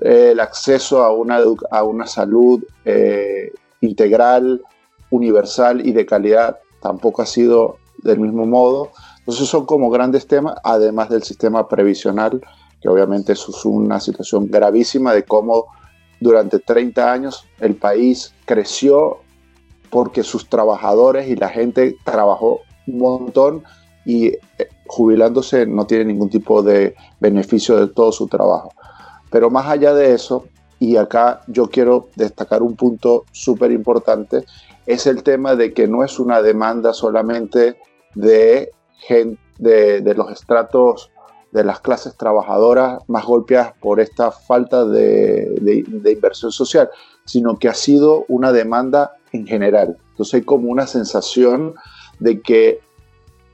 el 0.02 0.42
acceso 0.42 1.02
a 1.02 1.14
una, 1.14 1.40
a 1.72 1.84
una 1.84 2.08
salud 2.08 2.62
eh, 2.84 3.54
integral, 3.80 4.62
universal 5.12 5.88
y 5.88 5.94
de 5.94 6.06
calidad 6.06 6.60
tampoco 6.82 7.22
ha 7.22 7.26
sido 7.26 7.78
del 8.04 8.20
mismo 8.20 8.46
modo. 8.46 8.92
Entonces 9.20 9.48
son 9.48 9.66
como 9.66 9.90
grandes 9.90 10.28
temas, 10.28 10.58
además 10.62 11.08
del 11.08 11.24
sistema 11.24 11.70
previsional, 11.70 12.42
que 12.86 12.90
obviamente 12.90 13.34
es 13.34 13.66
una 13.66 14.00
situación 14.00 14.46
gravísima 14.48 15.12
de 15.12 15.24
cómo 15.24 15.66
durante 16.20 16.60
30 16.60 17.12
años 17.12 17.48
el 17.60 17.74
país 17.74 18.32
creció 18.46 19.22
porque 19.90 20.22
sus 20.22 20.48
trabajadores 20.48 21.28
y 21.28 21.36
la 21.36 21.50
gente 21.50 21.96
trabajó 22.04 22.62
un 22.86 23.00
montón 23.00 23.64
y 24.06 24.28
eh, 24.28 24.40
jubilándose 24.86 25.66
no 25.66 25.88
tiene 25.88 26.06
ningún 26.06 26.30
tipo 26.30 26.62
de 26.62 26.94
beneficio 27.20 27.76
de 27.78 27.92
todo 27.92 28.12
su 28.12 28.28
trabajo. 28.28 28.72
Pero 29.32 29.50
más 29.50 29.66
allá 29.66 29.96
de 29.96 30.14
eso, 30.14 30.46
y 30.78 30.98
acá 30.98 31.42
yo 31.48 31.72
quiero 31.72 32.10
destacar 32.16 32.62
un 32.62 32.76
punto 32.76 33.26
súper 33.32 33.72
importante, 33.72 34.46
es 34.86 35.08
el 35.08 35.24
tema 35.24 35.56
de 35.56 35.74
que 35.74 35.88
no 35.88 36.04
es 36.04 36.20
una 36.20 36.44
demanda 36.44 36.94
solamente 36.94 37.80
de, 38.14 38.70
de, 39.58 40.02
de 40.02 40.14
los 40.14 40.32
estratos 40.32 41.10
de 41.56 41.64
las 41.64 41.80
clases 41.80 42.18
trabajadoras 42.18 43.00
más 43.08 43.24
golpeadas 43.24 43.72
por 43.80 44.02
esta 44.02 44.30
falta 44.30 44.84
de, 44.84 45.56
de, 45.62 46.12
inversión 46.12 46.52
social, 46.52 46.90
sino 47.24 47.58
que 47.58 47.70
ha 47.70 47.74
sido 47.74 48.26
una 48.28 48.52
demanda 48.52 49.14
en 49.32 49.48
general. 49.48 49.98
Entonces 50.10 50.34
hay 50.34 50.42
como 50.42 50.70
una 50.70 50.86
sensación 50.86 51.76
de 52.20 52.42
que 52.42 52.82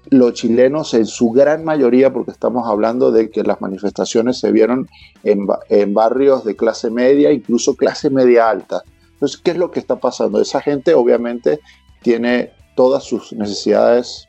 los 0.10 0.34
chilenos 0.34 0.96
en 0.96 1.06
su 1.06 1.30
gran 1.30 1.64
mayoría, 1.64 2.12
porque 2.12 2.32
estamos 2.32 2.68
hablando 2.68 3.12
de 3.12 3.30
que 3.30 3.44
las 3.44 3.62
manifestaciones 3.62 4.40
se 4.40 4.52
vieron 4.52 4.90
en, 5.24 5.94
barrios 5.94 6.44
de 6.44 6.56
clase 6.56 6.90
media, 6.90 7.32
incluso 7.32 7.76
clase 7.76 8.10
media 8.10 8.50
alta. 8.50 8.82
Entonces, 9.14 9.40
¿qué 9.40 9.52
es 9.52 9.58
lo 9.58 9.70
que 9.70 9.80
está 9.80 9.98
pasando? 9.98 10.42
Esa 10.42 10.60
gente 10.60 10.96
obviamente 10.96 11.60
tiene 12.02 12.52
todas 12.76 13.04
sus 13.04 13.32
necesidades, 13.34 14.28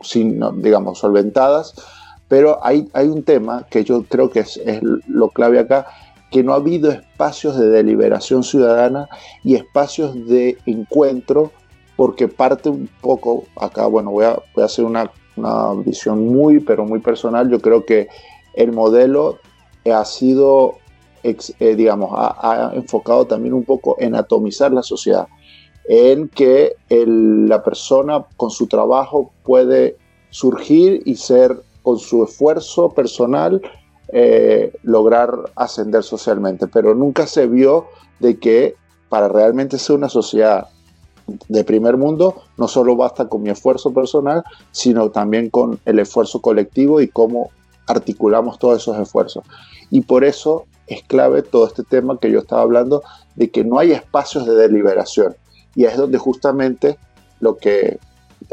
sin, 0.00 0.40
digamos, 0.60 0.98
solventadas, 0.98 1.76
pero 2.28 2.64
hay, 2.64 2.88
hay 2.92 3.08
un 3.08 3.22
tema 3.22 3.66
que 3.70 3.84
yo 3.84 4.04
creo 4.04 4.30
que 4.30 4.40
es, 4.40 4.60
lo 5.06 5.30
clave 5.30 5.58
acá, 5.58 5.86
que 6.30 6.42
no 6.42 6.52
ha 6.52 6.56
habido 6.56 6.90
espacios 6.90 7.58
de 7.58 7.68
deliberación 7.68 8.44
ciudadana 8.44 9.08
y 9.42 9.54
espacios 9.54 10.14
de 10.26 10.58
encuentro 10.66 11.50
porque 11.96 12.28
parte 12.28 12.68
un 12.68 12.88
poco, 13.00 13.44
acá, 13.56 13.86
bueno, 13.86 14.12
voy 14.12 14.26
a, 14.26 14.38
voy 14.54 14.62
a 14.62 14.66
hacer 14.66 14.84
una, 14.84 15.10
una, 15.34 15.72
visión 15.84 16.28
muy, 16.28 16.60
pero 16.60 16.84
muy 16.84 17.00
personal. 17.00 17.50
Yo 17.50 17.60
creo 17.60 17.84
que 17.84 18.06
el 18.54 18.70
modelo 18.70 19.38
ha 19.92 20.04
sido, 20.04 20.76
eh, 21.24 21.74
digamos, 21.74 22.10
ha, 22.14 22.70
enfocado 22.74 23.26
también 23.26 23.52
un 23.52 23.64
poco 23.64 23.96
en 23.98 24.14
atomizar 24.14 24.72
la 24.72 24.84
sociedad, 24.84 25.26
en 25.88 26.28
que 26.28 26.76
la 26.88 27.64
persona 27.64 28.24
con 28.36 28.50
su 28.50 28.68
trabajo 28.68 29.32
puede 29.42 29.96
surgir 30.30 31.02
y 31.04 31.16
ser, 31.16 31.62
con 31.88 31.98
su 31.98 32.22
esfuerzo 32.22 32.90
personal, 32.90 33.62
eh, 34.12 34.74
lograr 34.82 35.34
ascender 35.56 36.02
socialmente, 36.02 36.66
pero 36.66 36.94
nunca 36.94 37.26
se 37.26 37.46
vio 37.46 37.86
de 38.18 38.38
que 38.38 38.74
para 39.08 39.26
realmente 39.28 39.78
ser 39.78 39.96
una 39.96 40.10
sociedad 40.10 40.66
de 41.48 41.64
primer 41.64 41.96
mundo, 41.96 42.42
no 42.58 42.68
solo 42.68 42.94
basta 42.94 43.26
con 43.30 43.42
mi 43.42 43.48
esfuerzo 43.48 43.94
personal, 43.94 44.44
sino 44.70 45.10
también 45.10 45.48
con 45.48 45.80
el 45.86 45.98
esfuerzo 45.98 46.42
colectivo 46.42 47.00
y 47.00 47.08
cómo 47.08 47.52
articulamos 47.86 48.58
todos 48.58 48.82
esos 48.82 48.98
esfuerzos. 48.98 49.44
Y 49.88 50.02
por 50.02 50.24
eso 50.24 50.66
es 50.88 51.02
clave 51.04 51.40
todo 51.40 51.66
este 51.66 51.84
tema 51.84 52.18
que 52.20 52.30
yo 52.30 52.40
estaba 52.40 52.60
hablando 52.60 53.02
de 53.34 53.50
que 53.50 53.64
no 53.64 53.78
hay 53.78 53.92
espacios 53.92 54.44
de 54.44 54.54
deliberación. 54.56 55.36
Y 55.74 55.86
es 55.86 55.96
donde 55.96 56.18
justamente 56.18 56.98
lo 57.40 57.56
que 57.56 57.98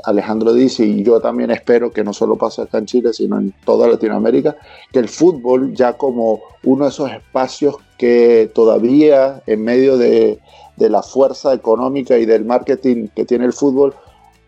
Alejandro 0.03 0.53
dice, 0.53 0.85
y 0.85 1.03
yo 1.03 1.19
también 1.19 1.51
espero 1.51 1.91
que 1.91 2.03
no 2.03 2.13
solo 2.13 2.35
pase 2.35 2.61
acá 2.61 2.77
en 2.77 2.85
Chile, 2.85 3.13
sino 3.13 3.39
en 3.39 3.53
toda 3.65 3.87
Latinoamérica, 3.87 4.55
que 4.91 4.99
el 4.99 5.09
fútbol 5.09 5.73
ya 5.73 5.93
como 5.93 6.41
uno 6.63 6.85
de 6.85 6.89
esos 6.89 7.11
espacios 7.11 7.77
que 7.97 8.51
todavía 8.53 9.41
en 9.45 9.63
medio 9.63 9.97
de 9.97 10.39
la 10.77 11.01
fuerza 11.01 11.53
económica 11.53 12.17
y 12.17 12.25
del 12.25 12.45
marketing 12.45 13.07
que 13.15 13.25
tiene 13.25 13.45
el 13.45 13.53
fútbol, 13.53 13.93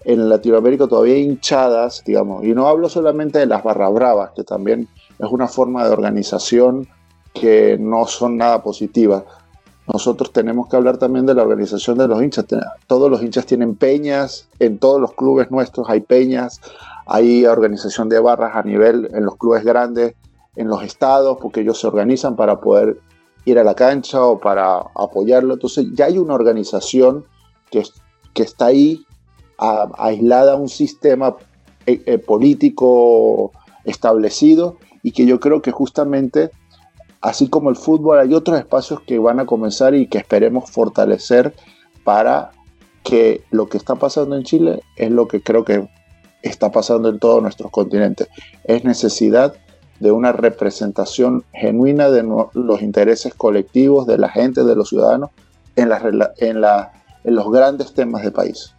en 0.03 0.29
Latinoamérica 0.29 0.87
todavía 0.87 1.17
hinchadas, 1.17 2.01
digamos, 2.05 2.45
y 2.45 2.53
no 2.53 2.67
hablo 2.67 2.87
solamente 2.87 3.39
de 3.39 3.45
las 3.45 3.61
barra 3.61 3.89
bravas, 3.89 4.31
que 4.33 4.43
también 4.45 4.87
es 5.19 5.29
una 5.29 5.47
forma 5.49 5.83
de 5.83 5.91
organización 5.91 6.87
que 7.33 7.77
no 7.77 8.07
son 8.07 8.37
nada 8.37 8.63
positivas. 8.63 9.23
Nosotros 9.91 10.33
tenemos 10.33 10.67
que 10.67 10.75
hablar 10.75 10.97
también 10.97 11.25
de 11.25 11.33
la 11.33 11.43
organización 11.43 11.97
de 11.97 12.07
los 12.07 12.21
hinchas. 12.21 12.45
Todos 12.87 13.09
los 13.09 13.21
hinchas 13.23 13.45
tienen 13.45 13.75
peñas, 13.75 14.49
en 14.59 14.79
todos 14.79 14.99
los 14.99 15.13
clubes 15.13 15.49
nuestros 15.49 15.89
hay 15.89 16.01
peñas, 16.01 16.59
hay 17.05 17.45
organización 17.45 18.09
de 18.09 18.19
barras 18.19 18.55
a 18.55 18.63
nivel 18.63 19.09
en 19.13 19.23
los 19.23 19.37
clubes 19.37 19.63
grandes, 19.63 20.15
en 20.57 20.67
los 20.67 20.83
estados, 20.83 21.37
porque 21.41 21.61
ellos 21.61 21.79
se 21.79 21.87
organizan 21.87 22.35
para 22.35 22.59
poder 22.59 22.99
ir 23.45 23.59
a 23.59 23.63
la 23.63 23.75
cancha 23.75 24.21
o 24.23 24.39
para 24.39 24.83
apoyarlo. 24.93 25.53
Entonces 25.53 25.87
ya 25.93 26.05
hay 26.05 26.17
una 26.17 26.33
organización 26.33 27.25
que, 27.71 27.83
está 28.35 28.67
ahí 28.67 29.05
aislada 29.57 30.53
a 30.53 30.55
un 30.57 30.69
sistema 30.69 31.35
eh, 31.87 32.03
eh, 32.05 32.17
político 32.19 33.51
establecido 33.83 34.77
y 35.01 35.11
que 35.11 35.25
yo 35.25 35.39
creo 35.39 35.61
que 35.61 35.71
justamente, 35.71 36.51
así 37.27 37.49
como 37.49 37.69
el 37.69 37.75
fútbol, 37.75 38.19
hay 38.19 38.33
otros 38.33 38.57
espacios 38.57 39.01
que 39.01 39.19
van 39.19 39.41
a 39.41 39.45
comenzar 39.45 39.93
y 39.93 40.07
que 40.07 40.17
esperemos 40.17 40.71
fortalecer 40.71 41.53
para 42.05 42.51
que 43.03 43.41
lo 43.51 43.67
que 43.67 43.77
está 43.77 43.95
pasando 43.95 44.37
en 44.37 44.43
Chile 44.43 44.79
es 44.95 45.11
lo 45.11 45.27
que 45.27 45.41
creo 45.41 45.65
que 45.65 45.89
está 46.41 46.71
pasando 46.71 47.09
en 47.09 47.19
todos 47.19 47.41
nuestros 47.41 47.69
continentes. 47.69 48.29
Es 48.63 48.85
necesidad 48.85 49.53
de 49.99 50.11
una 50.11 50.31
representación 50.31 51.43
genuina 51.53 52.09
de 52.09 52.23
los 52.53 52.81
intereses 52.81 53.33
colectivos 53.33 54.07
de 54.07 54.17
la 54.17 54.29
gente, 54.29 54.63
de 54.63 54.75
los 54.75 54.87
ciudadanos, 54.87 55.31
en, 55.75 55.89
los 55.89 57.51
grandes 57.51 57.93
temas 57.93 58.23
del 58.23 58.31
país. 58.31 58.73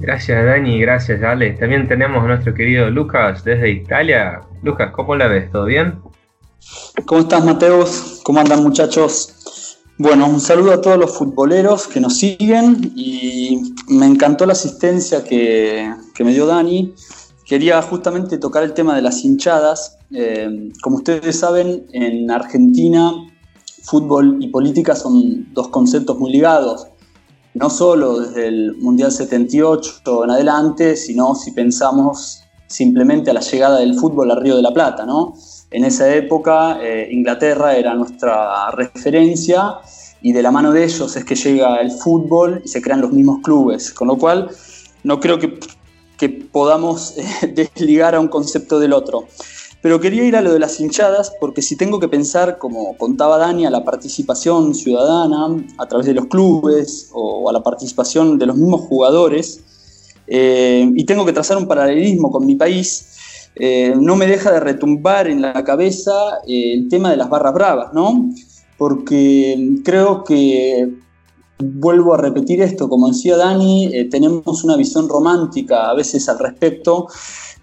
Gracias 0.00 0.44
Dani, 0.44 0.80
gracias 0.80 1.22
Ale. 1.22 1.52
También 1.52 1.86
tenemos 1.86 2.24
a 2.24 2.26
nuestro 2.26 2.52
querido 2.52 2.90
Lucas 2.90 3.44
desde 3.44 3.70
Italia. 3.70 4.40
Lucas, 4.64 4.90
¿cómo 4.90 5.14
la 5.14 5.28
ves? 5.28 5.52
¿Todo 5.52 5.66
bien? 5.66 6.00
¿Cómo 7.06 7.20
estás 7.20 7.44
Mateos? 7.44 8.20
¿Cómo 8.22 8.40
andan 8.40 8.62
muchachos? 8.62 9.78
Bueno, 9.98 10.26
un 10.26 10.40
saludo 10.40 10.72
a 10.72 10.80
todos 10.80 10.98
los 10.98 11.16
futboleros 11.16 11.86
que 11.86 12.00
nos 12.00 12.16
siguen 12.16 12.92
y 12.96 13.74
me 13.88 14.06
encantó 14.06 14.46
la 14.46 14.52
asistencia 14.52 15.24
que, 15.24 15.92
que 16.14 16.24
me 16.24 16.32
dio 16.32 16.46
Dani. 16.46 16.94
Quería 17.44 17.80
justamente 17.82 18.38
tocar 18.38 18.62
el 18.62 18.74
tema 18.74 18.96
de 18.96 19.02
las 19.02 19.24
hinchadas. 19.24 19.98
Eh, 20.12 20.70
como 20.82 20.96
ustedes 20.96 21.38
saben, 21.38 21.86
en 21.92 22.30
Argentina 22.30 23.12
fútbol 23.82 24.38
y 24.40 24.48
política 24.48 24.94
son 24.94 25.52
dos 25.52 25.68
conceptos 25.68 26.16
muy 26.18 26.30
ligados 26.30 26.86
no 27.54 27.68
solo 27.68 28.20
desde 28.20 28.48
el 28.48 28.76
Mundial 28.76 29.12
78 29.12 30.24
en 30.24 30.30
adelante, 30.30 30.96
sino 30.96 31.34
si 31.34 31.50
pensamos 31.50 32.42
simplemente 32.66 33.30
a 33.30 33.34
la 33.34 33.40
llegada 33.40 33.78
del 33.78 33.94
fútbol 33.94 34.30
a 34.30 34.36
Río 34.36 34.56
de 34.56 34.62
la 34.62 34.72
Plata, 34.72 35.04
¿no? 35.04 35.34
En 35.72 35.84
esa 35.84 36.14
época 36.14 36.78
eh, 36.82 37.08
Inglaterra 37.10 37.76
era 37.76 37.94
nuestra 37.94 38.70
referencia 38.72 39.78
y 40.20 40.32
de 40.32 40.42
la 40.42 40.50
mano 40.50 40.72
de 40.72 40.84
ellos 40.84 41.16
es 41.16 41.24
que 41.24 41.34
llega 41.34 41.80
el 41.80 41.90
fútbol 41.90 42.62
y 42.64 42.68
se 42.68 42.80
crean 42.82 43.00
los 43.00 43.12
mismos 43.12 43.40
clubes, 43.42 43.92
con 43.92 44.08
lo 44.08 44.16
cual 44.16 44.50
no 45.02 45.18
creo 45.18 45.38
que, 45.38 45.58
que 46.18 46.28
podamos 46.28 47.14
eh, 47.16 47.46
desligar 47.54 48.14
a 48.14 48.20
un 48.20 48.28
concepto 48.28 48.78
del 48.78 48.92
otro. 48.92 49.26
Pero 49.80 49.98
quería 49.98 50.24
ir 50.24 50.36
a 50.36 50.42
lo 50.42 50.52
de 50.52 50.60
las 50.60 50.78
hinchadas 50.78 51.32
porque 51.40 51.60
si 51.60 51.74
tengo 51.74 51.98
que 51.98 52.06
pensar, 52.06 52.58
como 52.58 52.96
contaba 52.96 53.36
Dani, 53.38 53.66
a 53.66 53.70
la 53.70 53.82
participación 53.82 54.76
ciudadana 54.76 55.64
a 55.78 55.86
través 55.88 56.06
de 56.06 56.14
los 56.14 56.26
clubes 56.26 57.10
o 57.12 57.50
a 57.50 57.52
la 57.52 57.64
participación 57.64 58.38
de 58.38 58.46
los 58.46 58.56
mismos 58.56 58.82
jugadores, 58.82 59.60
eh, 60.28 60.88
y 60.94 61.04
tengo 61.04 61.24
que 61.26 61.32
trazar 61.32 61.56
un 61.56 61.66
paralelismo 61.66 62.30
con 62.30 62.46
mi 62.46 62.54
país, 62.54 63.11
eh, 63.56 63.94
no 63.98 64.16
me 64.16 64.26
deja 64.26 64.52
de 64.52 64.60
retumbar 64.60 65.28
en 65.28 65.42
la 65.42 65.64
cabeza 65.64 66.12
eh, 66.46 66.74
el 66.74 66.88
tema 66.88 67.10
de 67.10 67.16
las 67.16 67.28
barras 67.28 67.54
bravas, 67.54 67.92
¿no? 67.92 68.30
Porque 68.78 69.76
creo 69.84 70.24
que, 70.24 70.94
vuelvo 71.58 72.14
a 72.14 72.16
repetir 72.16 72.60
esto, 72.60 72.88
como 72.88 73.08
decía 73.08 73.36
Dani, 73.36 74.08
tenemos 74.10 74.64
una 74.64 74.76
visión 74.76 75.08
romántica 75.08 75.90
a 75.90 75.94
veces 75.94 76.28
al 76.28 76.40
respecto 76.40 77.06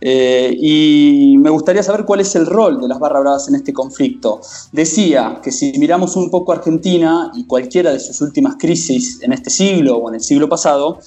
eh, 0.02 0.56
y 0.58 1.36
me 1.40 1.50
gustaría 1.50 1.84
saber 1.84 2.06
cuál 2.06 2.22
es 2.22 2.34
el 2.36 2.46
rol 2.46 2.80
de 2.80 2.88
las 2.88 3.00
barras 3.00 3.22
bravas 3.22 3.48
en 3.50 3.56
este 3.56 3.74
conflicto. 3.74 4.40
Decía 4.72 5.40
que 5.44 5.52
si 5.52 5.78
miramos 5.78 6.16
un 6.16 6.32
poco 6.32 6.54
Argentina 6.54 7.32
y 7.36 7.46
cualquiera 7.46 7.92
de 7.92 8.00
sus 8.00 8.22
últimas 8.22 8.56
crisis 8.58 9.22
en 9.22 9.34
este 9.34 9.50
siglo 9.50 9.98
o 9.98 10.10
en 10.10 10.16
el 10.16 10.22
siglo 10.22 10.48
pasado, 10.48 11.00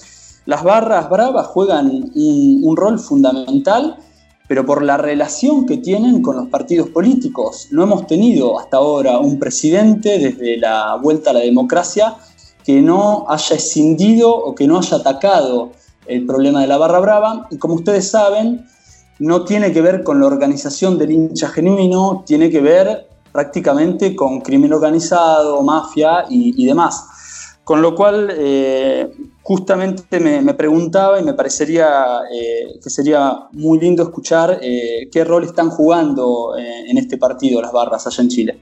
las 0.45 0.63
barras 0.63 1.09
bravas 1.09 1.47
juegan 1.47 2.11
un 2.15 2.77
rol 2.77 2.99
fundamental, 2.99 3.97
pero 4.47 4.65
por 4.65 4.83
la 4.83 4.97
relación 4.97 5.65
que 5.65 5.77
tienen 5.77 6.21
con 6.21 6.35
los 6.35 6.47
partidos 6.47 6.89
políticos. 6.89 7.67
No 7.71 7.83
hemos 7.83 8.07
tenido 8.07 8.59
hasta 8.59 8.77
ahora 8.77 9.19
un 9.19 9.39
presidente 9.39 10.19
desde 10.19 10.57
la 10.57 10.95
vuelta 11.01 11.31
a 11.31 11.33
la 11.33 11.39
democracia 11.39 12.15
que 12.63 12.81
no 12.81 13.25
haya 13.29 13.55
escindido 13.55 14.35
o 14.35 14.55
que 14.55 14.67
no 14.67 14.79
haya 14.79 14.97
atacado 14.97 15.71
el 16.07 16.25
problema 16.25 16.61
de 16.61 16.67
la 16.67 16.77
barra 16.77 16.99
brava. 16.99 17.47
Y 17.51 17.57
como 17.57 17.75
ustedes 17.75 18.09
saben, 18.09 18.65
no 19.19 19.45
tiene 19.45 19.71
que 19.71 19.81
ver 19.81 20.03
con 20.03 20.19
la 20.19 20.27
organización 20.27 20.97
del 20.97 21.11
hincha 21.11 21.49
genuino, 21.49 22.23
tiene 22.25 22.49
que 22.49 22.61
ver 22.61 23.07
prácticamente 23.31 24.15
con 24.15 24.41
crimen 24.41 24.73
organizado, 24.73 25.61
mafia 25.63 26.25
y, 26.29 26.65
demás. 26.65 27.05
Con 27.63 27.81
lo 27.81 27.95
cual, 27.95 28.29
eh, 28.37 29.09
justamente 29.43 30.19
me, 30.19 30.53
preguntaba 30.53 31.19
y 31.19 31.23
me 31.23 31.33
parecería 31.33 32.21
eh, 32.33 32.79
que 32.81 32.89
sería 32.89 33.47
muy 33.51 33.79
lindo 33.79 34.01
escuchar 34.03 34.59
eh, 34.61 35.09
qué 35.11 35.23
rol 35.23 35.43
están 35.43 35.69
jugando 35.69 36.55
en 36.57 36.97
este 36.97 37.17
partido 37.17 37.61
las 37.61 37.71
barras 37.71 38.07
allá 38.07 38.23
en 38.23 38.29
Chile. 38.29 38.59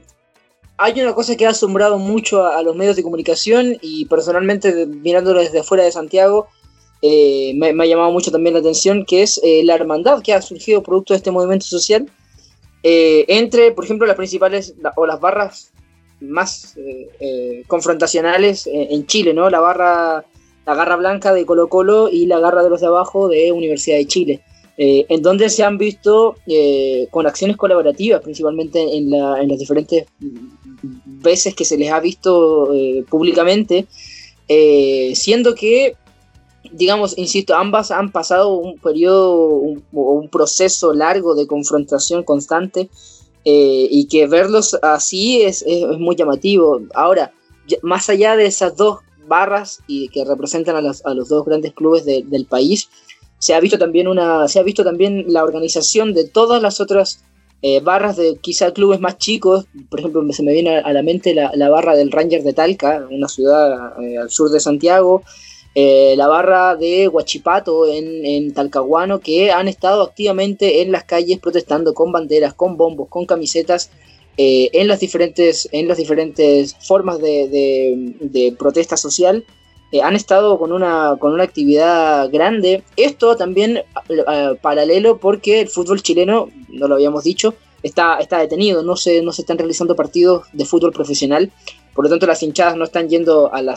Hay 0.78 1.00
una 1.00 1.14
cosa 1.14 1.36
que 1.36 1.46
ha 1.46 1.50
asombrado 1.50 1.98
mucho 1.98 2.44
a, 2.44 2.60
los 2.62 2.74
medios 2.74 2.96
de 2.96 3.04
comunicación 3.04 3.76
y 3.80 4.06
personalmente 4.06 4.86
mirándolo 4.86 5.40
desde 5.40 5.60
afuera 5.60 5.84
de 5.84 5.92
Santiago, 5.92 6.48
eh, 7.02 7.52
me, 7.56 7.68
ha 7.68 7.86
llamado 7.86 8.10
mucho 8.10 8.30
también 8.30 8.54
la 8.54 8.60
atención, 8.60 9.04
que 9.04 9.22
es 9.22 9.40
eh, 9.44 9.62
la 9.64 9.74
hermandad 9.74 10.22
que 10.22 10.32
ha 10.32 10.40
surgido 10.40 10.82
producto 10.82 11.12
de 11.14 11.18
este 11.18 11.30
movimiento 11.32 11.66
social 11.66 12.10
eh, 12.84 13.24
entre, 13.28 13.72
por 13.72 13.84
ejemplo, 13.84 14.06
las 14.06 14.16
principales 14.16 14.74
o 14.96 15.06
las 15.06 15.20
barras 15.20 15.72
más 16.20 16.76
confrontacionales 17.66 18.68
en 18.72 19.06
Chile, 19.06 19.34
¿no? 19.34 19.50
La 19.50 19.58
barra, 19.58 20.24
la 20.66 20.74
garra 20.74 20.96
blanca 20.96 21.32
de 21.32 21.44
Colo 21.44 21.68
Colo 21.68 22.08
y 22.08 22.26
la 22.26 22.38
garra 22.38 22.62
de 22.62 22.70
los 22.70 22.80
de 22.80 22.86
abajo 22.86 23.28
de 23.28 23.52
Universidad 23.52 23.96
de 23.96 24.06
Chile. 24.06 24.40
en 24.76 25.22
donde 25.22 25.48
se 25.50 25.62
han 25.62 25.76
visto 25.76 26.36
con 27.10 27.26
acciones 27.26 27.56
colaborativas, 27.56 28.20
principalmente 28.20 28.80
en, 28.96 29.10
las 29.10 29.58
diferentes 29.58 30.06
veces 31.04 31.54
que 31.54 31.64
se 31.64 31.76
les 31.76 31.92
ha 31.92 32.00
visto 32.00 32.70
públicamente, 33.08 33.86
siendo 35.14 35.54
que 35.54 35.96
digamos, 36.72 37.16
insisto, 37.18 37.54
ambas 37.54 37.90
han 37.90 38.10
pasado 38.10 38.56
un 38.56 38.78
periodo 38.78 39.34
o 39.34 40.12
un, 40.12 40.28
proceso 40.28 40.92
largo 40.92 41.34
de 41.34 41.46
confrontación 41.46 42.22
constante 42.24 42.88
eh, 43.44 43.88
y 43.90 44.06
que 44.06 44.26
verlos 44.26 44.78
así 44.82 45.42
es, 45.42 45.64
muy 45.98 46.16
llamativo. 46.16 46.80
Ahora, 46.94 47.32
más 47.82 48.08
allá 48.08 48.36
de 48.36 48.46
esas 48.46 48.76
dos 48.76 49.00
barras 49.32 49.80
y 49.86 50.08
que 50.08 50.26
representan 50.26 50.76
a, 50.76 51.14
los 51.14 51.28
dos 51.28 51.44
grandes 51.46 51.72
clubes 51.72 52.04
del 52.04 52.44
país, 52.46 52.90
se 53.38 53.54
ha 53.54 53.60
visto 53.60 53.78
también 53.78 54.06
una, 54.08 54.46
se 54.46 54.60
ha 54.60 54.62
visto 54.62 54.84
también 54.84 55.24
la 55.28 55.42
organización 55.42 56.12
de 56.12 56.28
todas 56.28 56.60
las 56.60 56.80
otras 56.80 57.24
eh, 57.62 57.80
barras 57.80 58.16
de 58.16 58.36
quizá 58.40 58.72
clubes 58.72 59.00
más 59.00 59.16
chicos, 59.16 59.66
por 59.88 60.00
ejemplo, 60.00 60.22
se 60.32 60.42
me 60.42 60.52
viene 60.52 60.78
a 60.78 60.92
la 60.92 61.02
mente 61.02 61.32
la, 61.34 61.68
barra 61.70 61.96
del 61.96 62.12
Ranger 62.12 62.42
de 62.42 62.52
Talca, 62.52 63.06
una 63.10 63.28
ciudad 63.28 64.00
eh, 64.02 64.18
al 64.18 64.30
sur 64.30 64.50
de 64.50 64.60
Santiago, 64.60 65.22
eh, 65.74 66.14
la 66.16 66.28
barra 66.28 66.76
de 66.76 67.08
Huachipato 67.08 67.86
en, 67.88 68.52
Talcahuano, 68.52 69.20
que 69.20 69.52
han 69.52 69.68
estado 69.68 70.02
activamente 70.02 70.82
en 70.82 70.92
las 70.92 71.04
calles 71.04 71.38
protestando 71.38 71.94
con 71.94 72.12
banderas, 72.12 72.52
con 72.52 72.76
bombos, 72.76 73.08
con 73.08 73.24
camisetas, 73.24 73.90
eh, 74.36 74.70
en, 74.72 74.88
las 74.88 75.00
diferentes, 75.00 75.68
en 75.72 75.88
las 75.88 75.98
diferentes 75.98 76.76
formas 76.80 77.18
de, 77.20 78.54
protesta 78.58 78.96
social. 78.96 79.44
Eh, 79.92 80.00
han 80.00 80.16
estado 80.16 80.58
con 80.58 80.72
una, 80.72 81.16
con 81.18 81.34
una 81.34 81.44
actividad 81.44 82.30
grande. 82.30 82.82
Esto 82.96 83.36
también 83.36 83.82
paralelo 84.62 85.18
porque 85.18 85.60
el 85.60 85.68
fútbol 85.68 86.02
chileno, 86.02 86.48
no 86.68 86.88
lo 86.88 86.94
habíamos 86.94 87.24
dicho, 87.24 87.54
está, 87.82 88.18
está 88.18 88.38
detenido, 88.38 88.82
no 88.82 88.96
se, 88.96 89.22
no 89.22 89.32
se 89.32 89.42
están 89.42 89.58
realizando 89.58 89.96
partidos 89.96 90.46
de 90.52 90.64
fútbol 90.64 90.92
profesional. 90.92 91.52
Por 91.94 92.04
lo 92.04 92.10
tanto, 92.10 92.26
las 92.26 92.42
hinchadas 92.42 92.76
no 92.76 92.84
están 92.84 93.08
yendo 93.08 93.52
al, 93.52 93.68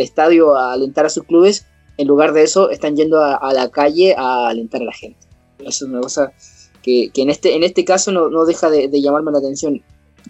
estadio 0.00 0.56
a 0.56 0.72
alentar 0.72 1.06
a 1.06 1.10
sus 1.10 1.24
clubes, 1.24 1.66
en 1.96 2.08
lugar 2.08 2.32
de 2.32 2.42
eso 2.42 2.70
están 2.70 2.96
yendo 2.96 3.22
a, 3.22 3.52
la 3.52 3.70
calle 3.70 4.14
a 4.16 4.48
alentar 4.48 4.80
a 4.82 4.86
la 4.86 4.92
gente. 4.92 5.18
Eso 5.58 5.84
es 5.84 5.90
una 5.90 6.00
cosa 6.00 6.32
que, 6.84 7.10
en, 7.14 7.30
este, 7.30 7.56
en 7.56 7.64
este 7.64 7.84
caso 7.84 8.12
no, 8.12 8.44
deja 8.44 8.68
de, 8.70 9.00
llamarme 9.00 9.32
la 9.32 9.38
atención. 9.38 9.82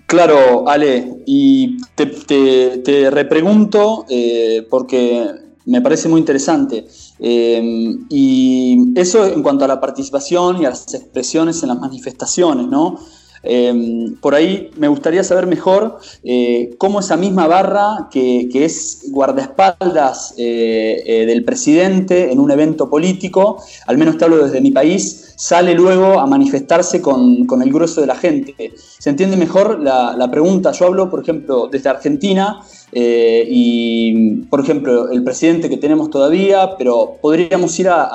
Claro, 0.07 0.69
Ale, 0.69 1.23
y 1.27 1.77
te, 1.95 3.11
repregunto 3.11 4.07
eh, 4.09 4.67
porque 4.71 5.27
me 5.67 5.83
parece 5.83 6.09
muy 6.09 6.21
interesante. 6.21 6.87
Eh, 7.19 7.97
y 8.09 8.93
eso 8.97 9.27
en 9.27 9.43
cuanto 9.43 9.65
a 9.65 9.69
la 9.69 9.81
participación 9.81 10.63
y 10.63 10.67
a 10.67 10.71
las 10.71 10.95
expresiones 10.95 11.63
en 11.63 11.71
las 11.71 11.79
manifestaciones, 11.79 12.67
¿no? 12.69 12.99
Em, 13.45 14.17
por 14.17 14.35
ahí 14.35 14.71
me 14.79 14.89
gustaría 14.89 15.23
saber 15.23 15.47
mejor 15.47 15.99
eh, 16.23 16.75
cómo 16.79 17.01
esa 17.01 17.17
misma 17.17 17.47
barra 17.47 18.09
que, 18.11 18.49
es 18.55 19.03
guardaespaldas 19.11 20.35
eh, 20.39 21.03
eh, 21.05 21.27
del 21.27 21.45
presidente 21.45 22.33
en 22.33 22.41
un 22.41 22.51
evento 22.51 22.89
político, 22.89 23.63
al 23.87 23.99
menos 23.99 24.17
te 24.17 24.25
hablo 24.25 24.45
desde 24.45 24.63
mi 24.63 24.71
país, 24.71 25.35
sale 25.37 25.75
luego 25.75 26.21
a 26.21 26.27
manifestarse 26.27 27.03
con, 27.03 27.47
el 27.63 27.73
grueso 27.73 28.01
de 28.01 28.07
la 28.07 28.15
gente. 28.15 28.73
¿Se 28.99 29.11
entiende 29.11 29.37
mejor 29.37 29.79
la, 29.81 30.29
pregunta? 30.31 30.73
Yo 30.73 30.87
hablo, 30.87 31.11
por 31.11 31.21
ejemplo, 31.21 31.69
desde 31.71 31.91
Argentina 31.91 32.63
y, 32.93 34.43
por 34.49 34.61
ejemplo, 34.61 35.11
el 35.11 35.23
presidente 35.25 35.69
que 35.69 35.77
tenemos 35.77 36.09
todavía, 36.09 36.77
pero 36.79 37.17
podríamos 37.21 37.79
ir 37.79 37.89
a, 37.89 38.09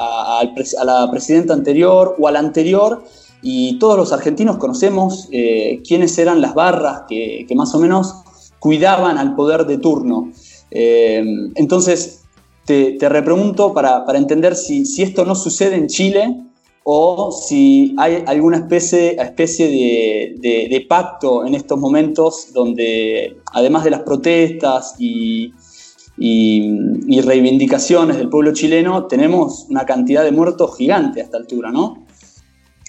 la 0.86 1.12
presidenta 1.12 1.54
anterior 1.54 2.16
o 2.18 2.28
a 2.28 2.32
la 2.32 2.40
anterior 2.40 3.04
y 3.42 3.80
todos 3.80 3.98
los 3.98 4.12
argentinos 4.12 4.58
conocemos 4.58 5.30
eh, 5.32 5.82
quiénes 5.88 6.18
eran 6.18 6.42
las 6.42 6.54
barras 6.54 7.04
que, 7.08 7.48
más 7.56 7.74
o 7.74 7.80
menos 7.80 8.16
cuidaban 8.60 9.18
al 9.18 9.36
poder 9.36 9.66
de 9.66 9.78
turno. 9.78 10.32
Eh, 10.72 11.24
entonces, 11.56 12.26
te, 12.66 12.98
repregunto 13.10 13.74
para, 13.74 14.06
entender 14.16 14.56
si, 14.56 14.86
si, 14.86 15.04
esto 15.04 15.26
no 15.26 15.36
sucede 15.36 15.76
en 15.76 15.88
Chile 15.88 16.50
o 16.92 17.32
si 17.32 17.94
hay 18.00 18.24
alguna 18.26 18.58
especie, 18.58 19.16
especie 19.22 19.68
de, 19.68 20.86
pacto 20.88 21.46
en 21.46 21.54
estos 21.54 21.78
momentos 21.78 22.48
donde, 22.54 23.38
además 23.54 23.84
de 23.84 23.92
las 23.92 24.02
protestas 24.02 24.96
y, 24.98 25.54
reivindicaciones 26.18 28.18
del 28.18 28.30
pueblo 28.30 28.54
chileno, 28.54 29.06
tenemos 29.06 29.68
una 29.70 29.86
cantidad 29.86 30.24
de 30.24 30.32
muertos 30.32 30.76
gigante 30.78 31.22
a 31.22 31.26
esta 31.26 31.38
altura, 31.38 31.72
¿no? 31.72 32.08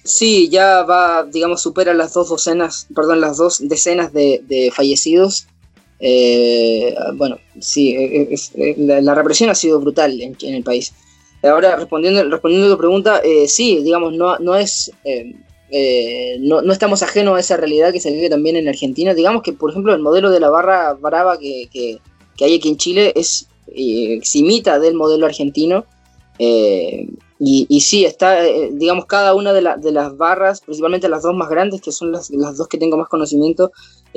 Sí, 0.03 0.49
ya 0.49 0.83
va, 0.83 1.25
digamos, 1.25 1.63
supera 1.63 1.93
las 1.95 2.15
dos 2.15 2.29
docenas, 2.29 2.87
perdón, 2.95 3.21
las 3.21 3.37
dos 3.37 3.59
decenas 3.69 4.13
de, 4.13 4.73
fallecidos. 4.75 5.47
Eh, 6.01 6.95
bueno, 7.15 7.39
sí, 7.61 7.95
la, 8.77 9.15
represión 9.15 9.51
ha 9.51 9.55
sido 9.55 9.81
brutal 9.81 10.21
en 10.21 10.55
el 10.55 10.63
país. 10.63 10.93
Ahora, 11.43 11.77
respondiendo, 11.77 12.23
respondiendo 12.29 12.69
a 12.69 12.71
tu 12.71 12.79
pregunta, 12.79 13.21
eh, 13.25 13.49
sí, 13.49 13.83
digamos, 13.83 14.13
no, 14.13 14.39
no 14.39 14.57
es. 14.57 14.93
Eh, 15.05 15.35
eh, 15.73 16.37
no, 16.41 16.63
no, 16.63 16.73
estamos 16.73 17.03
ajenos 17.03 17.37
a 17.37 17.41
esa 17.41 17.57
realidad 17.57 17.93
que 17.93 18.01
se 18.01 18.11
vive 18.11 18.29
también 18.29 18.57
en 18.57 18.69
Argentina. 18.69 19.15
Digamos 19.15 19.43
que, 19.43 19.53
por 19.53 19.71
ejemplo, 19.71 19.95
el 19.95 20.03
modelo 20.03 20.31
de 20.31 20.41
la 20.41 20.51
barra 20.51 20.93
brava 20.95 21.39
que, 21.39 21.69
que, 21.73 21.99
hay 22.45 22.57
aquí 22.57 22.69
en 22.69 22.77
Chile 22.77 23.13
es 23.15 23.47
se 24.23 24.39
imita 24.39 24.79
del 24.79 24.95
modelo 24.95 25.27
argentino. 25.27 25.87
Y, 27.43 27.67
y, 27.71 27.81
sí, 27.81 28.05
está, 28.05 28.43
digamos, 28.43 29.07
cada 29.07 29.35
una 29.35 29.55
de, 29.55 29.67
de, 29.79 29.93
las 29.93 30.15
barras, 30.19 30.61
principalmente 30.61 31.09
las 31.09 31.23
dos 31.23 31.35
más 31.35 31.49
grandes, 31.49 31.81
que 31.81 31.91
son 31.91 32.13
las, 32.13 32.29
las 32.29 32.59
dos 32.59 32.69
que 32.69 32.77
tengo 32.77 32.99
más 32.99 33.09
conocimiento, 33.09 33.73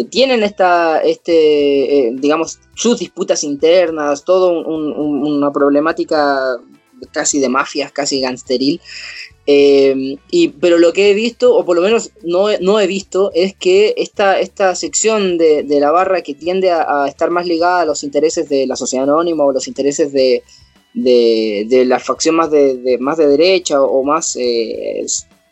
tienen 0.10 0.44
esta, 0.44 1.00
este, 1.00 2.12
digamos, 2.16 2.60
sus 2.76 3.00
disputas 3.00 3.46
internas, 3.46 4.26
todo 4.26 4.52
una 4.68 5.52
problemática 5.54 6.58
casi 7.12 7.40
de 7.40 7.48
mafias, 7.48 7.94
casi 7.94 8.20
gangsteril. 8.20 8.82
Eh, 9.46 10.18
y, 10.30 10.48
pero 10.50 10.78
lo 10.78 10.92
que 10.92 11.12
he 11.12 11.14
visto, 11.14 11.56
o 11.56 11.66
por 11.66 11.78
lo 11.78 11.82
menos 11.82 12.12
no, 12.24 12.48
no 12.60 12.80
he 12.80 12.88
visto, 12.88 13.32
es 13.34 13.56
que 13.56 13.94
esta, 13.98 14.40
esta 14.40 14.76
sección 14.76 15.38
de, 15.38 15.66
la 15.70 15.92
barra 15.92 16.22
que 16.24 16.34
tiende 16.34 16.72
a, 16.72 17.06
estar 17.08 17.30
más 17.30 17.46
ligada 17.46 17.82
a 17.82 17.86
los 17.86 18.04
intereses 18.04 18.50
de 18.50 18.68
la 18.68 18.76
sociedad 18.76 19.04
anónima 19.04 19.46
o 19.46 19.52
los 19.52 19.68
intereses 19.68 20.12
de, 20.12 20.44
de, 20.94 21.84
la 21.86 22.00
facción 22.00 22.36
más 22.36 22.52
de, 22.52 22.98
más 23.00 23.18
de 23.18 23.28
derecha 23.28 23.82
o, 23.82 24.04
más 24.04 24.36
eh, 24.36 25.06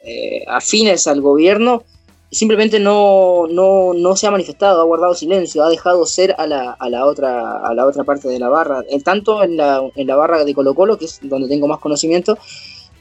eh, 0.04 0.43
afines 0.47 1.08
al 1.08 1.21
gobierno, 1.21 1.84
simplemente 2.32 2.80
no, 2.80 3.47
no, 3.47 3.93
no, 3.93 4.15
se 4.15 4.27
ha 4.27 4.32
manifestado, 4.32 4.82
ha 4.82 4.86
guardado 4.86 5.13
silencio, 5.13 5.63
ha 5.63 5.69
dejado 5.69 6.06
ser 6.06 6.36
a 6.38 6.47
la, 6.47 6.71
a 6.71 6.89
la, 6.89 7.06
otra, 7.06 7.58
a 7.58 7.73
la 7.73 7.86
otra 7.86 8.04
parte 8.04 8.30
de 8.30 8.39
la 8.39 8.49
barra. 8.49 8.84
Eh, 8.89 9.01
tanto 9.01 9.43
en 9.43 9.58
la, 9.58 9.82
en 9.95 10.08
la 10.08 10.15
barra 10.15 10.43
de 10.43 10.54
Colo 10.54 10.73
Colo, 10.73 10.97
que 10.97 11.06
es 11.06 11.19
donde 11.21 11.49
tengo 11.49 11.67
más 11.67 11.80
conocimiento, 11.80 12.38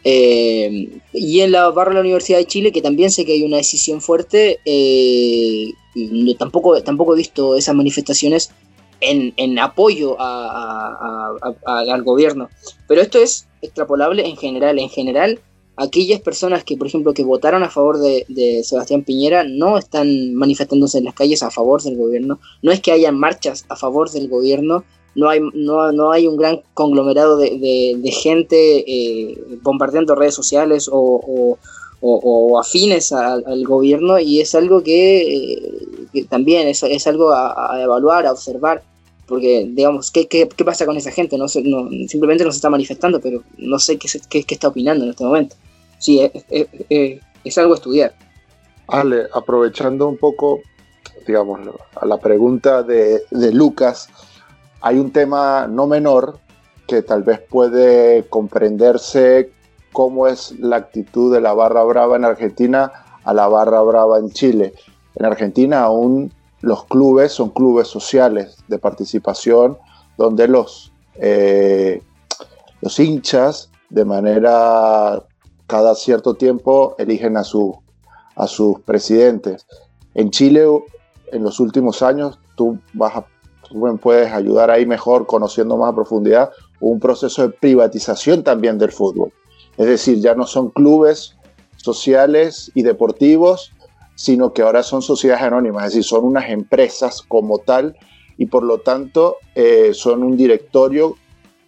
eh, 0.02 1.00
y 1.12 1.40
en 1.40 1.52
la 1.52 1.68
barra 1.70 1.90
de 1.90 1.94
la 1.96 2.00
Universidad 2.00 2.38
de 2.38 2.46
Chile, 2.46 2.72
que 2.72 2.82
también 2.82 3.10
sé 3.10 3.24
que 3.24 3.32
hay 3.32 3.42
una 3.42 3.58
decisión 3.58 4.00
fuerte, 4.00 4.58
eh, 4.64 5.72
tampoco, 6.38 6.82
tampoco 6.82 7.14
he 7.14 7.18
visto 7.18 7.56
esas 7.56 7.74
manifestaciones 7.74 8.50
en, 9.00 9.58
apoyo 9.58 10.16
al 10.20 12.02
gobierno. 12.02 12.48
Pero 12.86 13.00
esto 13.00 13.18
es 13.18 13.46
extrapolable 13.62 14.26
en 14.26 14.36
general. 14.36 14.78
En 14.78 14.88
general, 14.88 15.40
aquellas 15.76 16.20
personas 16.20 16.64
que, 16.64 16.76
por 16.76 16.86
ejemplo, 16.86 17.14
que 17.14 17.24
votaron 17.24 17.62
a 17.62 17.70
favor 17.70 17.98
de, 17.98 18.62
Sebastián 18.64 19.02
Piñera 19.02 19.44
no 19.44 19.78
están 19.78 20.34
manifestándose 20.34 20.98
en 20.98 21.04
las 21.04 21.14
calles 21.14 21.42
a 21.42 21.50
favor 21.50 21.82
del 21.82 21.96
gobierno, 21.96 22.38
no 22.62 22.72
es 22.72 22.80
que 22.80 22.92
haya 22.92 23.12
marchas 23.12 23.64
a 23.68 23.76
favor 23.76 24.10
del 24.10 24.28
gobierno, 24.28 24.84
no 25.14 25.28
hay, 25.28 25.40
no, 25.54 25.90
no 25.90 26.12
hay 26.12 26.26
un 26.26 26.36
gran 26.36 26.62
conglomerado 26.74 27.36
de, 27.36 28.12
gente 28.12 28.84
eh, 28.86 29.38
bombardeando 29.62 30.14
redes 30.14 30.34
sociales 30.34 30.88
o, 30.92 31.58
afines 32.58 33.12
al 33.12 33.64
gobierno 33.66 34.18
y 34.18 34.40
es 34.40 34.54
algo 34.54 34.82
que, 34.82 35.62
eh, 36.14 36.24
también 36.28 36.68
es, 36.68 36.82
es 36.82 37.06
algo 37.06 37.32
a, 37.32 37.78
evaluar, 37.82 38.26
a 38.26 38.32
observar 38.32 38.82
porque 39.30 39.66
digamos, 39.70 40.10
¿qué, 40.10 40.28
qué, 40.28 40.46
pasa 40.62 40.84
con 40.84 40.98
esa 40.98 41.10
gente? 41.10 41.38
No, 41.38 41.46
no, 41.64 41.90
simplemente 42.06 42.44
no 42.44 42.52
se 42.52 42.56
está 42.56 42.68
manifestando, 42.68 43.18
pero 43.18 43.42
no 43.56 43.78
sé 43.78 43.96
qué, 43.96 44.08
qué, 44.28 44.44
qué, 44.44 44.54
está 44.54 44.68
opinando 44.68 45.04
en 45.04 45.10
este 45.10 45.24
momento 45.24 45.56
sí, 46.00 46.28
es, 47.44 47.58
algo 47.58 47.74
a 47.74 47.76
estudiar. 47.76 48.12
Ale, 48.88 49.26
aprovechando 49.32 50.08
un 50.08 50.16
poco, 50.16 50.60
digamos, 51.26 51.60
a 51.94 52.06
la 52.06 52.18
pregunta 52.18 52.82
de, 52.82 53.22
Lucas, 53.52 54.08
hay 54.80 54.98
un 54.98 55.12
tema 55.12 55.68
no 55.68 55.86
menor 55.86 56.38
que 56.88 57.02
tal 57.02 57.22
vez 57.22 57.38
puede 57.38 58.24
comprenderse 58.28 59.52
cómo 59.92 60.26
es 60.26 60.58
la 60.58 60.76
actitud 60.76 61.32
de 61.32 61.40
la 61.40 61.52
barra 61.52 61.84
brava 61.84 62.16
en 62.16 62.24
Argentina 62.24 62.90
a 63.22 63.32
la 63.32 63.46
barra 63.46 63.80
brava 63.82 64.18
en 64.18 64.30
Chile. 64.30 64.72
En 65.14 65.26
Argentina 65.26 65.82
aún 65.82 66.32
los 66.60 66.84
clubes 66.84 67.32
son 67.32 67.50
clubes 67.50 67.88
sociales 67.88 68.56
de 68.68 68.78
participación 68.78 69.78
donde 70.16 70.48
los, 70.48 70.92
eh, 71.16 72.02
los 72.80 72.98
hinchas 73.00 73.70
de 73.88 74.04
manera 74.04 75.24
cada 75.66 75.94
cierto 75.94 76.34
tiempo 76.34 76.94
eligen 76.98 77.36
a, 77.36 77.44
su, 77.44 77.78
a 78.36 78.46
sus 78.46 78.80
presidentes. 78.80 79.66
En 80.14 80.30
Chile, 80.30 80.66
en 81.32 81.42
los 81.42 81.60
últimos 81.60 82.02
años, 82.02 82.38
tú, 82.56 82.78
vas 82.92 83.24
puedes 84.02 84.32
ayudar 84.32 84.70
ahí 84.70 84.84
mejor, 84.84 85.26
conociendo 85.26 85.76
más 85.76 85.92
a 85.92 85.94
profundidad, 85.94 86.50
un 86.80 86.98
proceso 86.98 87.42
de 87.42 87.54
privatización 87.54 88.42
también 88.42 88.78
del 88.78 88.90
fútbol. 88.90 89.32
Es 89.76 89.86
decir, 89.86 90.18
ya 90.18 90.34
no 90.34 90.46
son 90.46 90.70
clubes 90.70 91.36
sociales 91.76 92.70
y 92.74 92.82
deportivos, 92.82 93.72
sino 94.20 94.52
que 94.52 94.60
ahora 94.60 94.82
son 94.82 95.00
sociedades 95.00 95.44
anónimas, 95.44 95.86
es 95.86 95.92
decir, 95.92 96.04
son 96.04 96.26
unas 96.26 96.50
empresas 96.50 97.22
como 97.22 97.56
tal 97.56 97.96
y 98.36 98.44
por 98.44 98.62
lo 98.62 98.80
tanto 98.80 99.38
eh, 99.54 99.92
son 99.94 100.22
un 100.22 100.36
directorio 100.36 101.16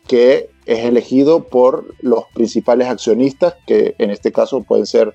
que 0.06 0.50
es 0.66 0.80
elegido 0.80 1.44
por 1.44 1.94
los 2.02 2.24
principales 2.34 2.88
accionistas, 2.88 3.54
que 3.66 3.94
en 3.96 4.10
este 4.10 4.32
caso 4.32 4.62
pueden 4.64 4.84
ser 4.84 5.14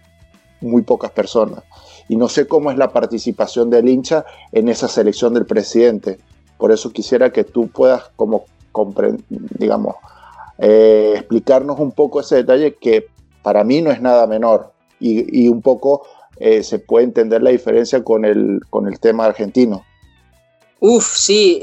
muy 0.62 0.82
pocas 0.82 1.12
personas. 1.12 1.64
Y 2.10 2.16
no 2.16 2.28
sé 2.28 2.48
cómo 2.48 2.72
es 2.72 2.78
la 2.80 2.92
participación 2.92 3.70
del 3.70 3.88
hincha 3.88 4.26
en 4.52 4.68
esa 4.68 4.88
selección 4.88 5.36
del 5.36 5.46
presidente. 5.46 6.18
Por 6.58 6.72
eso 6.72 6.90
quisiera 6.90 7.32
que 7.32 7.44
tú 7.44 7.68
puedas, 7.68 8.06
como, 8.16 8.46
digamos, 9.60 9.96
eh, 10.58 11.14
explicarnos 11.18 11.78
un 11.78 11.92
poco 11.92 12.20
ese 12.20 12.38
detalle 12.38 12.74
que 12.74 13.10
para 13.44 13.64
mí 13.64 13.84
no 13.84 13.92
es 13.92 14.02
nada 14.02 14.26
menor 14.26 14.74
y, 15.00 15.48
un 15.50 15.62
poco 15.62 16.08
eh, 16.40 16.64
se 16.64 16.80
puede 16.80 17.06
entender 17.06 17.42
la 17.42 17.52
diferencia 17.52 18.04
con 18.04 18.26
el, 18.26 18.62
con 18.70 18.88
el 18.88 19.00
tema 19.00 19.26
argentino. 19.26 19.86
Uf, 20.80 21.08
sí, 21.18 21.60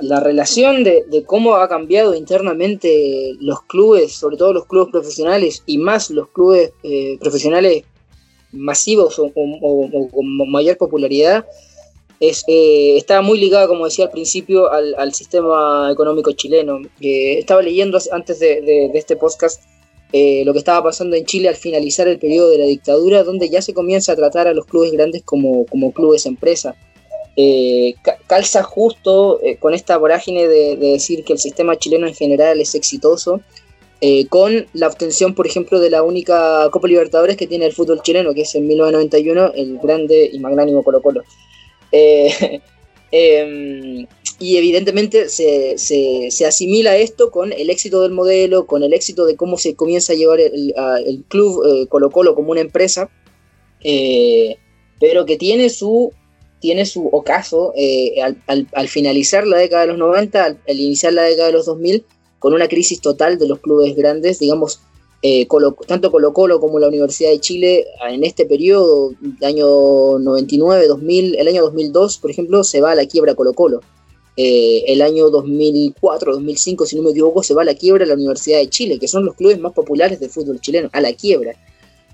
la, 0.00 0.20
relación 0.20 0.82
de, 0.82 1.04
cómo 1.26 1.54
ha 1.56 1.68
cambiado 1.68 2.14
internamente 2.14 3.34
los 3.38 3.62
clubes, 3.62 4.14
sobre 4.14 4.36
todo 4.36 4.52
los 4.52 4.66
clubes 4.66 4.90
profesionales 4.90 5.62
y 5.64 5.78
más 5.78 6.10
los 6.10 6.28
clubes 6.30 6.72
eh, 6.82 7.18
profesionales 7.20 7.84
masivos 8.50 9.20
o, 9.20 9.30
con 9.32 10.50
mayor 10.50 10.76
popularidad, 10.76 11.46
eh, 12.20 12.96
estaba 12.96 13.20
muy 13.20 13.38
ligada, 13.38 13.68
como 13.68 13.84
decía 13.84 14.06
al 14.06 14.10
principio, 14.10 14.70
al, 14.72 15.12
sistema 15.14 15.90
económico 15.92 16.32
chileno. 16.32 16.80
estaba 17.00 17.62
leyendo 17.62 17.98
antes 18.10 18.40
de, 18.40 18.90
este 18.94 19.16
podcast 19.16 19.62
eh, 20.12 20.44
lo 20.44 20.52
que 20.52 20.60
estaba 20.60 20.82
pasando 20.82 21.16
en 21.16 21.24
Chile 21.24 21.48
al 21.48 21.56
finalizar 21.56 22.08
el 22.08 22.18
periodo 22.18 22.50
de 22.50 22.58
la 22.58 22.66
dictadura, 22.66 23.24
donde 23.24 23.48
ya 23.48 23.62
se 23.62 23.74
comienza 23.74 24.12
a 24.12 24.16
tratar 24.16 24.46
a 24.46 24.54
los 24.54 24.66
clubes 24.66 24.92
grandes 24.92 25.22
como, 25.24 25.66
como 25.66 25.92
clubes 25.92 26.26
empresa 26.26 26.76
eh, 27.36 27.94
calza 28.26 28.62
justo 28.62 29.40
eh, 29.42 29.58
con 29.58 29.74
esta 29.74 29.98
vorágine 29.98 30.48
de, 30.48 30.76
decir 30.76 31.22
que 31.22 31.34
el 31.34 31.38
sistema 31.38 31.76
chileno 31.76 32.06
en 32.06 32.14
general 32.14 32.60
es 32.60 32.74
exitoso, 32.74 33.42
eh, 34.00 34.26
con 34.28 34.66
la 34.72 34.88
obtención, 34.88 35.34
por 35.34 35.46
ejemplo, 35.46 35.78
de 35.78 35.90
la 35.90 36.02
única 36.02 36.68
Copa 36.70 36.88
Libertadores 36.88 37.36
que 37.36 37.46
tiene 37.46 37.66
el 37.66 37.72
fútbol 37.72 38.02
chileno, 38.02 38.32
que 38.34 38.42
es 38.42 38.54
en 38.54 38.66
1991 38.66 39.52
el 39.54 39.78
grande 39.78 40.30
y 40.32 40.38
magnánimo 40.38 40.82
Colo 40.82 41.02
Colo. 41.02 41.22
Eh, 41.92 42.60
em, 43.10 44.06
y 44.38 44.56
evidentemente 44.56 45.28
se, 45.28 45.78
se, 45.78 46.46
asimila 46.46 46.96
esto 46.96 47.30
con 47.30 47.52
el 47.52 47.70
éxito 47.70 48.02
del 48.02 48.12
modelo, 48.12 48.66
con 48.66 48.82
el 48.82 48.92
éxito 48.92 49.24
de 49.24 49.36
cómo 49.36 49.56
se 49.56 49.74
comienza 49.74 50.12
a 50.12 50.16
llevar 50.16 50.40
el, 50.40 50.74
el 51.06 51.24
club 51.28 51.64
eh, 51.66 51.86
Colo 51.88 52.10
Colo 52.10 52.34
como 52.34 52.50
una 52.50 52.60
empresa, 52.60 53.10
pero 55.00 55.26
que 55.26 55.36
tiene 55.36 55.70
su 55.70 56.12
tiene 56.60 56.86
su 56.86 57.06
ocaso 57.08 57.72
al, 58.22 58.66
al, 58.72 58.88
finalizar 58.88 59.46
la 59.46 59.58
década 59.58 59.82
de 59.82 59.88
los 59.88 59.98
90, 59.98 60.44
al, 60.44 60.58
iniciar 60.80 61.12
la 61.12 61.22
década 61.22 61.48
de 61.48 61.52
los 61.52 61.66
2000, 61.66 62.04
con 62.38 62.54
una 62.54 62.68
crisis 62.68 63.00
total 63.00 63.38
de 63.38 63.46
los 63.46 63.60
clubes 63.60 63.94
grandes, 63.96 64.38
digamos, 64.38 64.80
eh, 65.22 65.48
tanto 65.86 66.12
Colo 66.12 66.32
Colo 66.32 66.60
como 66.60 66.78
la 66.78 66.88
Universidad 66.88 67.30
de 67.30 67.40
Chile 67.40 67.86
en 68.08 68.22
este 68.22 68.44
periodo, 68.44 69.12
año 69.42 70.18
99, 70.18 70.86
2000, 70.86 71.36
el 71.36 71.48
año 71.48 71.62
2002, 71.62 72.18
por 72.18 72.30
ejemplo, 72.30 72.62
se 72.64 72.80
va 72.80 72.92
a 72.92 72.94
la 72.94 73.06
quiebra 73.06 73.34
Colo 73.34 73.52
Colo. 73.52 73.80
Eh, 74.36 74.84
el 74.88 75.00
año 75.00 75.30
2004, 75.30 76.32
2005, 76.32 76.84
si 76.84 76.96
no 76.96 77.02
me 77.02 77.10
equivoco, 77.10 77.42
se 77.42 77.54
va 77.54 77.62
a 77.62 77.64
la 77.64 77.74
quiebra 77.74 78.04
la 78.04 78.14
Universidad 78.14 78.58
de 78.58 78.68
Chile, 78.68 78.98
que 78.98 79.08
son 79.08 79.24
los 79.24 79.34
clubes 79.34 79.58
más 79.58 79.72
populares 79.72 80.20
del 80.20 80.28
fútbol 80.28 80.60
chileno, 80.60 80.90
a 80.92 81.00
la 81.00 81.14
quiebra. 81.14 81.54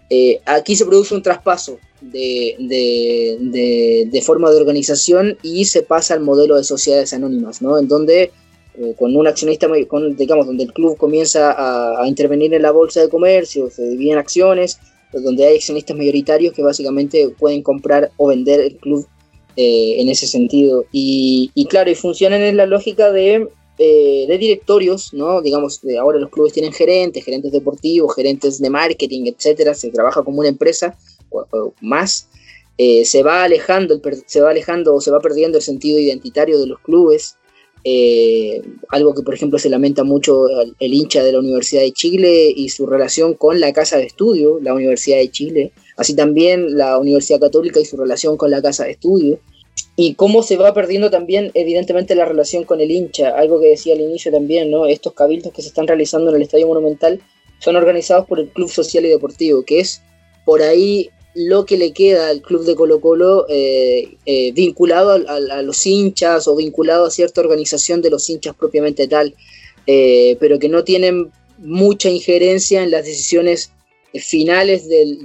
Eh, 0.08 0.40
aquí 0.44 0.76
se 0.76 0.84
produce 0.84 1.14
un 1.14 1.22
traspaso 1.22 1.78
de, 2.00 2.56
de, 2.58 4.22
forma 4.22 4.50
de 4.50 4.56
organización 4.56 5.38
y 5.42 5.64
se 5.64 5.82
pasa 5.82 6.14
al 6.14 6.20
modelo 6.20 6.56
de 6.56 6.64
sociedades 6.64 7.12
anónimas, 7.12 7.62
¿no? 7.62 7.78
En 7.78 7.88
donde 7.88 8.30
eh, 8.74 8.94
con 8.98 9.16
un 9.16 9.26
accionista, 9.26 9.68
digamos, 9.68 10.46
donde 10.46 10.64
el 10.64 10.72
club 10.72 10.96
comienza 10.96 11.54
a, 12.00 12.06
intervenir 12.06 12.54
en 12.54 12.62
la 12.62 12.70
bolsa 12.70 13.00
de 13.00 13.08
comercio, 13.08 13.70
se 13.70 13.88
dividen 13.88 14.18
acciones, 14.18 14.78
pues, 15.10 15.24
donde 15.24 15.46
hay 15.46 15.56
accionistas 15.56 15.96
mayoritarios 15.96 16.54
que 16.54 16.62
básicamente 16.62 17.28
pueden 17.38 17.62
comprar 17.62 18.10
o 18.16 18.28
vender 18.28 18.60
el 18.60 18.76
club 18.76 19.06
eh, 19.56 19.96
en 19.98 20.08
ese 20.08 20.26
sentido. 20.26 20.84
Y, 20.92 21.50
claro, 21.68 21.90
y 21.90 21.94
funcionan 21.94 22.42
en 22.42 22.56
la 22.56 22.66
lógica 22.66 23.12
de, 23.12 23.48
eh, 23.78 24.24
de 24.28 24.38
directorios, 24.38 25.12
¿no? 25.12 25.42
Digamos, 25.42 25.80
de 25.82 25.98
ahora 25.98 26.18
los 26.18 26.30
clubes 26.30 26.52
tienen 26.52 26.72
gerentes, 26.72 27.24
gerentes 27.24 27.52
deportivos, 27.52 28.14
gerentes 28.14 28.60
de 28.60 28.70
marketing, 28.70 29.26
etcétera, 29.26 29.74
se 29.74 29.90
trabaja 29.90 30.22
como 30.22 30.40
una 30.40 30.48
empresa 30.48 30.96
más. 31.80 32.28
se 32.78 33.22
va 33.22 33.44
alejando, 33.44 34.00
se 34.26 34.40
va 34.40 34.50
alejando 34.50 34.94
o 34.94 35.00
se 35.00 35.10
va 35.10 35.20
perdiendo 35.20 35.58
el 35.58 35.62
sentido 35.62 35.98
identitario 35.98 36.58
de 36.58 36.66
los 36.66 36.80
clubes, 36.80 37.36
eh, 37.84 38.62
algo 38.90 39.14
que 39.14 39.22
por 39.22 39.34
ejemplo 39.34 39.58
se 39.58 39.68
lamenta 39.68 40.04
mucho 40.04 40.46
el, 40.78 40.94
hincha 40.94 41.24
de 41.24 41.32
la 41.32 41.40
Universidad 41.40 41.82
de 41.82 41.92
Chile 41.92 42.52
y 42.54 42.68
su 42.68 42.86
relación 42.86 43.34
con 43.34 43.58
la 43.58 43.72
casa 43.72 43.96
de 43.96 44.04
estudio, 44.04 44.60
la 44.62 44.74
Universidad 44.74 45.18
de 45.18 45.30
Chile, 45.30 45.72
así 45.96 46.14
también 46.14 46.76
la 46.76 46.98
Universidad 46.98 47.40
Católica 47.40 47.80
y 47.80 47.84
su 47.84 47.96
relación 47.96 48.36
con 48.36 48.50
la 48.50 48.62
casa 48.62 48.84
de 48.84 48.92
estudio, 48.92 49.40
y 49.96 50.14
cómo 50.14 50.42
se 50.42 50.56
va 50.56 50.72
perdiendo 50.72 51.10
también 51.10 51.50
evidentemente 51.54 52.14
la 52.14 52.24
relación 52.24 52.64
con 52.64 52.80
el 52.80 52.90
hincha, 52.90 53.30
algo 53.30 53.60
que 53.60 53.68
decía 53.68 53.94
al 53.94 54.00
inicio 54.00 54.30
también, 54.30 54.70
¿no? 54.70 54.86
estos 54.86 55.12
cabildos 55.12 55.52
que 55.52 55.62
se 55.62 55.68
están 55.68 55.86
realizando 55.86 56.30
en 56.30 56.36
el 56.36 56.42
Estadio 56.42 56.68
Monumental 56.68 57.20
son 57.58 57.76
organizados 57.76 58.26
por 58.26 58.40
el 58.40 58.48
Club 58.48 58.70
Social 58.70 59.04
y 59.04 59.08
Deportivo, 59.08 59.64
que 59.64 59.80
es 59.80 60.02
por 60.44 60.62
ahí 60.62 61.10
lo 61.34 61.64
que 61.64 61.78
le 61.78 61.92
queda 61.92 62.28
al 62.28 62.42
club 62.42 62.64
de 62.64 62.74
Colo 62.74 63.00
Colo 63.00 63.46
eh, 63.48 64.16
eh, 64.26 64.52
vinculado 64.52 65.12
a, 65.12 65.62
los 65.62 65.86
hinchas 65.86 66.46
o 66.46 66.56
vinculado 66.56 67.06
a 67.06 67.10
cierta 67.10 67.40
organización 67.40 68.02
de 68.02 68.10
los 68.10 68.28
hinchas 68.28 68.54
propiamente 68.54 69.08
tal, 69.08 69.34
eh, 69.86 70.36
pero 70.40 70.58
que 70.58 70.68
no 70.68 70.84
tienen 70.84 71.30
mucha 71.58 72.10
injerencia 72.10 72.82
en 72.82 72.90
las 72.90 73.04
decisiones 73.04 73.72
finales 74.14 74.86
del, 74.90 75.18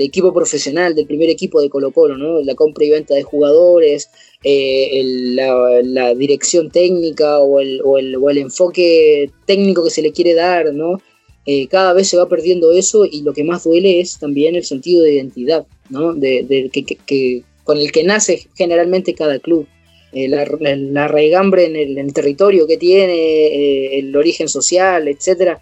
equipo 0.00 0.32
profesional, 0.32 0.94
del 0.94 1.06
primer 1.06 1.30
equipo 1.30 1.60
de 1.60 1.68
Colo 1.68 1.90
Colo, 1.90 2.16
¿no? 2.16 2.40
la 2.42 2.54
compra 2.54 2.84
y 2.84 2.90
venta 2.90 3.14
de 3.14 3.24
jugadores, 3.24 4.08
la, 4.44 5.80
la, 5.82 6.14
dirección 6.14 6.70
técnica 6.70 7.38
el, 7.38 7.80
o, 7.82 7.98
el, 7.98 8.14
o 8.14 8.30
el 8.30 8.38
enfoque 8.38 9.32
técnico 9.46 9.82
que 9.82 9.90
se 9.90 10.02
le 10.02 10.12
quiere 10.12 10.34
dar, 10.34 10.72
¿no? 10.72 11.00
Eh, 11.46 11.68
cada 11.68 11.92
vez 11.92 12.08
se 12.08 12.16
va 12.16 12.28
perdiendo 12.28 12.72
eso 12.72 13.04
y 13.04 13.22
lo 13.22 13.34
que 13.34 13.44
más 13.44 13.64
duele 13.64 14.00
es 14.00 14.18
también 14.18 14.54
el 14.54 14.64
sentido 14.64 15.02
de 15.02 15.14
identidad, 15.14 15.66
¿no? 15.90 16.14
de, 16.14 16.70
que, 17.06 17.42
con 17.64 17.78
el 17.78 17.92
que 17.92 18.02
nace 18.02 18.46
generalmente 18.56 19.14
cada 19.14 19.38
club. 19.38 19.66
Eh, 20.12 20.28
la, 20.28 20.44
la, 20.60 21.06
en 21.18 21.98
el, 21.98 22.14
territorio 22.14 22.66
que 22.66 22.76
tiene, 22.76 23.14
eh, 23.14 23.98
el 23.98 24.16
origen 24.16 24.48
social, 24.48 25.08
etc. 25.08 25.58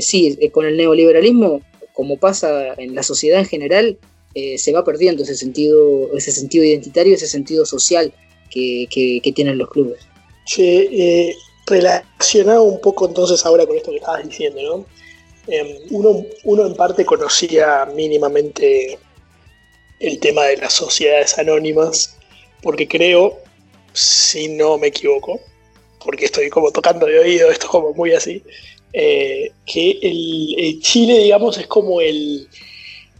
sí, 0.00 0.36
con 0.52 0.66
el 0.66 0.76
neoliberalismo, 0.76 1.62
como 1.94 2.18
pasa 2.18 2.74
en 2.74 2.94
la 2.94 3.02
sociedad 3.02 3.38
en 3.38 3.46
general, 3.46 3.98
se 4.34 4.72
va 4.72 4.84
perdiendo 4.84 5.22
ese 5.22 5.34
sentido, 5.34 6.14
ese 6.14 6.30
sentido 6.30 6.62
identitario, 6.62 7.14
ese 7.14 7.28
sentido 7.28 7.64
social 7.64 8.12
que, 8.50 8.86
que 8.90 9.32
tienen 9.32 9.56
los 9.56 9.70
clubes. 9.70 10.00
Relacionado 11.66 12.62
un 12.62 12.80
poco 12.80 13.06
entonces 13.08 13.44
ahora 13.44 13.66
con 13.66 13.76
esto 13.76 13.90
que 13.90 13.98
estabas 13.98 14.26
diciendo, 14.26 14.60
¿no? 14.62 14.86
Em, 15.48 15.76
uno, 15.90 16.66
en 16.66 16.74
parte 16.74 17.04
conocía 17.04 17.86
mínimamente 17.94 18.98
el 20.00 20.18
tema 20.18 20.44
de 20.44 20.56
las 20.58 20.72
sociedades 20.72 21.38
anónimas, 21.38 22.16
porque 22.62 22.88
creo, 22.88 23.38
si 23.92 24.48
no 24.48 24.78
me 24.78 24.88
equivoco, 24.88 25.40
porque 26.04 26.26
estoy 26.26 26.50
como 26.50 26.70
tocando 26.70 27.06
de 27.06 27.18
oído, 27.18 27.50
esto 27.50 27.66
es 27.66 27.70
como 27.70 27.92
muy 27.94 28.12
así, 28.12 28.42
eh, 28.92 29.52
que 29.64 29.98
el, 30.02 30.80
Chile, 30.80 31.18
digamos, 31.18 31.58
es 31.58 31.66
como 31.66 32.00
el, 32.00 32.48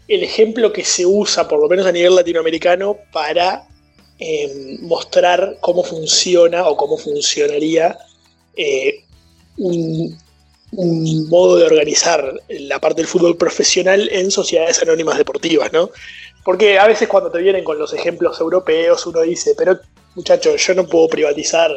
el, 0.08 0.22
ejemplo 0.22 0.72
que 0.72 0.84
se 0.84 1.06
usa, 1.06 1.48
por 1.48 1.60
lo 1.60 1.68
menos 1.68 1.86
a 1.86 1.92
nivel 1.92 2.14
latinoamericano, 2.14 2.98
para 3.12 3.68
em, 4.18 4.80
mostrar 4.82 5.58
cómo 5.60 5.84
funciona 5.84 6.66
o 6.68 6.76
cómo 6.76 6.96
funcionaría 6.96 7.96
eh, 8.56 9.04
un, 9.58 10.18
modo 11.28 11.56
de 11.56 11.64
organizar 11.64 12.40
la 12.48 12.80
parte 12.80 13.00
del 13.00 13.06
fútbol 13.06 13.36
profesional 13.36 14.08
en 14.12 14.30
sociedades 14.30 14.82
anónimas 14.82 15.16
deportivas, 15.16 15.72
¿no? 15.72 15.90
Porque 16.44 16.78
a 16.78 16.86
veces 16.86 17.08
cuando 17.08 17.30
te 17.30 17.38
vienen 17.38 17.64
con 17.64 17.78
los 17.78 17.92
ejemplos 17.92 18.40
europeos 18.40 19.06
uno 19.06 19.22
dice, 19.22 19.54
pero 19.56 19.78
muchachos, 20.14 20.64
yo 20.66 20.74
no 20.74 20.86
puedo 20.86 21.08
privatizar 21.08 21.70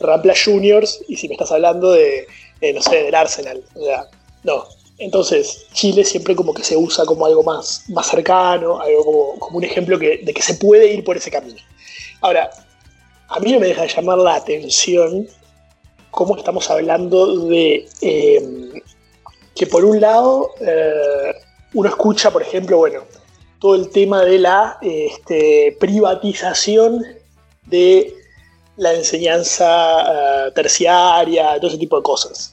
Rampla 0.00 0.34
Juniors 0.42 1.00
y 1.08 1.16
si 1.16 1.28
me 1.28 1.34
estás 1.34 1.52
hablando 1.52 1.92
de, 1.92 2.26
no 2.74 2.82
sé, 2.82 3.04
del 3.04 3.14
Arsenal. 3.14 3.62
O 3.74 3.84
sea, 3.84 4.08
no. 4.42 4.64
Entonces, 4.98 5.66
Chile 5.72 6.04
siempre 6.04 6.34
como 6.34 6.52
que 6.52 6.64
se 6.64 6.76
usa 6.76 7.04
como 7.04 7.26
algo 7.26 7.42
más, 7.42 7.84
más 7.88 8.08
cercano, 8.08 8.80
algo 8.80 9.36
como, 9.38 9.58
un 9.58 9.64
ejemplo 9.64 9.98
de 9.98 10.32
que 10.34 10.42
se 10.42 10.54
puede 10.54 10.92
ir 10.92 11.04
por 11.04 11.16
ese 11.16 11.30
camino. 11.30 11.60
Ahora, 12.20 12.50
a 13.28 13.40
mí 13.40 13.52
no 13.52 13.60
me 13.60 13.68
deja 13.68 13.82
de 13.82 13.88
llamar 13.88 14.18
la 14.18 14.34
atención 14.34 15.26
cómo 16.10 16.36
estamos 16.36 16.70
hablando 16.70 17.46
de 17.46 17.88
eh, 18.00 18.82
que 19.54 19.66
por 19.66 19.84
un 19.84 20.00
lado 20.00 20.50
eh, 20.60 21.34
uno 21.74 21.88
escucha, 21.88 22.30
por 22.30 22.42
ejemplo, 22.42 22.78
bueno, 22.78 23.02
todo 23.58 23.74
el 23.74 23.90
tema 23.90 24.24
de 24.24 24.38
la 24.38 24.78
este, 24.80 25.76
privatización 25.78 27.04
de 27.66 28.14
la 28.76 28.94
enseñanza 28.94 30.46
eh, 30.46 30.52
terciaria, 30.52 31.56
todo 31.56 31.68
ese 31.68 31.78
tipo 31.78 31.96
de 31.96 32.02
cosas. 32.02 32.52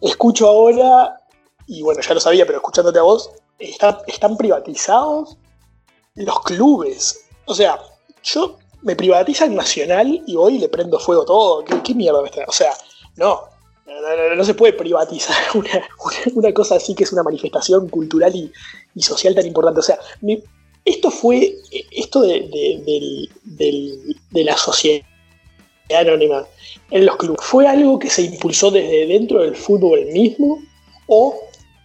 Escucho 0.00 0.48
ahora, 0.48 1.20
y 1.66 1.82
bueno, 1.82 2.00
ya 2.00 2.14
lo 2.14 2.20
sabía, 2.20 2.46
pero 2.46 2.58
escuchándote 2.58 2.98
a 2.98 3.02
vos, 3.02 3.30
están 3.58 4.36
privatizados 4.36 5.36
los 6.14 6.40
clubes. 6.42 7.24
O 7.46 7.54
sea, 7.54 7.80
yo 8.22 8.58
me 8.82 8.94
privatizan 8.94 9.54
Nacional 9.54 10.22
y 10.26 10.36
hoy 10.36 10.58
le 10.58 10.68
prendo 10.68 10.98
fuego 10.98 11.24
todo. 11.24 11.64
¿Qué, 11.64 11.82
qué 11.82 11.94
mierda 11.94 12.22
me 12.22 12.28
está? 12.28 12.44
O 12.46 12.52
sea, 12.52 12.70
no, 13.16 13.54
no, 14.36 14.44
se 14.44 14.54
puede 14.54 14.72
privatizar 14.72 15.36
una, 16.34 16.52
cosa 16.52 16.76
así 16.76 16.94
que 16.94 17.04
es 17.04 17.12
una 17.12 17.22
manifestación 17.22 17.88
cultural 17.88 18.34
y, 18.34 18.50
social 19.02 19.34
tan 19.34 19.46
importante. 19.46 19.80
O 19.80 19.82
sea, 19.82 19.98
esto 20.84 21.10
fue, 21.10 21.56
esto 21.90 22.22
de, 22.22 23.28
la 24.32 24.56
sociedad 24.56 25.04
anónima 25.94 26.46
en 26.90 27.06
los 27.06 27.16
clubes, 27.16 27.40
¿fue 27.42 27.66
algo 27.66 27.98
que 27.98 28.10
se 28.10 28.22
impulsó 28.22 28.70
desde 28.70 29.06
dentro 29.06 29.42
del 29.42 29.54
fútbol 29.54 30.06
mismo 30.06 30.62
o 31.06 31.38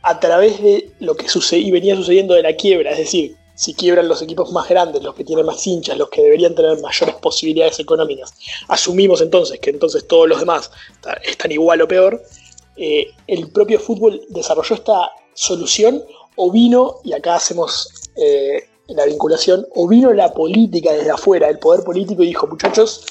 a 0.04 0.20
través 0.20 0.62
de 0.62 0.92
lo 1.00 1.15
que 1.15 1.28
sucedía 1.28 1.68
y 1.68 1.72
venía 1.72 1.96
sucediendo 1.96 2.34
de 2.34 2.44
la 2.44 2.56
quiebra? 2.56 2.92
Es 2.92 3.00
decir, 3.00 3.36
si 3.60 3.74
quiebran 3.74 4.08
los 4.08 4.22
equipos 4.22 4.54
más 4.54 4.69
grandes, 4.69 5.04
los 5.04 5.13
que 5.13 5.26
tienen 5.26 5.45
más 5.45 5.67
hinchas, 5.67 5.98
los 5.98 6.08
que 6.08 6.22
deberían 6.22 6.56
tener 6.56 6.80
mayores 6.80 7.15
posibilidades 7.15 7.78
económicas, 7.78 8.34
asumimos 8.69 9.19
entonces 9.19 9.60
que 9.60 9.69
entonces 9.69 10.08
todos 10.08 10.30
los 10.30 10.39
demás 10.39 10.72
están 11.24 11.52
igual 11.52 11.82
o 11.82 11.88
peor, 11.89 12.24
eh, 12.77 13.08
el 13.27 13.52
propio 13.52 13.77
fútbol 13.77 14.21
desarrolló 14.29 14.75
esta 14.75 15.12
solución 15.34 16.02
o 16.38 16.50
vino, 16.50 17.02
y 17.04 17.12
acá 17.12 17.36
hacemos 17.36 18.10
eh, 18.15 18.63
la 18.88 19.04
vinculación, 19.04 19.67
o 19.75 19.90
vino 19.90 20.13
la 20.13 20.34
política 20.34 20.94
desde 20.94 21.12
afuera, 21.12 21.50
el 21.50 21.60
poder 21.60 21.84
político 21.84 22.23
y 22.23 22.27
dijo, 22.27 22.48
muchachos, 22.48 23.06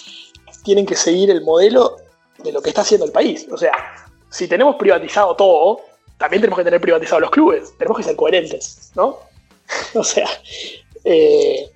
tienen 0.64 0.86
que 0.86 0.96
seguir 0.96 1.30
el 1.30 1.42
modelo 1.42 1.98
de 2.38 2.52
lo 2.52 2.62
que 2.62 2.70
está 2.70 2.80
haciendo 2.80 3.04
el 3.04 3.12
país. 3.12 3.46
O 3.52 3.58
sea, 3.58 3.72
si 4.30 4.48
tenemos 4.48 4.76
privatizado 4.76 5.36
todo, 5.36 5.80
también 6.16 6.40
tenemos 6.40 6.58
que 6.58 6.64
tener 6.64 6.80
privatizados 6.80 7.20
los 7.20 7.30
clubes. 7.30 7.76
Tenemos 7.76 7.98
que 7.98 8.04
ser 8.04 8.16
coherentes, 8.16 8.92
¿no? 8.94 9.27
o 9.94 10.04
sea, 10.04 10.28
eh, 11.04 11.70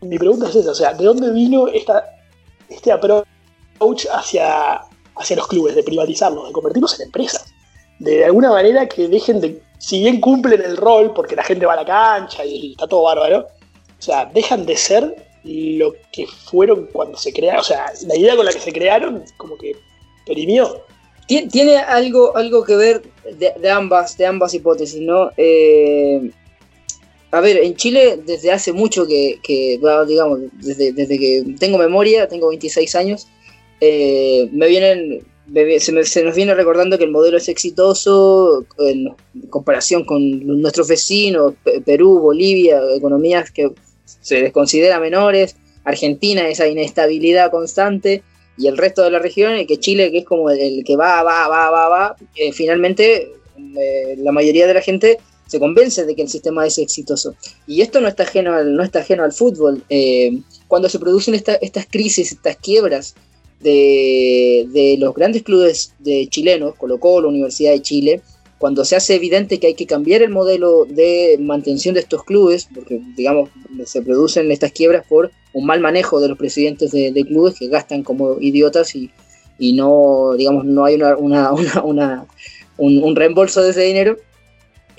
mi 0.00 0.18
pregunta 0.18 0.48
es 0.48 0.56
esa, 0.56 0.70
o 0.70 0.74
sea, 0.74 0.94
¿de 0.94 1.04
dónde 1.04 1.30
vino 1.32 1.68
esta, 1.68 2.04
este 2.68 2.92
approach 2.92 3.26
hacia, 4.12 4.80
hacia 5.16 5.36
los 5.36 5.48
clubes, 5.48 5.74
de 5.74 5.82
privatizarlos, 5.82 6.46
de 6.48 6.52
convertirlos 6.52 6.98
en 6.98 7.06
empresas? 7.06 7.52
De 7.98 8.24
alguna 8.24 8.50
manera 8.50 8.88
que 8.88 9.08
dejen 9.08 9.40
de, 9.40 9.60
si 9.78 10.00
bien 10.00 10.20
cumplen 10.20 10.60
el 10.62 10.76
rol, 10.76 11.12
porque 11.14 11.34
la 11.34 11.42
gente 11.42 11.66
va 11.66 11.72
a 11.72 11.76
la 11.76 11.84
cancha 11.84 12.44
y 12.44 12.72
está 12.72 12.86
todo 12.86 13.02
bárbaro, 13.02 13.46
o 13.98 14.02
sea, 14.02 14.26
dejan 14.26 14.66
de 14.66 14.76
ser 14.76 15.28
lo 15.44 15.94
que 16.12 16.26
fueron 16.26 16.88
cuando 16.92 17.16
se 17.16 17.32
crearon, 17.32 17.60
o 17.60 17.64
sea, 17.64 17.86
la 18.06 18.16
idea 18.16 18.36
con 18.36 18.44
la 18.44 18.52
que 18.52 18.60
se 18.60 18.72
crearon, 18.72 19.24
como 19.36 19.56
que 19.56 19.74
perimió. 20.26 20.84
Tiene 21.26 21.76
algo, 21.76 22.34
algo 22.36 22.64
que 22.64 22.76
ver 22.76 23.02
de, 23.36 23.70
ambas, 23.70 24.16
de 24.16 24.26
ambas 24.26 24.54
hipótesis, 24.54 25.00
¿no? 25.00 25.30
Eh, 25.36 26.30
a 27.30 27.40
ver, 27.40 27.58
en 27.58 27.74
Chile 27.76 28.20
desde 28.24 28.50
hace 28.50 28.72
mucho 28.72 29.06
que, 29.06 29.38
digamos, 30.06 30.40
desde, 30.54 31.18
que 31.18 31.44
tengo 31.58 31.78
memoria, 31.78 32.28
tengo 32.28 32.48
26 32.48 32.94
años, 32.94 33.28
eh, 33.80 34.48
me 34.52 34.66
vienen, 34.66 35.26
se, 35.78 36.04
se, 36.04 36.24
nos 36.24 36.34
viene 36.34 36.54
recordando 36.54 36.96
que 36.96 37.04
el 37.04 37.10
modelo 37.10 37.36
es 37.36 37.48
exitoso 37.48 38.64
en 38.78 39.08
comparación 39.50 40.04
con 40.04 40.46
nuestros 40.60 40.88
vecinos, 40.88 41.54
Perú, 41.84 42.18
Bolivia, 42.18 42.80
economías 42.96 43.50
que 43.50 43.72
se 44.04 44.40
les 44.40 44.52
considera 44.52 44.98
menores, 44.98 45.56
Argentina 45.84 46.48
esa 46.48 46.66
inestabilidad 46.66 47.50
constante 47.50 48.22
y 48.56 48.66
el 48.66 48.76
resto 48.76 49.02
de 49.02 49.10
la 49.10 49.18
región, 49.18 49.64
que 49.66 49.78
Chile, 49.78 50.10
que 50.10 50.18
es 50.18 50.24
como 50.24 50.50
el, 50.50 50.82
que 50.84 50.96
va, 50.96 51.22
va, 51.22 51.46
va, 51.46 51.70
va, 51.70 51.88
va, 51.88 52.16
eh, 52.34 52.52
finalmente 52.52 53.32
eh, 53.56 54.16
la 54.18 54.32
mayoría 54.32 54.66
de 54.66 54.74
la 54.74 54.80
gente 54.80 55.18
se 55.48 55.58
convence 55.58 56.06
de 56.06 56.14
que 56.14 56.22
el 56.22 56.28
sistema 56.28 56.64
es 56.64 56.78
exitoso. 56.78 57.34
Y 57.66 57.80
esto 57.80 58.00
no 58.00 58.06
está 58.06 58.22
ajeno 58.22 58.54
al, 58.54 58.76
no 58.76 58.84
está 58.84 59.00
ajeno 59.00 59.24
al 59.24 59.32
fútbol. 59.32 59.82
Eh, 59.88 60.38
cuando 60.68 60.88
se 60.88 61.00
producen 61.00 61.34
estas 61.34 61.86
crisis, 61.90 62.30
estas 62.30 62.56
quiebras 62.56 63.16
de, 63.60 64.68
de, 64.72 64.96
los 64.98 65.12
grandes 65.14 65.42
clubes 65.42 65.94
de 65.98 66.28
chilenos, 66.28 66.76
Colo 66.76 67.00
Colo, 67.00 67.28
Universidad 67.28 67.72
de 67.72 67.82
Chile, 67.82 68.22
cuando 68.58 68.84
se 68.84 68.96
hace 68.96 69.14
evidente 69.14 69.58
que 69.58 69.68
hay 69.68 69.74
que 69.74 69.86
cambiar 69.86 70.22
el 70.22 70.30
modelo 70.30 70.84
de 70.84 71.38
mantención 71.40 71.94
de 71.94 72.00
estos 72.00 72.24
clubes, 72.24 72.68
porque 72.74 73.00
digamos 73.16 73.50
se 73.86 74.02
producen 74.02 74.50
estas 74.50 74.72
quiebras 74.72 75.06
por 75.08 75.30
un 75.52 75.64
mal 75.64 75.80
manejo 75.80 76.20
de 76.20 76.28
los 76.28 76.38
presidentes 76.38 76.90
de, 76.90 77.24
clubes 77.26 77.54
que 77.58 77.68
gastan 77.68 78.02
como 78.02 78.40
idiotas 78.40 78.94
y, 78.96 79.10
y, 79.58 79.72
no, 79.74 80.34
digamos, 80.36 80.64
no 80.64 80.84
hay 80.84 80.96
una, 80.96 81.16
una, 81.16 81.52
una, 81.82 82.26
un, 82.76 83.16
reembolso 83.16 83.62
de 83.62 83.70
ese 83.70 83.82
dinero. 83.82 84.16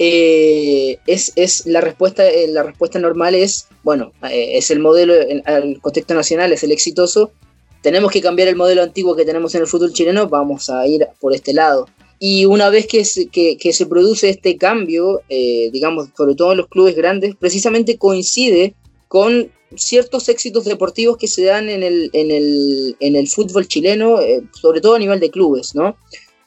Eh, 0.02 0.98
es, 1.08 1.34
es, 1.36 1.66
la 1.66 1.82
respuesta 1.82 2.26
eh, 2.26 2.48
la 2.48 2.64
respuesta 2.64 3.00
normal 3.00 3.36
es 3.36 3.68
bueno 3.84 4.14
eh, 4.32 4.58
es 4.58 4.72
el 4.72 4.80
modelo 4.80 5.14
el 5.14 5.82
contexto 5.82 6.14
nacional 6.14 6.54
es 6.54 6.64
el 6.64 6.72
exitoso 6.72 7.34
tenemos 7.82 8.10
que 8.10 8.22
cambiar 8.22 8.48
el 8.48 8.56
modelo 8.56 8.82
antiguo 8.82 9.14
que 9.18 9.26
tenemos 9.26 9.56
en 9.56 9.62
el 9.62 9.68
fútbol 9.68 9.92
chileno 9.92 10.30
vamos 10.30 10.70
a 10.70 10.88
ir 10.88 11.06
por 11.20 11.36
este 11.36 11.52
lado 11.54 11.86
y 12.18 12.46
una 12.46 12.70
vez 12.70 12.88
que 12.88 13.04
se, 13.04 13.28
que, 13.28 13.74
se 13.74 13.86
produce 13.86 14.28
este 14.28 14.58
cambio, 14.58 15.22
digamos, 15.30 16.10
sobre 16.18 16.36
todo 16.36 16.52
en 16.52 16.58
los 16.58 16.68
clubes 16.68 16.94
grandes, 16.94 17.34
precisamente 17.38 17.98
coincide 17.98 18.76
con 19.08 19.50
ciertos 19.78 20.28
éxitos 20.28 20.66
deportivos 20.66 21.16
que 21.16 21.30
se 21.30 21.46
dan 21.46 21.70
en 21.70 21.82
el, 21.82 22.10
en 22.12 22.30
el, 22.30 22.98
en 23.00 23.16
el 23.16 23.30
fútbol 23.30 23.70
chileno, 23.70 24.20
sobre 24.52 24.82
todo 24.82 24.96
a 24.96 25.00
nivel 25.00 25.22
de 25.22 25.32
clubes, 25.32 25.74
¿no? 25.76 25.96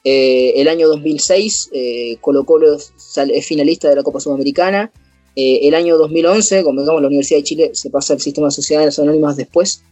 Eh, 0.03 0.53
el 0.57 0.67
año 0.67 0.87
2006 0.89 1.71
Colo 2.19 2.43
Colo 2.43 2.75
es 2.75 3.45
finalista 3.45 3.89
de 3.89 3.95
la 3.95 4.03
Copa 4.03 4.19
Sudamericana. 4.19 4.91
el 5.35 5.73
año 5.73 5.97
2011, 5.97 6.63
como 6.63 6.81
digamos, 6.81 7.01
la 7.01 7.07
Universidad 7.07 7.39
de 7.39 7.43
Chile 7.43 7.71
se 7.73 7.89
pasa 7.89 8.13
al 8.13 8.21
sistema 8.21 8.47
de 8.47 8.51
sociedades 8.51 8.99
anónimas 8.99 9.37
después. 9.37 9.83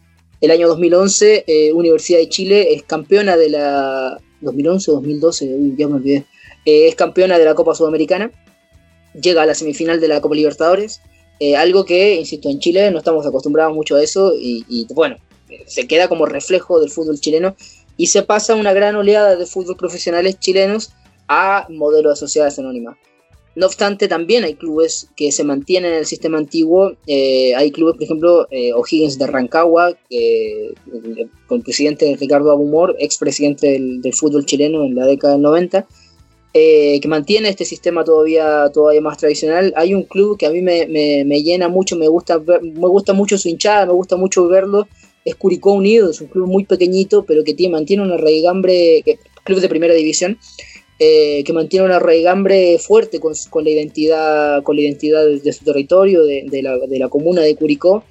El 0.42 0.52
año 0.52 0.68
2011, 0.68 1.72
Universidad 1.74 2.20
de 2.20 2.30
Chile 2.30 2.74
es 2.74 2.84
campeona 2.84 3.38
de 3.38 3.50
la 3.50 4.20
2011 4.42 4.92
o 4.92 4.94
2012, 4.96 5.76
ya 5.78 5.88
me 5.88 5.96
olvidé, 5.96 6.26
eh, 6.66 6.88
es 6.88 6.96
campeona 6.96 7.38
de 7.38 7.46
la 7.46 7.56
Copa 7.56 7.76
Sudamericana, 7.76 8.32
llega 9.20 9.44
a 9.44 9.46
la 9.46 9.56
semifinal 9.56 10.00
de 10.00 10.08
la 10.08 10.22
Copa 10.22 10.36
Libertadores, 10.36 11.02
eh, 11.40 11.56
algo 11.56 11.86
que, 11.86 12.16
insisto, 12.16 12.50
en 12.50 12.60
Chile 12.60 12.92
no 12.92 13.00
estamos 13.00 13.26
acostumbrados 13.26 13.74
mucho 13.74 13.96
a 13.96 14.04
eso 14.04 14.34
y, 14.36 14.86
bueno, 14.94 15.18
se 15.66 15.88
queda 15.88 16.08
como 16.08 16.26
reflejo 16.26 16.80
del 16.80 16.90
fútbol 16.90 17.20
chileno 17.20 17.56
y 18.02 18.08
se 18.08 18.24
pasa 18.24 18.56
una 18.56 18.74
gran 18.74 18.96
oleada 18.96 19.36
de 19.36 19.46
fútbol 19.46 19.78
profesionales 19.78 20.40
chilenos 20.40 20.92
a 21.28 21.68
modelo 21.70 22.10
de 22.10 22.16
sociedades 22.16 22.58
anónimas. 22.58 22.98
No 23.56 23.68
obstante, 23.68 24.08
también 24.08 24.44
hay 24.44 24.56
clubes 24.56 25.08
que 25.16 25.32
se 25.32 25.44
mantienen 25.44 25.92
en 25.92 26.00
el 26.00 26.06
sistema 26.08 26.40
antiguo. 26.40 26.94
Eh, 27.06 27.54
hay 27.54 27.70
clubes, 27.70 27.98
por 27.98 28.04
ejemplo, 28.04 28.48
eh, 28.50 28.74
O'Higgins 28.74 29.20
de 29.20 29.28
Rancagua, 29.28 29.92
con 31.46 31.60
el 31.60 31.64
presidente 31.64 32.18
Ricardo 32.20 32.50
Abumor, 32.50 32.96
expresidente 32.98 33.68
del, 33.68 34.02
del 34.02 34.16
fútbol 34.16 34.48
chileno 34.48 34.84
en 34.84 34.96
la 34.96 35.06
década 35.06 35.34
del 35.34 35.44
90, 35.44 35.86
eh, 36.56 37.00
que 37.02 37.08
mantiene 37.08 37.50
este 37.50 37.66
sistema 37.66 38.04
todavía, 38.04 38.68
todavía 38.74 39.02
más 39.02 39.20
tradicional. 39.20 39.76
Hay 39.78 39.94
un 39.94 40.06
club 40.06 40.40
que 40.40 40.48
a 40.48 40.50
mí 40.50 40.64
me, 40.64 40.88
me, 40.88 41.44
llena 41.44 41.68
mucho, 41.68 41.96
me 41.98 42.08
gusta, 42.08 42.40
me 42.40 42.88
gusta 42.88 43.14
mucho 43.14 43.38
su 43.38 43.48
hinchada, 43.48 43.86
me 43.86 43.94
gusta 43.94 44.16
mucho 44.16 44.48
verlo. 44.48 44.88
Es 45.24 45.36
Curicó 45.36 45.74
Unido, 45.74 46.10
es 46.10 46.22
un 46.22 46.28
club 46.28 46.48
muy 46.48 46.66
pequeñito, 46.66 47.26
pero 47.26 47.44
que 47.44 47.54
tiene, 47.54 47.74
mantiene 47.74 48.04
una 48.04 48.18
raigambre, 48.18 49.04
club 49.44 49.60
de 49.60 49.70
primera 49.70 49.94
división, 49.94 50.38
eh, 51.04 51.44
que 51.44 51.54
mantiene 51.54 51.86
una 51.86 51.98
raigambre 51.98 52.78
fuerte 52.78 53.20
con, 53.20 53.34
la 53.64 53.70
identidad, 53.70 54.62
con 54.62 54.76
la 54.76 54.84
identidad 54.84 55.26
de, 55.26 55.52
su 55.52 55.66
territorio, 55.66 56.24
de, 56.24 56.62
la, 56.62 57.10
comuna 57.10 57.42
de 57.42 57.56
Curicó, 57.56 58.04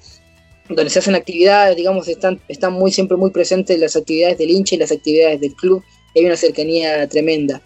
donde 0.67 0.89
se 0.89 0.99
hacen 0.99 1.15
actividades, 1.15 1.77
digamos, 1.77 2.07
están, 2.09 2.39
muy 2.71 2.91
siempre 2.91 3.15
muy 3.15 3.31
presentes 3.31 3.79
las 3.79 3.95
actividades 3.95 4.37
del 4.37 4.49
hincha 4.49 4.75
y 4.75 4.79
las 4.79 4.91
actividades 4.91 5.39
del 5.39 5.53
club, 5.53 5.81
hay 6.15 6.25
una 6.25 6.35
cercanía 6.35 7.07
tremenda. 7.07 7.61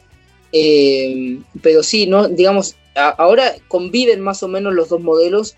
Eh, 0.51 1.39
pero 1.61 1.81
sí, 1.81 2.05
no, 2.05 2.27
digamos, 2.27 2.75
ahora 2.95 3.55
conviven 3.67 4.21
más 4.21 4.43
o 4.43 4.47
menos 4.47 4.73
los 4.73 4.89
dos 4.89 5.01
modelos, 5.01 5.55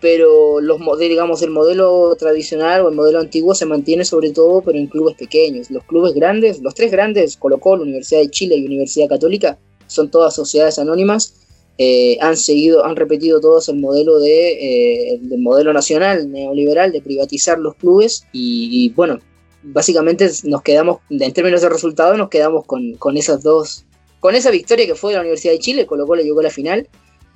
pero 0.00 0.60
los 0.60 0.78
digamos 0.98 1.42
el 1.42 1.50
modelo 1.50 2.14
tradicional 2.16 2.82
o 2.82 2.88
el 2.88 2.94
modelo 2.94 3.18
antiguo 3.18 3.54
se 3.54 3.66
mantiene 3.66 4.04
sobre 4.04 4.30
todo 4.30 4.62
pero 4.62 4.78
en 4.78 4.86
clubes 4.86 5.16
pequeños. 5.16 5.70
Los 5.70 5.84
clubes 5.84 6.14
grandes 6.14 6.60
los 6.60 6.74
tres 6.74 6.90
grandes 6.90 7.36
Colo 7.36 7.58
Colo 7.58 7.82
Universidad 7.82 8.20
de 8.20 8.30
Chile 8.30 8.56
y 8.56 8.66
Universidad 8.66 9.08
Católica 9.08 9.58
son 9.86 10.10
todas 10.10 10.34
sociedades 10.34 10.78
anónimas 10.78 11.34
eh, 11.80 12.18
han 12.20 12.36
seguido 12.36 12.84
han 12.84 12.96
repetido 12.96 13.40
todos 13.40 13.68
el 13.68 13.78
modelo 13.78 14.18
de 14.18 15.12
eh, 15.12 15.18
del 15.22 15.40
modelo 15.40 15.72
nacional 15.72 16.30
neoliberal 16.30 16.90
de 16.90 17.00
privatizar 17.00 17.58
los 17.60 17.76
clubes 17.76 18.24
y, 18.32 18.92
bueno 18.96 19.20
básicamente 19.62 20.28
nos 20.42 20.62
quedamos 20.62 20.98
en 21.08 21.32
términos 21.32 21.62
de 21.62 21.68
resultados 21.68 22.18
nos 22.18 22.30
quedamos 22.30 22.64
con, 22.66 22.94
con 22.94 23.16
esas 23.16 23.44
dos 23.44 23.84
con 24.18 24.34
esa 24.34 24.50
victoria 24.50 24.86
que 24.86 24.96
fue 24.96 25.12
de 25.12 25.18
la 25.18 25.20
Universidad 25.20 25.52
de 25.52 25.60
Chile 25.60 25.86
Colo 25.86 26.04
Colo 26.04 26.22
llegó 26.22 26.40
a 26.40 26.44
la 26.44 26.50
final 26.50 26.88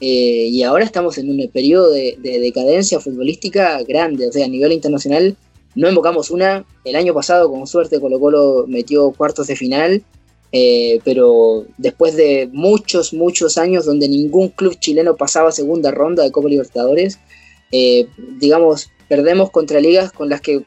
eh, 0.05 0.49
y 0.51 0.65
ahora 0.65 0.85
estamos 0.85 1.17
en 1.17 1.31
un 1.31 1.49
periodo 1.53 1.93
de, 1.93 2.19
decadencia 2.21 2.99
futbolística 2.99 3.81
grande, 3.85 4.27
o 4.27 4.33
sea, 4.33 4.47
a 4.47 4.49
nivel 4.49 4.73
internacional 4.73 5.37
no 5.77 5.89
invocamos 5.89 6.33
una. 6.33 6.65
El 6.85 6.97
año 6.97 7.15
pasado, 7.15 7.49
con 7.49 7.69
suerte, 7.69 8.01
Colo 8.01 8.19
Colo 8.19 8.65
metió 8.67 9.13
cuartos 9.13 9.47
de 9.47 9.55
final, 9.55 10.03
eh, 10.51 10.99
pero 11.05 11.67
después 11.79 12.17
de 12.17 12.51
muchos, 12.53 13.15
muchos 13.15 13.57
años 13.59 13.85
donde 13.85 14.09
ningún 14.09 14.49
club 14.49 14.77
chileno 14.81 15.15
pasaba 15.15 15.53
segunda 15.53 15.93
ronda 15.93 16.25
de 16.25 16.33
Copa 16.33 16.49
Libertadores, 16.49 17.21
eh, 17.71 18.09
digamos, 18.41 18.91
perdemos 19.09 19.53
contra 19.53 19.79
ligas 19.79 20.11
con 20.11 20.29
las 20.29 20.41
que 20.41 20.65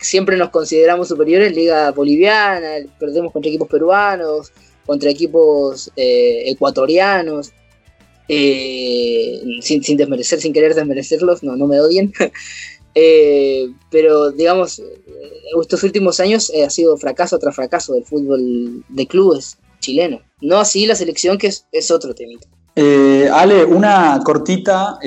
siempre 0.00 0.36
nos 0.36 0.50
consideramos 0.50 1.06
superiores, 1.06 1.54
liga 1.54 1.92
boliviana, 1.92 2.70
perdemos 2.98 3.32
contra 3.32 3.50
equipos 3.50 3.68
peruanos, 3.68 4.50
contra 4.84 5.10
equipos 5.10 5.92
ecuatorianos. 5.94 7.52
Eh, 8.28 9.42
sin, 9.60 9.96
desmerecer, 9.96 10.40
sin 10.40 10.52
querer 10.52 10.74
desmerecerlos, 10.74 11.42
no, 11.42 11.56
no 11.56 11.66
me 11.66 11.80
odien. 11.80 12.12
Eh, 12.96 13.72
pero 13.90 14.30
digamos, 14.30 14.78
eh, 14.78 15.02
estos 15.60 15.82
últimos 15.82 16.20
años 16.20 16.52
ha 16.64 16.70
sido 16.70 16.96
fracaso 16.96 17.36
tras 17.40 17.56
fracaso 17.56 17.92
del 17.92 18.04
fútbol 18.04 18.84
de 18.88 19.06
clubes 19.08 19.58
chileno. 19.80 20.20
No 20.40 20.58
así 20.58 20.86
la 20.86 20.94
selección, 20.94 21.36
que 21.36 21.48
es, 21.48 21.90
otro 21.90 22.14
temita. 22.14 22.46
Ale, 22.76 23.64
una 23.64 24.20
cortita, 24.24 25.00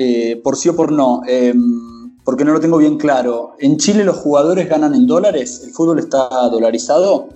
por 0.44 0.58
sí 0.58 0.68
o 0.68 0.76
por 0.76 0.92
no, 0.92 1.22
em, 1.26 2.14
porque 2.24 2.44
no 2.44 2.52
lo 2.52 2.60
tengo 2.60 2.76
bien 2.76 2.98
claro. 2.98 3.54
¿En 3.58 3.78
Chile 3.78 4.04
los 4.04 4.18
jugadores 4.18 4.68
ganan 4.68 4.94
en 4.94 5.06
dólares? 5.06 5.62
¿El 5.64 5.70
fútbol 5.70 5.98
está 5.98 6.28
dolarizado? 6.50 7.30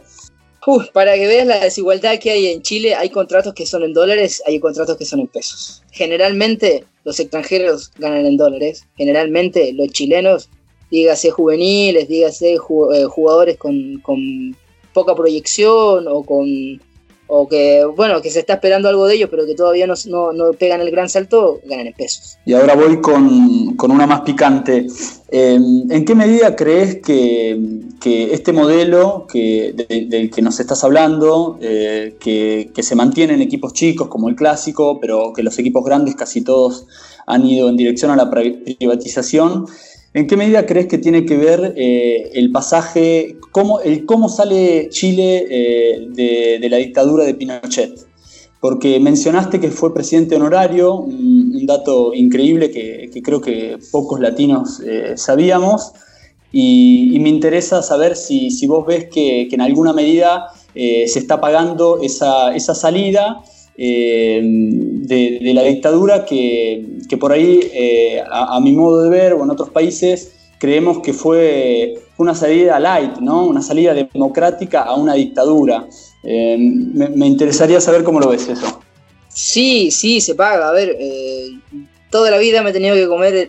Para 0.92 1.14
que 1.14 1.26
veas 1.26 1.46
la 1.46 1.60
desigualdad 1.60 2.18
que 2.20 2.30
hay 2.30 2.46
en 2.46 2.62
Chile, 2.62 2.94
hay 2.94 3.10
contratos 3.10 3.52
que 3.54 3.66
son 3.66 3.82
en 3.82 3.92
dólares, 3.92 4.42
hay 4.46 4.60
contratos 4.60 4.96
que 4.96 5.04
son 5.04 5.20
en 5.20 5.26
pesos. 5.26 5.82
Generalmente 5.90 6.84
los 7.04 7.18
extranjeros 7.18 7.90
ganan 7.98 8.26
en 8.26 8.36
dólares, 8.36 8.86
generalmente 8.96 9.72
los 9.72 9.88
chilenos, 9.88 10.48
dígase 10.90 11.30
juveniles, 11.30 12.08
dígase 12.08 12.54
eh, 12.54 12.58
jugadores 12.58 13.56
con, 13.56 14.56
poca 14.92 15.14
proyección 15.14 16.06
o 16.06 16.22
con, 16.22 16.80
o 17.26 17.48
que, 17.48 17.84
bueno, 17.96 18.20
que 18.20 18.30
se 18.30 18.40
está 18.40 18.54
esperando 18.54 18.88
algo 18.88 19.06
de 19.06 19.14
ellos, 19.14 19.28
pero 19.30 19.46
que 19.46 19.54
todavía 19.54 19.86
no, 19.86 19.94
no, 20.32 20.52
pegan 20.52 20.80
el 20.80 20.90
gran 20.90 21.08
salto, 21.08 21.60
ganan 21.64 21.86
en 21.86 21.94
pesos. 21.94 22.38
Y 22.44 22.52
ahora 22.52 22.74
voy 22.74 23.00
con, 23.00 23.74
una 23.90 24.06
más 24.06 24.20
picante. 24.20 24.86
Em, 25.30 25.90
¿En 25.90 26.04
qué 26.04 26.14
medida 26.14 26.54
crees 26.56 26.96
que, 26.96 27.58
este 28.04 28.52
modelo 28.52 29.26
que, 29.32 29.72
del 30.08 30.30
que 30.30 30.42
nos 30.42 30.60
estás 30.60 30.84
hablando, 30.84 31.58
eh, 31.60 32.16
que, 32.20 32.70
que 32.74 32.82
se 32.82 32.96
mantiene 32.96 33.34
en 33.34 33.42
equipos 33.42 33.72
chicos 33.72 34.08
como 34.08 34.28
el 34.28 34.34
clásico, 34.34 34.98
pero 35.00 35.32
que 35.32 35.42
los 35.42 35.58
equipos 35.58 35.84
grandes 35.84 36.16
casi 36.16 36.42
todos 36.42 36.86
han 37.26 37.46
ido 37.46 37.68
en 37.68 37.76
dirección 37.76 38.10
a 38.10 38.16
la 38.16 38.30
privatización, 38.30 39.66
¿En 40.14 40.26
qué 40.26 40.36
medida 40.36 40.66
crees 40.66 40.88
que 40.88 40.98
tiene 40.98 41.24
que 41.24 41.38
ver 41.38 41.72
eh, 41.76 42.30
el 42.34 42.52
pasaje, 42.52 43.36
cómo, 43.50 43.80
el 43.80 44.04
cómo 44.04 44.28
sale 44.28 44.90
Chile 44.90 45.46
eh, 45.48 46.08
de, 46.60 46.68
la 46.68 46.76
dictadura 46.76 47.24
de 47.24 47.34
Pinochet? 47.34 48.06
Porque 48.60 49.00
mencionaste 49.00 49.58
que 49.58 49.70
fue 49.70 49.94
presidente 49.94 50.36
honorario, 50.36 50.96
un, 50.96 51.64
dato 51.64 52.12
increíble 52.12 52.70
que, 52.70 53.08
creo 53.22 53.40
que 53.40 53.78
pocos 53.90 54.20
latinos 54.20 54.80
eh, 54.84 55.14
sabíamos, 55.16 55.92
y, 56.52 57.18
me 57.20 57.30
interesa 57.30 57.82
saber 57.82 58.14
si, 58.14 58.66
vos 58.66 58.84
ves 58.84 59.06
que, 59.06 59.48
en 59.50 59.60
alguna 59.62 59.94
medida 59.94 60.48
se 60.74 61.18
está 61.18 61.40
pagando 61.40 62.00
esa, 62.02 62.54
esa 62.54 62.74
salida 62.74 63.42
eh, 63.76 64.40
de, 64.42 65.52
la 65.54 65.62
dictadura 65.62 66.24
que, 66.24 67.00
por 67.18 67.32
ahí, 67.32 67.60
eh, 67.72 68.22
a, 68.30 68.60
mi 68.60 68.72
modo 68.72 69.02
de 69.02 69.10
ver, 69.10 69.32
o 69.32 69.42
en 69.42 69.50
otros 69.50 69.70
países, 69.70 70.32
creemos 70.58 71.00
que 71.00 71.12
fue 71.12 71.94
una 72.18 72.34
salida 72.34 72.78
light, 72.78 73.18
¿no? 73.18 73.46
una 73.46 73.62
salida 73.62 73.94
democrática 73.94 74.82
a 74.82 74.94
una 74.94 75.14
dictadura. 75.14 75.86
Eh, 76.22 76.56
me, 76.58 77.26
interesaría 77.26 77.80
saber 77.80 78.04
cómo 78.04 78.20
lo 78.20 78.28
ves 78.28 78.48
eso. 78.48 78.80
Sí, 79.28 79.90
sí, 79.90 80.20
se 80.20 80.34
paga. 80.34 80.68
A 80.68 80.72
ver, 80.72 80.96
toda 82.10 82.30
la 82.30 82.38
vida 82.38 82.62
me 82.62 82.70
he 82.70 82.72
tenido 82.72 82.94
que 82.94 83.08
comer 83.08 83.48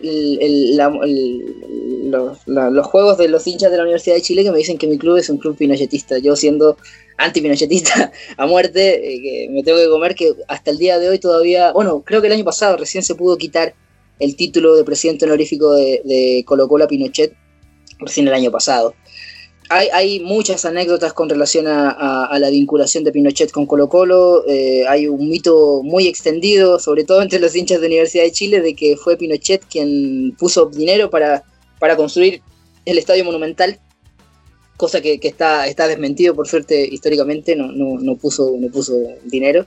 los, 2.46 2.86
juegos 2.86 3.18
de 3.18 3.28
los 3.28 3.46
hinchas 3.46 3.70
de 3.70 3.76
la 3.76 3.82
Universidad 3.82 4.16
de 4.16 4.22
Chile 4.22 4.42
que 4.42 4.50
me 4.50 4.58
dicen 4.58 4.78
que 4.78 4.86
mi 4.86 4.98
club 4.98 5.18
es 5.18 5.28
un 5.28 5.38
club 5.38 5.56
pinochetista. 5.56 6.18
Yo 6.18 6.34
siendo 6.34 6.76
anti-pinochetista 7.16 8.12
a 8.36 8.46
muerte, 8.46 9.14
eh, 9.14 9.20
que 9.20 9.48
me 9.50 9.62
tengo 9.62 9.78
que 9.78 9.88
comer, 9.88 10.14
que 10.14 10.32
hasta 10.48 10.70
el 10.70 10.78
día 10.78 10.98
de 10.98 11.08
hoy 11.08 11.18
todavía, 11.18 11.72
bueno, 11.72 12.02
creo 12.04 12.20
que 12.20 12.28
el 12.28 12.32
año 12.32 12.44
pasado 12.44 12.76
recién 12.76 13.02
se 13.02 13.14
pudo 13.14 13.36
quitar 13.36 13.74
el 14.20 14.36
título 14.36 14.76
de 14.76 14.84
presidente 14.84 15.24
honorífico 15.24 15.74
de, 15.74 16.00
de 16.04 16.44
Colo 16.46 16.68
Colo 16.68 16.84
a 16.84 16.88
Pinochet, 16.88 17.34
recién 17.98 18.28
el 18.28 18.34
año 18.34 18.50
pasado. 18.50 18.94
Hay, 19.70 19.88
hay 19.92 20.20
muchas 20.20 20.64
anécdotas 20.66 21.14
con 21.14 21.28
relación 21.28 21.66
a, 21.66 22.38
la 22.38 22.50
vinculación 22.50 23.02
de 23.02 23.12
Pinochet 23.12 23.50
con 23.50 23.66
Colo 23.66 23.88
Colo, 23.88 24.44
eh, 24.46 24.84
hay 24.86 25.08
un 25.08 25.30
mito 25.30 25.82
muy 25.82 26.06
extendido, 26.06 26.78
sobre 26.78 27.04
todo 27.04 27.22
entre 27.22 27.40
los 27.40 27.56
hinchas 27.56 27.80
de 27.80 27.86
Universidad 27.86 28.24
de 28.24 28.32
Chile, 28.32 28.60
de 28.60 28.74
que 28.74 28.96
fue 28.96 29.16
Pinochet 29.16 29.64
quien 29.64 30.36
puso 30.38 30.66
dinero 30.66 31.08
para, 31.08 31.44
para 31.78 31.96
construir 31.96 32.42
el 32.84 32.98
Estadio 32.98 33.24
Monumental 33.24 33.80
cosa 34.76 35.00
que, 35.00 35.18
está, 35.22 35.66
está 35.66 35.86
desmentido 35.86 36.34
por 36.34 36.48
suerte 36.48 36.86
históricamente, 36.86 37.56
no, 37.56 37.68
no, 37.72 38.16
puso, 38.16 38.54
no 38.58 38.68
puso 38.68 38.94
dinero. 39.24 39.66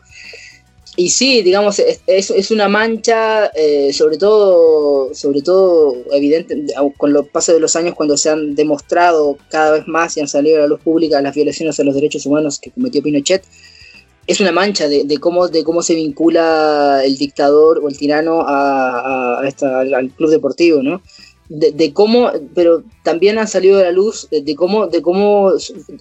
Y 0.95 1.09
sí, 1.09 1.43
digamos, 1.43 1.77
es, 1.77 2.01
es 2.07 2.49
una 2.49 2.67
mancha, 2.67 3.51
eh, 3.53 3.93
sobre 3.93 4.17
todo, 4.17 5.13
sobre 5.13 5.43
todo 5.43 5.95
evidente, 6.11 6.65
con 6.97 7.13
los 7.13 7.27
pasos 7.29 7.53
de 7.53 7.61
los 7.61 7.75
años, 7.75 7.93
cuando 7.93 8.17
se 8.17 8.31
han 8.31 8.55
demostrado 8.55 9.37
cada 9.49 9.73
vez 9.73 9.87
más 9.87 10.17
y 10.17 10.21
han 10.21 10.27
salido 10.27 10.57
a 10.57 10.61
la 10.61 10.67
luz 10.67 10.81
pública 10.81 11.21
las 11.21 11.35
violaciones 11.35 11.79
a 11.79 11.83
los 11.83 11.93
derechos 11.93 12.25
humanos 12.25 12.57
que 12.59 12.71
cometió 12.71 13.03
Pinochet, 13.03 13.43
es 14.27 14.41
una 14.41 14.51
mancha 14.51 14.89
de, 14.89 15.17
cómo, 15.19 15.47
de 15.47 15.63
cómo 15.63 15.81
se 15.81 15.95
vincula 15.95 17.01
el 17.05 17.17
dictador 17.17 17.79
o 17.79 17.87
el 17.87 17.97
tirano 17.97 18.41
a, 18.45 19.39
al 19.39 20.11
club 20.11 20.29
deportivo, 20.29 20.83
¿no? 20.83 21.01
De, 21.49 21.93
cómo, 21.93 22.29
pero 22.53 22.83
también 23.03 23.37
han 23.37 23.47
salido 23.47 23.79
a 23.79 23.83
la 23.83 23.91
luz 23.91 24.27
de, 24.29 24.55
cómo, 24.55 24.87
de 24.87 25.01
cómo 25.01 25.51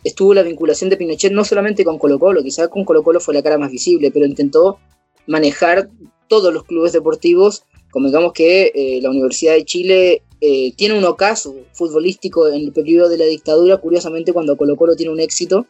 estuvo 0.05 0.35
la 0.35 0.43
vinculación 0.43 0.91
de 0.91 0.97
Pinochet, 0.97 1.33
no 1.33 1.45
solamente 1.45 1.85
con 1.85 1.99
Colo 1.99 2.19
Colo, 2.19 2.43
quizás 2.43 2.69
con 2.69 2.85
Colo 2.85 3.03
Colo 3.03 3.21
fue 3.21 3.35
la 3.35 3.43
cara 3.43 3.59
más 3.59 3.71
visible, 3.71 4.11
pero 4.11 4.27
intentó 4.27 4.79
manejar 5.27 5.89
todos 6.29 6.53
los 6.53 6.65
clubes 6.65 6.93
deportivos, 6.93 7.65
como 7.91 8.09
digamos 8.09 8.33
que 8.33 8.73
eh, 8.75 9.01
la 9.01 9.11
Universidad 9.11 9.55
de 9.55 9.65
Chile 9.65 10.23
eh, 10.41 10.73
tiene 10.77 10.99
un 10.99 11.05
ocaso 11.05 11.55
futbolístico 11.73 12.49
en 12.49 12.55
el 12.55 12.73
periodo 12.73 13.09
de 13.09 13.19
la 13.19 13.25
dictadura, 13.25 13.79
curiosamente 13.79 14.33
cuando 14.33 14.57
Colo 14.57 14.77
Colo 14.77 14.97
tiene 14.97 15.13
un 15.13 15.21
éxito, 15.21 15.67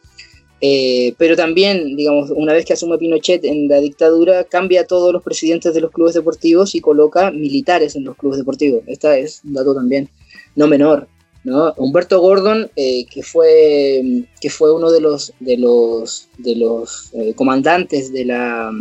eh, 0.59 1.13
pero 1.17 1.35
también, 1.35 1.95
digamos, 1.95 2.31
una 2.31 2.53
vez 2.53 2.65
que 2.65 2.73
asume 2.73 2.97
Pinochet 2.97 3.43
en 3.45 3.67
la 3.67 3.79
dictadura, 3.79 4.43
cambia 4.43 4.81
a 4.81 4.85
todos 4.85 5.13
los 5.13 5.21
presidentes 5.21 5.73
de 5.73 5.81
los 5.81 5.91
clubes 5.91 6.15
deportivos 6.15 6.73
y 6.73 6.81
coloca 6.81 7.31
militares 7.31 7.95
en 7.95 8.05
los 8.05 8.15
clubes 8.15 8.39
deportivos. 8.39 8.83
Esta 8.87 9.17
es 9.17 9.41
un 9.43 9.53
dato 9.53 9.75
también 9.75 10.09
no 10.55 10.67
menor. 10.67 11.07
¿no? 11.43 11.73
Humberto 11.77 12.19
Gordon, 12.19 12.69
eh, 12.75 13.05
que, 13.05 13.23
fue, 13.23 14.25
que 14.41 14.49
fue 14.49 14.73
uno 14.73 14.91
de 14.91 14.99
los, 14.99 15.31
de 15.39 15.57
los, 15.57 16.27
de 16.37 16.55
los 16.55 17.11
eh, 17.13 17.33
comandantes 17.35 18.11
de 18.11 18.25
la, 18.25 18.71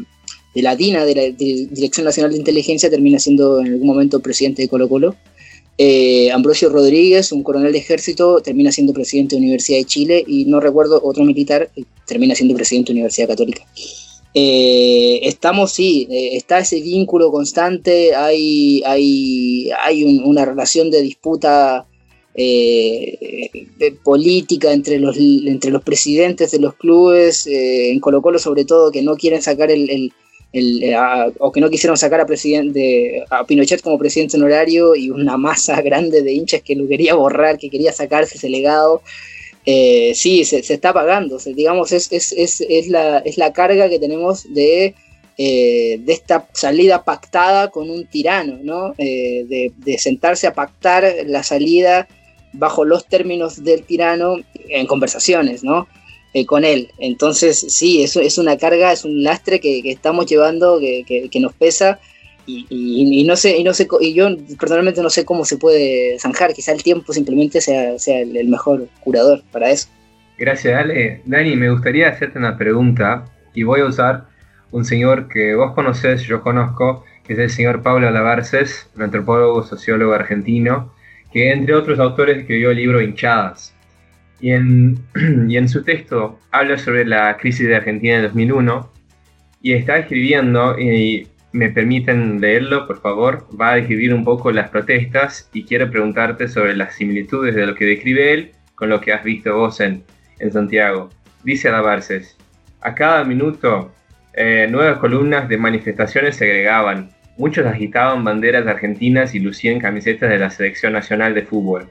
de 0.54 0.62
la 0.62 0.74
DINA, 0.74 1.04
de 1.04 1.14
la 1.14 1.22
Dirección 1.22 2.04
Nacional 2.04 2.32
de 2.32 2.38
Inteligencia, 2.38 2.90
termina 2.90 3.18
siendo 3.18 3.60
en 3.60 3.66
algún 3.66 3.86
momento 3.86 4.20
presidente 4.20 4.62
de 4.62 4.68
Colo 4.68 4.88
Colo. 4.88 5.14
Eh, 5.78 6.30
Ambrosio 6.30 6.70
Rodríguez, 6.70 7.32
un 7.32 7.42
coronel 7.42 7.72
de 7.72 7.78
ejército, 7.78 8.40
termina 8.40 8.72
siendo 8.72 8.94
presidente 8.94 9.34
de 9.34 9.40
la 9.40 9.44
Universidad 9.44 9.78
de 9.78 9.84
Chile 9.84 10.24
y 10.26 10.46
no 10.46 10.58
recuerdo 10.58 11.00
otro 11.04 11.22
militar, 11.24 11.70
eh, 11.76 11.84
termina 12.06 12.34
siendo 12.34 12.54
presidente 12.54 12.88
de 12.88 12.94
la 12.94 13.00
Universidad 13.00 13.28
Católica. 13.28 13.62
Eh, 14.32 15.20
estamos, 15.22 15.72
sí, 15.72 16.06
está 16.10 16.58
ese 16.60 16.80
vínculo 16.80 17.30
constante, 17.30 18.14
hay, 18.14 18.82
hay, 18.84 19.70
hay 19.82 20.04
una 20.04 20.44
relación 20.44 20.90
de 20.90 21.02
disputa 21.02 21.86
política 24.04 24.72
entre 24.74 24.98
los, 24.98 25.16
entre 25.16 25.70
los 25.70 25.82
presidentes 25.82 26.50
de 26.50 26.58
los 26.58 26.74
clubes, 26.74 27.46
en 27.46 27.98
Colo 28.00 28.20
Colo 28.20 28.38
sobre 28.38 28.66
todo, 28.66 28.92
que 28.92 29.00
no 29.00 29.16
quieren 29.16 29.40
sacar 29.40 29.70
el 29.70 30.12
eh, 30.52 30.96
o 31.38 31.52
que 31.52 31.60
no 31.60 31.68
quisieron 31.68 31.96
sacar 31.96 32.20
a, 32.20 32.26
presidente, 32.26 33.24
a 33.30 33.44
Pinochet 33.44 33.82
como 33.82 33.98
presidente 33.98 34.36
honorario 34.36 34.94
y 34.94 35.10
una 35.10 35.36
masa 35.36 35.80
grande 35.82 36.22
de 36.22 36.32
hinchas 36.32 36.62
que 36.62 36.76
lo 36.76 36.88
quería 36.88 37.14
borrar, 37.14 37.58
que 37.58 37.70
quería 37.70 37.92
sacarse 37.92 38.36
ese 38.36 38.48
legado. 38.48 39.02
Eh, 39.66 40.12
sí, 40.14 40.44
se, 40.44 40.58
está 40.58 40.92
pagando, 40.92 41.38
digamos, 41.38 41.92
es, 41.92 42.12
es, 42.12 42.32
es, 42.32 42.60
es, 42.60 42.86
la, 42.86 43.18
es 43.18 43.36
la 43.36 43.52
carga 43.52 43.88
que 43.88 43.98
tenemos 43.98 44.52
de, 44.54 44.94
eh, 45.38 45.98
de 46.00 46.12
esta 46.12 46.46
salida 46.52 47.02
pactada 47.02 47.70
con 47.70 47.90
un 47.90 48.06
tirano, 48.06 48.58
¿no? 48.62 48.94
de, 48.96 49.72
de 49.76 49.98
sentarse 49.98 50.46
a 50.46 50.54
pactar 50.54 51.04
la 51.26 51.42
salida 51.42 52.06
bajo 52.52 52.84
los 52.84 53.06
términos 53.06 53.64
del 53.64 53.82
tirano 53.82 54.36
en 54.68 54.86
conversaciones, 54.86 55.64
¿no? 55.64 55.88
Eh, 56.36 56.44
con 56.44 56.66
él. 56.66 56.90
Entonces, 56.98 57.58
sí, 57.58 58.02
eso 58.02 58.20
es 58.20 58.36
una 58.36 58.58
carga, 58.58 58.92
es 58.92 59.06
un 59.06 59.22
lastre 59.22 59.58
que, 59.58 59.80
estamos 59.90 60.26
llevando, 60.26 60.78
que, 60.78 61.40
nos 61.40 61.54
pesa. 61.54 61.98
Y, 62.44 63.24
no 63.26 63.36
sé, 63.36 63.56
y 63.56 63.64
no 63.64 63.72
sé, 63.72 63.88
y 64.02 64.12
yo 64.12 64.28
personalmente 64.60 65.00
no 65.00 65.08
sé 65.08 65.24
cómo 65.24 65.46
se 65.46 65.56
puede 65.56 66.18
zanjar. 66.18 66.52
Quizá 66.52 66.72
el 66.72 66.82
tiempo 66.82 67.14
simplemente 67.14 67.62
sea, 67.62 67.98
sea 67.98 68.20
el, 68.20 68.48
mejor 68.48 68.86
curador 69.00 69.44
para 69.50 69.70
eso. 69.70 69.88
Gracias, 70.36 70.78
Ale. 70.78 71.22
Dani, 71.24 71.56
me 71.56 71.70
gustaría 71.70 72.10
hacerte 72.10 72.38
una 72.38 72.58
pregunta 72.58 73.24
y 73.54 73.62
voy 73.62 73.80
a 73.80 73.86
usar 73.86 74.26
un 74.72 74.84
señor 74.84 75.28
que 75.28 75.54
vos 75.54 75.72
conocés, 75.72 76.20
yo 76.24 76.42
conozco, 76.42 77.02
que 77.24 77.32
es 77.32 77.38
el 77.38 77.48
señor 77.48 77.82
Pablo 77.82 78.10
Lavarces, 78.10 78.90
un 78.94 79.04
antropólogo, 79.04 79.62
sociólogo 79.62 80.12
argentino, 80.12 80.92
que 81.32 81.50
entre 81.50 81.74
otros 81.74 81.98
autores 81.98 82.36
escribió 82.36 82.72
el 82.72 82.76
libro 82.76 83.00
Hinchadas. 83.00 83.74
Y 84.40 84.52
en, 84.52 85.68
su 85.68 85.82
texto 85.82 86.38
habla 86.50 86.78
sobre 86.78 87.04
la 87.04 87.36
crisis 87.36 87.66
de 87.66 87.76
Argentina 87.76 88.16
de 88.16 88.22
2001 88.22 88.92
y 89.62 89.72
está 89.72 89.98
escribiendo, 89.98 90.78
y 90.78 91.26
me 91.52 91.70
permiten 91.70 92.40
leerlo, 92.40 92.86
por 92.86 93.00
favor, 93.00 93.48
va 93.58 93.72
a 93.72 93.76
describir 93.76 94.12
un 94.12 94.24
poco 94.24 94.52
las 94.52 94.68
protestas 94.68 95.48
y 95.52 95.64
quiero 95.64 95.90
preguntarte 95.90 96.48
sobre 96.48 96.76
las 96.76 96.94
similitudes 96.94 97.54
de 97.54 97.66
lo 97.66 97.74
que 97.74 97.86
describe 97.86 98.32
él 98.32 98.52
con 98.74 98.90
lo 98.90 99.00
que 99.00 99.12
has 99.12 99.24
visto 99.24 99.56
vos 99.56 99.80
en, 99.80 100.04
en 100.38 100.52
Santiago. 100.52 101.08
Dice 101.42 101.68
Adabarces, 101.68 102.36
a 102.80 102.94
cada 102.94 103.24
minuto 103.24 103.92
eh, 104.34 104.68
nuevas 104.70 104.98
columnas 104.98 105.48
de 105.48 105.56
manifestaciones 105.56 106.36
se 106.36 106.44
agregaban, 106.44 107.10
muchos 107.38 107.66
agitaban 107.66 108.22
banderas 108.22 108.66
argentinas 108.66 109.34
y 109.34 109.40
lucían 109.40 109.80
camisetas 109.80 110.28
de 110.28 110.38
la 110.38 110.50
Selección 110.50 110.92
Nacional 110.92 111.34
de 111.34 111.42
Fútbol. 111.42 111.88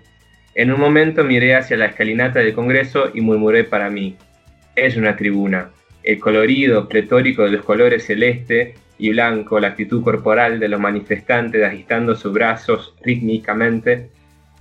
En 0.55 0.71
un 0.71 0.79
momento 0.79 1.25
miré 1.25 1.53
hacia 1.53 1.75
la 1.75 1.87
escalinata 1.87 2.39
del 2.39 2.53
Congreso 2.53 3.11
y 3.13 3.19
murmuré 3.19 3.65
para 3.65 3.89
mí, 3.89 4.15
es 4.73 4.95
una 4.95 5.17
tribuna. 5.17 5.71
El 6.01 6.17
colorido 6.17 6.87
pletórico 6.87 7.43
de 7.43 7.51
los 7.51 7.65
colores 7.65 8.05
celeste 8.05 8.75
y 8.97 9.09
blanco, 9.09 9.59
la 9.59 9.67
actitud 9.67 10.01
corporal 10.01 10.61
de 10.61 10.69
los 10.69 10.79
manifestantes 10.79 11.61
agitando 11.61 12.15
sus 12.15 12.31
brazos 12.31 12.95
rítmicamente, 13.03 14.09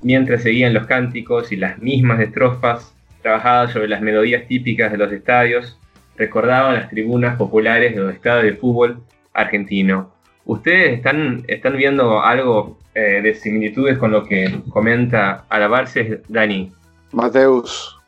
mientras 0.02 0.42
seguían 0.42 0.74
los 0.74 0.86
cánticos 0.86 1.52
y 1.52 1.56
las 1.56 1.78
mismas 1.78 2.18
estrofas 2.18 2.92
trabajadas 3.22 3.72
sobre 3.72 3.86
las 3.86 4.02
melodías 4.02 4.48
típicas 4.48 4.90
de 4.90 4.98
los 4.98 5.12
estadios, 5.12 5.78
recordaba 6.16 6.72
las 6.72 6.90
tribunas 6.90 7.36
populares 7.36 7.94
de 7.94 8.00
los 8.00 8.14
estadios 8.14 8.42
de 8.42 8.58
fútbol 8.58 9.04
argentino. 9.32 10.13
¿Ustedes 10.46 10.98
están, 10.98 11.42
están 11.48 11.76
viendo 11.76 12.20
algo 12.20 12.76
eh, 12.94 13.20
de 13.22 13.34
similitudes 13.34 13.96
con 13.98 14.12
lo 14.12 14.24
que 14.24 14.62
comenta 14.68 15.46
Alabarces 15.48 16.20
Dani? 16.28 16.70
Mateus, 17.12 17.98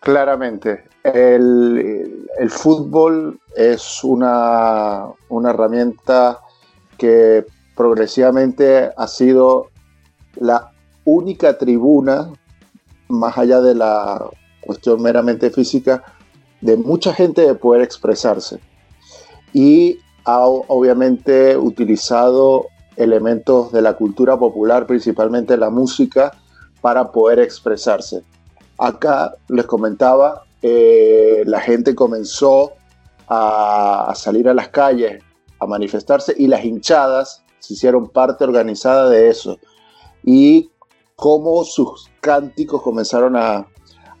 claramente. 0.00 0.84
El, 1.02 2.26
fútbol 2.48 3.40
es 3.56 4.04
una, 4.04 5.04
una 5.28 5.50
herramienta 5.50 6.40
que 6.98 7.44
progresivamente 7.74 8.90
ha 8.96 9.08
sido 9.08 9.70
la 10.34 10.72
única 11.04 11.56
tribuna, 11.56 12.32
más 13.08 13.38
allá 13.38 13.60
de 13.60 13.74
la 13.74 14.28
cuestión 14.60 15.00
meramente 15.00 15.50
física, 15.50 16.04
de 16.60 16.76
mucha 16.76 17.14
gente 17.14 17.42
de 17.42 17.54
poder 17.54 17.82
expresarse. 17.82 18.58
Y 19.52 20.00
obviamente 20.26 21.56
utilizado 21.56 22.66
elementos 22.96 23.72
de 23.72 23.82
la 23.82 23.94
cultura 23.94 24.38
popular, 24.38 24.86
principalmente 24.86 25.56
la 25.56 25.70
música, 25.70 26.32
para 26.80 27.12
poder 27.12 27.38
expresarse. 27.40 28.24
Acá 28.78 29.34
les 29.48 29.66
comentaba, 29.66 30.44
eh, 30.62 31.42
la 31.46 31.60
gente 31.60 31.94
comenzó 31.94 32.72
a, 33.28 34.12
salir 34.14 34.48
a 34.48 34.54
las 34.54 34.68
calles, 34.68 35.22
a 35.58 35.66
manifestarse 35.66 36.34
y 36.36 36.46
las 36.46 36.64
hinchadas 36.64 37.42
se 37.58 37.74
hicieron 37.74 38.08
parte 38.08 38.44
organizada 38.44 39.08
de 39.08 39.28
eso. 39.28 39.58
Y 40.22 40.70
cómo 41.14 41.64
sus 41.64 42.10
cánticos 42.20 42.82
comenzaron 42.82 43.36
a, 43.36 43.66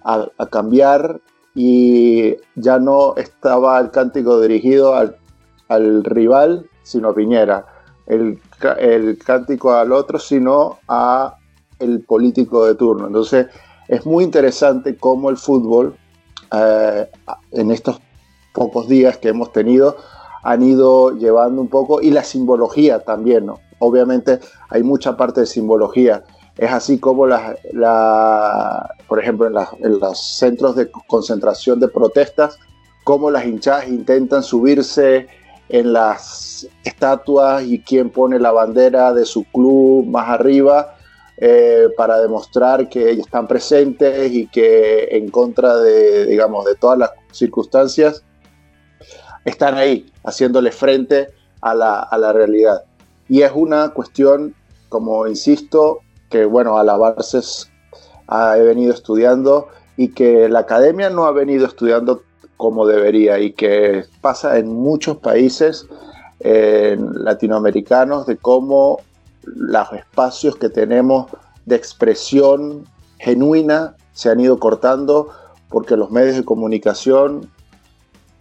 a 0.04 0.46
cambiar 0.50 1.20
y 1.54 2.36
ya 2.54 2.78
no 2.78 3.16
estaba 3.16 3.78
el 3.80 3.90
cántico 3.90 4.40
dirigido 4.40 4.94
al, 4.94 5.18
al 5.68 6.04
rival, 6.04 6.68
sino 6.82 7.08
a 7.08 7.14
Piñera, 7.14 7.66
el, 8.06 8.40
el, 8.78 9.18
cántico 9.18 9.72
al 9.72 9.92
otro, 9.92 10.18
sino 10.18 10.78
a 10.88 11.36
el 11.78 12.00
político 12.00 12.64
de 12.66 12.74
turno. 12.74 13.06
Entonces 13.06 13.46
es 13.88 14.06
muy 14.06 14.24
interesante 14.24 14.96
cómo 14.96 15.30
el 15.30 15.36
fútbol 15.36 15.96
eh, 16.52 17.10
en 17.52 17.70
estos 17.70 18.00
pocos 18.52 18.88
días 18.88 19.18
que 19.18 19.28
hemos 19.28 19.52
tenido 19.52 19.96
han 20.42 20.62
ido 20.62 21.10
llevando 21.16 21.60
un 21.60 21.68
poco 21.68 22.00
y 22.00 22.10
la 22.10 22.22
simbología 22.22 23.00
también. 23.00 23.50
Obviamente 23.78 24.38
hay 24.70 24.82
mucha 24.82 25.16
parte 25.16 25.40
de 25.40 25.46
simbología 25.46 26.22
es 26.58 26.72
así 26.72 26.98
como, 26.98 27.26
la, 27.26 28.94
por 29.08 29.20
ejemplo, 29.20 29.46
en, 29.46 29.98
los 30.00 30.38
centros 30.38 30.74
de 30.76 30.90
concentración 31.06 31.80
de 31.80 31.88
protestas, 31.88 32.58
cómo 33.04 33.30
las 33.30 33.44
hinchadas 33.44 33.88
intentan 33.88 34.42
subirse 34.42 35.26
en 35.68 35.92
las 35.92 36.68
estatuas 36.84 37.64
y 37.64 37.80
quién 37.80 38.10
pone 38.10 38.38
la 38.38 38.52
bandera 38.52 39.12
de 39.12 39.24
su 39.24 39.44
club 39.44 40.06
más 40.06 40.28
arriba 40.28 40.96
eh, 41.38 41.88
para 41.96 42.18
demostrar 42.18 42.88
que 42.88 43.10
ellos 43.10 43.26
están 43.26 43.46
presentes 43.46 44.32
y 44.32 44.46
que 44.46 45.08
en 45.10 45.30
contra 45.30 45.76
de, 45.76 46.26
digamos, 46.26 46.64
de 46.64 46.76
todas 46.76 46.98
las 46.98 47.10
circunstancias, 47.32 48.22
están 49.44 49.74
ahí, 49.74 50.10
haciéndole 50.24 50.72
frente 50.72 51.28
a 51.60 51.74
la, 51.74 52.00
a 52.00 52.18
la 52.18 52.32
realidad. 52.32 52.84
Y 53.28 53.42
es 53.42 53.52
una 53.54 53.90
cuestión, 53.90 54.54
como 54.88 55.26
insisto, 55.26 56.00
que 56.30 56.44
bueno, 56.44 56.78
alabarse 56.78 57.40
he 58.56 58.62
venido 58.62 58.92
estudiando 58.92 59.68
y 59.96 60.08
que 60.08 60.48
la 60.48 60.60
academia 60.60 61.10
no 61.10 61.26
ha 61.26 61.32
venido 61.32 61.66
estudiando 61.66 62.22
como 62.56 62.86
debería 62.86 63.38
y 63.38 63.52
que 63.52 64.04
pasa 64.20 64.58
en 64.58 64.68
muchos 64.68 65.18
países 65.18 65.86
latinoamericanos 66.38 68.26
de 68.26 68.36
cómo 68.36 69.00
los 69.42 69.92
espacios 69.92 70.56
que 70.56 70.68
tenemos 70.68 71.26
de 71.64 71.76
expresión 71.76 72.84
genuina 73.18 73.96
se 74.12 74.30
han 74.30 74.40
ido 74.40 74.58
cortando 74.58 75.30
porque 75.68 75.96
los 75.96 76.10
medios 76.10 76.36
de 76.36 76.44
comunicación 76.44 77.50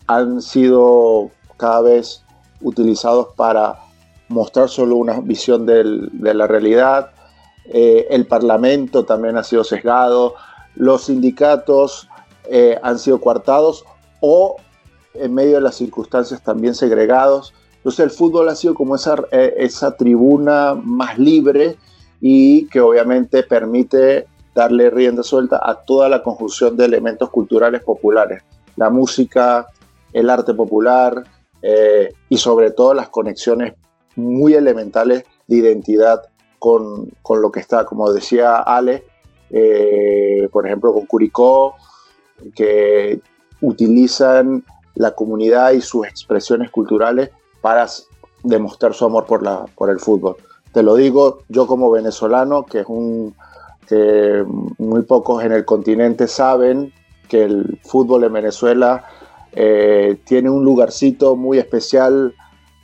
han 0.08 0.42
sido 0.42 1.32
cada 1.58 1.82
vez 1.82 2.24
utilizados 2.62 3.30
para 3.36 3.80
mostrar 4.28 4.70
solo 4.70 4.96
una 4.96 5.20
visión 5.20 5.66
de 5.66 6.34
la 6.34 6.48
realidad, 6.48 7.12
eh, 7.66 8.08
el 8.10 8.28
Parlamento 8.28 9.06
también 9.06 9.38
ha 9.38 9.44
sido 9.44 9.64
sesgado, 9.64 10.36
los 10.76 11.06
sindicatos 11.06 12.08
eh, 12.50 12.78
han 12.84 13.00
sido 13.00 13.20
coartados 13.20 13.86
o 14.28 14.56
en 15.14 15.34
medio 15.34 15.56
de 15.56 15.62
las 15.62 15.76
circunstancias 15.76 16.42
también 16.42 16.74
segregados. 16.74 17.54
Entonces 17.78 18.06
el 18.06 18.10
fútbol 18.10 18.50
ha 18.50 18.56
sido 18.56 18.74
como 18.74 18.96
esa, 18.96 19.16
eh, 19.32 19.54
esa 19.58 19.96
tribuna 19.96 20.74
más 20.74 21.20
libre 21.20 21.78
y 22.20 22.68
que 22.70 22.82
obviamente 22.82 23.44
permite 23.44 24.26
darle 24.56 24.90
rienda 24.90 25.22
suelta 25.22 25.60
a 25.64 25.76
toda 25.86 26.10
la 26.10 26.24
conjunción 26.24 26.76
de 26.76 26.86
elementos 26.86 27.30
culturales 27.30 27.84
populares, 27.84 28.42
la 28.78 28.90
música, 28.90 29.68
el 30.12 30.30
arte 30.30 30.54
popular 30.54 31.24
y 32.30 32.38
sobre 32.38 32.70
todo 32.70 32.94
las 32.94 33.10
conexiones 33.10 33.74
muy 34.16 34.54
elementales 34.54 35.26
de 35.48 35.58
identidad 35.58 36.22
con, 36.60 37.42
lo 37.42 37.52
que 37.52 37.60
está, 37.60 37.86
como 37.86 38.12
decía 38.12 38.58
Ale, 38.58 39.04
eh, 39.52 40.50
por 40.52 40.66
ejemplo, 40.66 40.94
con 40.94 41.06
Curicó, 41.06 41.76
que 42.56 43.20
utilizan 43.62 44.64
la 44.96 45.12
comunidad 45.12 45.72
y 45.72 45.82
sus 45.82 46.08
expresiones 46.08 46.72
culturales 46.72 47.30
para 47.62 47.88
demostrar 48.44 48.94
su 48.94 49.06
amor 49.06 49.26
por, 49.26 49.44
la, 49.44 49.66
por 49.76 49.90
el 49.90 50.00
fútbol. 50.00 50.38
Te 50.72 50.84
lo 50.84 50.96
digo 50.96 51.40
yo 51.50 51.68
como 51.68 51.90
venezolano, 51.90 52.66
que 52.66 52.82
es 52.82 52.86
un 52.88 53.36
que 53.88 54.44
muy 54.80 55.04
pocos 55.04 55.44
en 55.44 55.52
el 55.52 55.64
continente 55.64 56.28
saben 56.28 56.92
que 57.28 57.44
el 57.44 57.80
fútbol 57.84 58.24
en 58.24 58.34
Venezuela 58.34 59.06
eh, 59.52 60.18
tiene 60.26 60.50
un 60.50 60.66
lugarcito 60.66 61.36
muy 61.36 61.60
especial 61.60 62.34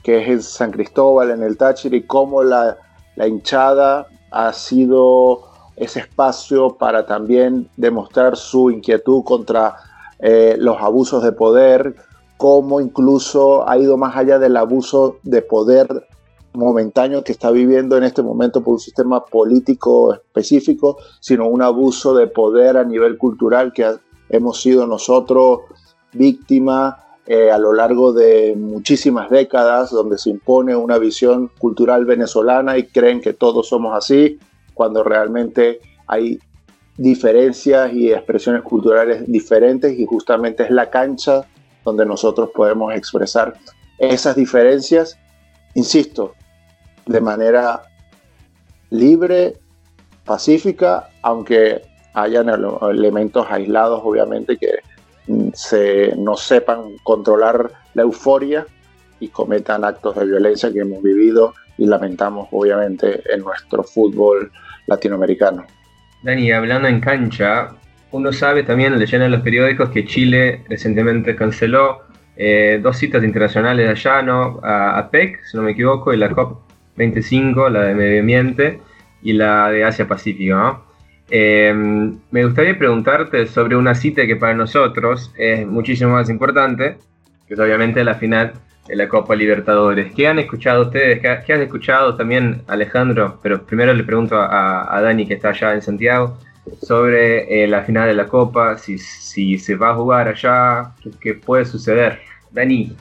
que 0.03 0.22
es 0.22 0.28
en 0.28 0.41
San 0.41 0.72
Cristóbal, 0.72 1.32
en 1.32 1.43
el 1.43 1.57
Táchira, 1.57 1.95
y 1.95 2.03
cómo 2.03 2.43
la, 2.43 2.78
la 3.15 3.28
hinchada 3.28 4.07
ha 4.32 4.53
sido 4.53 5.41
ese 5.76 5.99
espacio 5.99 6.76
para 6.78 7.05
también 7.05 7.69
demostrar 7.78 8.36
su 8.36 8.72
inquietud 8.72 9.24
contra 9.24 9.76
eh, 10.22 10.55
los 10.57 10.78
abusos 10.80 11.24
de 11.24 11.32
poder, 11.32 11.95
cómo 12.38 12.82
incluso 12.82 13.67
ha 13.67 13.78
ido 13.78 13.97
más 13.97 14.15
allá 14.15 14.39
del 14.39 14.57
abuso 14.57 15.17
de 15.24 15.41
poder 15.41 16.07
momentáneo 16.53 17.24
que 17.24 17.32
está 17.32 17.51
viviendo 17.51 17.97
en 17.97 18.03
este 18.03 18.22
momento 18.22 18.61
por 18.63 18.74
un 18.74 18.80
sistema 18.80 19.24
político 19.26 20.13
específico, 20.13 20.97
sino 21.19 21.47
un 21.47 21.61
abuso 21.61 22.13
de 22.13 22.28
poder 22.28 22.78
a 22.78 22.84
nivel 22.84 23.17
cultural 23.17 23.72
que 23.74 23.95
hemos 24.30 24.61
sido 24.61 24.86
nosotros 24.86 25.59
víctimas 26.13 26.95
eh, 27.26 27.51
a 27.51 27.57
lo 27.57 27.74
largo 27.74 28.11
de 28.11 28.55
muchísimas 28.57 29.30
décadas, 29.30 29.91
donde 29.91 30.17
se 30.17 30.30
impone 30.30 30.76
una 30.76 30.97
visión 30.97 31.51
cultural 31.59 32.05
venezolana 32.05 32.78
y 32.78 32.88
creen 32.88 33.22
que 33.22 33.34
todos 33.34 33.69
somos 33.69 33.95
así, 33.95 34.39
cuando 34.74 35.03
realmente 35.03 35.80
hay 36.07 36.39
diferencias 36.97 37.93
y 37.93 38.11
expresiones 38.11 38.61
culturales 38.63 39.23
diferentes 39.27 39.97
y 39.97 40.05
justamente 40.05 40.63
es 40.63 40.71
la 40.71 40.89
cancha 40.89 41.45
donde 41.83 42.05
nosotros 42.05 42.49
podemos 42.53 42.93
expresar 42.93 43.53
esas 43.97 44.35
diferencias, 44.35 45.17
insisto, 45.73 46.35
de 47.05 47.21
manera 47.21 47.83
libre, 48.89 49.55
pacífica, 50.25 51.09
aunque 51.21 51.81
hayan 52.13 52.49
elementos 52.49 53.47
aislados, 53.49 54.01
obviamente, 54.03 54.57
que 54.57 54.79
se, 55.53 56.15
no 56.17 56.35
sepan 56.35 56.97
controlar 57.03 57.71
la 57.93 58.03
euforia 58.03 58.65
y 59.19 59.29
cometan 59.29 59.83
actos 59.83 60.15
de 60.15 60.25
violencia 60.25 60.71
que 60.71 60.79
hemos 60.79 61.01
vivido 61.01 61.53
y 61.77 61.85
lamentamos 61.85 62.47
obviamente 62.51 63.21
en 63.33 63.41
nuestro 63.41 63.83
fútbol 63.83 64.51
latinoamericano. 64.87 65.65
Dani, 66.24 66.51
hablando 66.51 66.88
en 66.88 66.99
cancha, 66.99 67.69
uno 68.11 68.32
sabe 68.32 68.63
también, 68.63 68.97
leyendo 68.99 69.26
en 69.26 69.32
los 69.32 69.41
periódicos, 69.41 69.89
que 69.89 70.05
Chile 70.05 70.63
recientemente 70.69 71.36
canceló 71.36 72.01
eh, 72.36 72.80
dos 72.82 72.97
citas 72.97 73.24
internacionales 73.24 73.89
allá, 73.89 74.22
¿no? 74.22 74.59
A 74.63 74.97
APEC, 74.99 75.43
si 75.43 75.57
no 75.57 75.63
me 75.63 75.72
equivoco, 75.72 76.13
y 76.13 76.17
la 76.17 76.30
COP25, 76.30 77.69
la 77.69 77.84
de 77.84 77.95
Medio 77.95 78.19
Ambiente, 78.19 78.80
y 79.24 79.34
la 79.34 79.69
de 79.69 79.84
Asia 79.84 80.07
Pacífico. 80.07 80.86
Em, 81.30 82.19
me 82.30 82.43
gustaría 82.43 82.78
preguntarte 82.78 83.47
sobre 83.47 83.76
una 83.76 83.95
cita 83.95 84.28
que 84.28 84.36
para 84.36 84.53
nosotros 84.53 85.34
es 85.38 85.65
muchísimo 85.65 86.11
más 86.11 86.30
importante, 86.30 86.97
que 87.47 87.53
es 87.53 87.59
obviamente 87.59 88.03
la 88.03 88.15
final 88.15 88.53
de 88.88 88.95
la 88.95 89.07
Copa 89.07 89.36
Libertadores. 89.36 90.13
¿Qué 90.13 90.27
han 90.27 90.39
escuchado 90.39 90.84
ustedes? 90.84 91.19
¿Qué, 91.21 91.53
has 91.53 91.59
escuchado 91.59 92.15
también, 92.15 92.63
Alejandro? 92.67 93.39
Pero 93.41 93.63
primero 93.63 93.93
le 93.93 94.03
pregunto 94.03 94.36
a, 94.38 94.99
Dani, 95.01 95.27
que 95.27 95.36
está 95.36 95.49
allá 95.49 95.73
en 95.73 95.82
Santiago. 95.82 96.38
sobre 96.82 97.63
eh, 97.63 97.67
la 97.67 97.84
final 97.84 98.07
de 98.07 98.13
la 98.13 98.27
Copa, 98.27 98.77
si, 98.77 98.97
si 98.99 99.57
se 99.57 99.75
va 99.75 99.89
a 99.89 99.95
jugar 99.95 100.27
allá, 100.27 100.91
qué, 101.19 101.34
puede 101.34 101.65
suceder. 101.65 102.19
Dani. 102.51 102.95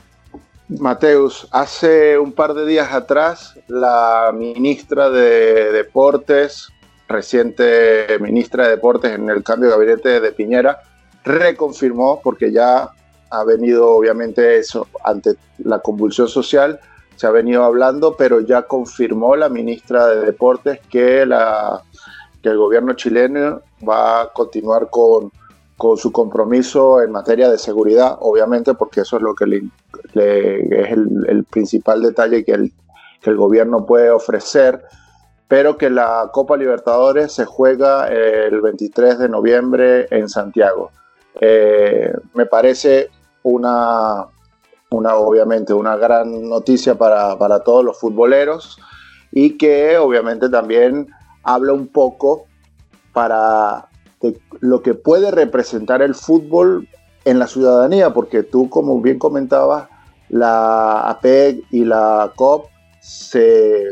Mateus, 0.67 1.47
hace 1.51 2.17
un 2.17 2.31
par 2.31 2.53
de 2.53 2.65
días 2.65 2.93
atrás, 2.93 3.59
la 3.67 4.31
ministra 4.33 5.09
de 5.09 5.71
Deportes, 5.73 6.69
reciente 7.09 8.17
ministra 8.21 8.63
de 8.65 8.71
Deportes 8.71 9.11
en 9.11 9.29
el 9.29 9.43
cambio 9.43 9.69
de 9.69 9.75
gabinete 9.75 10.21
de 10.21 10.31
Piñera, 10.31 10.79
reconfirmó, 11.23 12.21
porque 12.23 12.51
ya 12.51 12.89
ha 13.31 13.43
venido 13.43 13.89
obviamente 13.89 14.57
eso 14.57 14.87
ante 15.03 15.35
la 15.59 15.79
convulsión 15.79 16.27
social, 16.27 16.79
se 17.15 17.27
ha 17.27 17.31
venido 17.31 17.63
hablando, 17.63 18.15
pero 18.17 18.41
ya 18.41 18.63
confirmó 18.63 19.35
la 19.35 19.49
ministra 19.49 20.07
de 20.07 20.25
Deportes 20.25 20.79
que, 20.89 21.25
la, 21.25 21.81
que 22.41 22.49
el 22.49 22.57
gobierno 22.57 22.93
chileno 22.93 23.61
va 23.87 24.21
a 24.21 24.33
continuar 24.33 24.89
con, 24.89 25.31
con 25.77 25.97
su 25.97 26.11
compromiso 26.11 27.01
en 27.01 27.11
materia 27.11 27.49
de 27.49 27.57
seguridad, 27.57 28.17
obviamente 28.19 28.73
porque 28.73 29.01
eso 29.01 29.17
es 29.17 29.23
lo 29.23 29.33
que 29.33 29.45
le, 29.45 29.63
es 30.13 30.91
el, 30.91 31.45
principal 31.49 32.01
detalle 32.01 32.43
que 32.43 32.51
el, 32.51 32.73
que 33.21 33.29
el 33.29 33.37
gobierno 33.37 33.85
puede 33.85 34.09
ofrecer 34.09 34.83
pero 35.47 35.77
que 35.77 35.89
la 35.89 36.29
Copa 36.31 36.55
Libertadores 36.55 37.33
se 37.33 37.43
juega 37.43 38.07
el 38.07 38.61
23 38.61 39.19
de 39.19 39.27
noviembre 39.27 40.07
en 40.09 40.29
Santiago. 40.29 40.91
Eh, 41.41 42.13
me 42.33 42.45
parece 42.45 43.09
una, 43.43 44.27
una, 44.89 45.15
obviamente, 45.15 45.73
una 45.73 45.95
gran 45.95 46.49
noticia 46.49 46.95
para, 46.95 47.59
todos 47.63 47.83
los 47.83 47.99
futboleros 47.99 48.77
y 49.31 49.57
que 49.57 49.97
obviamente 49.97 50.49
también 50.49 51.07
habla 51.43 51.73
un 51.73 51.87
poco 51.87 52.45
para 53.13 53.87
lo 54.59 54.81
que 54.81 54.93
puede 54.93 55.31
representar 55.31 56.01
el 56.01 56.13
fútbol 56.13 56.87
en 57.25 57.39
la 57.39 57.47
ciudadanía, 57.47 58.13
porque 58.13 58.43
tú, 58.43 58.69
como 58.69 58.99
bien 59.01 59.17
comentabas, 59.17 59.87
la 60.29 61.01
APEC 61.09 61.63
y 61.71 61.85
la 61.85 62.31
COP 62.35 62.67
se, 63.01 63.85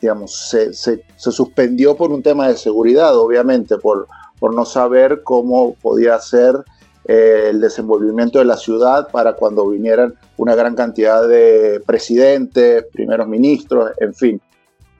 digamos, 0.00 0.48
se, 0.50 0.72
se, 0.72 1.02
suspendió 1.16 1.96
por 1.96 2.12
un 2.12 2.22
tema 2.22 2.48
de 2.48 2.56
seguridad, 2.56 3.16
obviamente, 3.16 3.76
por, 3.78 4.06
por 4.38 4.54
no 4.54 4.64
saber 4.64 5.22
cómo 5.22 5.74
podía 5.74 6.18
ser 6.20 6.64
eh, 7.04 7.46
el 7.50 7.60
desenvolvimiento 7.60 8.38
de 8.38 8.44
la 8.44 8.56
ciudad 8.56 9.08
para 9.10 9.34
cuando 9.34 9.68
vinieran 9.68 10.14
una 10.36 10.54
gran 10.54 10.74
cantidad 10.74 11.26
de 11.26 11.82
presidentes, 11.86 12.84
primeros 12.92 13.26
ministros, 13.26 13.90
en 13.98 14.14
fin. 14.14 14.40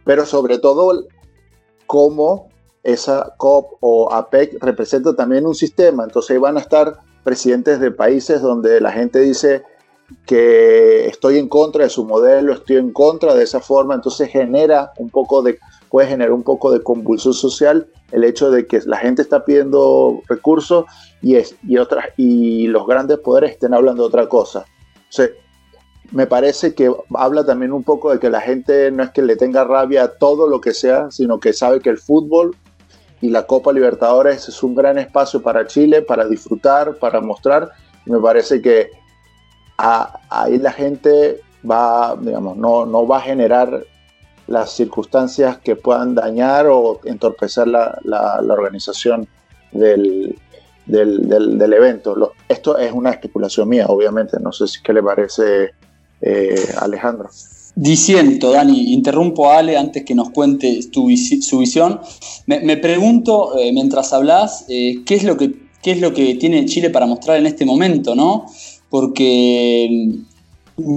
Pero 0.05 0.24
sobre 0.26 0.59
todo, 0.59 1.07
cómo 1.86 2.48
esa 2.82 3.34
COP 3.36 3.78
o 3.80 4.12
APEC 4.12 4.62
representa 4.62 5.14
también 5.14 5.46
un 5.46 5.55
sistema. 5.55 6.05
Entonces 6.05 6.38
van 6.40 6.57
a 6.57 6.61
estar 6.61 7.01
presidentes 7.24 7.80
de 7.80 7.90
países 7.90 8.40
donde 8.40 8.80
la 8.80 8.92
gente 8.92 9.18
dice 9.20 9.62
que 10.26 11.07
estoy 11.07 11.38
en 11.38 11.48
contra 11.48 11.84
de 11.84 11.90
su 11.90 12.05
modelo, 12.05 12.53
estoy 12.53 12.76
en 12.76 12.92
contra 12.92 13.34
de 13.34 13.44
esa 13.44 13.61
forma, 13.61 13.94
entonces 13.94 14.28
genera 14.28 14.92
un 14.98 15.11
poco 15.11 15.42
de, 15.42 15.59
puede 15.88 16.09
generar 16.09 16.32
un 16.32 16.42
poco 16.42 16.72
de 16.72 16.82
convulsión 16.82 17.34
social 17.34 17.88
el 18.13 18.25
hecho 18.25 18.51
de 18.51 18.67
que 18.67 18.81
la 18.87 18.97
gente 18.97 19.23
está 19.23 19.45
pidiendo 19.45 20.23
recursos 20.29 20.85
y, 21.23 21.37
es, 21.37 21.55
y, 21.67 21.79
otras, 21.79 22.07
y 22.17 22.67
los 22.67 22.87
grandes 22.87 23.19
poderes 23.19 23.53
estén 23.53 23.75
hablando 23.75 24.03
de 24.03 24.09
otra 24.09 24.29
cosa. 24.29 24.65
O 25.19 25.23
me 26.13 26.27
parece 26.27 26.75
que 26.75 26.93
habla 27.15 27.45
también 27.45 27.73
un 27.73 27.85
poco 27.85 28.11
de 28.11 28.19
que 28.19 28.31
la 28.31 28.41
gente 28.41 28.91
no 28.91 29.03
es 29.03 29.11
que 29.11 29.23
le 29.23 29.37
tenga 29.37 29.65
rabia 29.65 30.05
a 30.05 30.09
todo 30.09 30.49
lo 30.49 30.61
que 30.61 30.75
sea, 30.75 31.11
sino 31.11 31.39
que 31.39 31.53
sabe 31.53 31.81
que 31.81 31.91
el 31.91 31.99
fútbol 31.99 32.57
y 33.21 33.29
la 33.29 33.47
Copa 33.47 33.73
Libertadores 33.73 34.49
es 34.49 34.63
un 34.63 34.75
gran 34.75 34.99
espacio 34.99 35.43
para 35.43 35.67
Chile, 35.67 36.03
para 36.03 36.27
disfrutar, 36.27 36.97
para 36.97 37.21
mostrar. 37.21 37.71
Me 38.07 38.19
parece 38.19 38.61
que 38.61 38.91
ahí 39.77 40.59
la 40.59 40.73
gente 40.73 41.41
va, 41.69 42.17
digamos, 42.21 42.57
no, 42.57 42.87
no 42.87 43.07
va 43.07 43.19
a 43.19 43.23
generar 43.23 43.85
las 44.51 44.72
circunstancias 44.72 45.59
que 45.59 45.76
puedan 45.76 46.16
dañar 46.16 46.66
o 46.66 47.01
entorpecer 47.05 47.68
la, 47.68 47.96
la, 48.03 48.40
organización 48.53 49.28
del, 49.70 50.36
del, 50.86 51.28
del, 51.57 51.72
evento. 51.72 52.32
esto 52.48 52.76
es 52.76 52.92
una 52.92 53.11
especulación 53.11 53.68
mía, 53.68 53.86
obviamente, 53.86 54.38
no 54.40 54.51
sé 54.51 54.66
si 54.66 54.82
qué 54.82 54.92
le 54.92 55.05
parece 55.05 55.70
eh, 56.20 56.68
Alejandro. 56.80 57.30
Diciendo, 57.76 58.51
Dani, 58.51 58.92
interrumpo 58.92 59.48
a 59.48 59.59
Ale 59.59 59.76
antes 59.76 60.05
que 60.05 60.16
nos 60.16 60.30
cuente 60.30 60.80
su 60.82 61.07
visión. 61.07 62.01
Me, 62.46 62.76
pregunto, 62.76 63.57
eh, 63.57 63.72
mientras 63.72 64.12
hablas, 64.12 64.64
eh, 64.68 65.05
¿qué, 65.07 65.14
es 65.14 65.22
lo 65.22 65.36
que, 65.36 65.53
qué 65.80 65.92
es 65.92 66.01
lo 66.01 66.12
que 66.12 66.34
tiene 66.34 66.66
Chile 66.66 66.90
para 66.90 67.07
mostrar 67.07 67.38
en 67.38 67.46
este 67.46 67.64
momento, 67.64 68.16
¿no? 68.16 68.46
Porque 68.88 70.18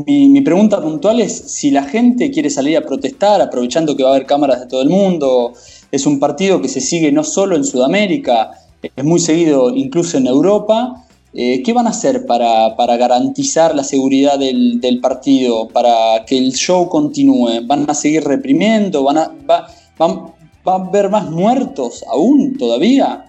mi, 0.05 0.41
pregunta 0.41 0.81
puntual 0.81 1.19
es 1.19 1.33
si 1.33 1.71
la 1.71 1.83
gente 1.83 2.31
quiere 2.31 2.49
salir 2.49 2.77
a 2.77 2.81
protestar, 2.81 3.41
aprovechando 3.41 3.95
que 3.95 4.03
va 4.03 4.09
a 4.09 4.15
haber 4.15 4.25
cámaras 4.25 4.61
de 4.61 4.67
todo 4.67 4.81
el 4.81 4.89
mundo, 4.89 5.53
es 5.91 6.05
un 6.05 6.19
partido 6.19 6.61
que 6.61 6.67
se 6.67 6.81
sigue 6.81 7.11
no 7.11 7.23
solo 7.23 7.55
en 7.55 7.63
Sudamérica, 7.63 8.51
es 8.81 9.03
muy 9.03 9.19
seguido 9.19 9.69
incluso 9.75 10.17
en 10.17 10.27
Europa. 10.27 11.05
Eh, 11.35 11.63
¿Qué 11.63 11.73
van 11.73 11.87
a 11.87 11.91
hacer 11.91 12.25
para, 12.27 12.75
garantizar 12.97 13.73
la 13.75 13.83
seguridad 13.83 14.37
del, 14.37 14.99
partido, 15.01 15.67
para 15.67 16.25
que 16.25 16.37
el 16.37 16.53
show 16.53 16.89
continúe? 16.89 17.65
¿Van 17.65 17.89
a 17.89 17.93
seguir 17.93 18.23
reprimiendo? 18.23 19.03
¿Van 19.03 19.17
a, 19.17 19.31
va, 19.49 19.67
a 19.99 20.75
haber 20.75 21.09
más 21.09 21.29
muertos 21.31 22.03
aún 22.07 22.57
todavía? 22.57 23.25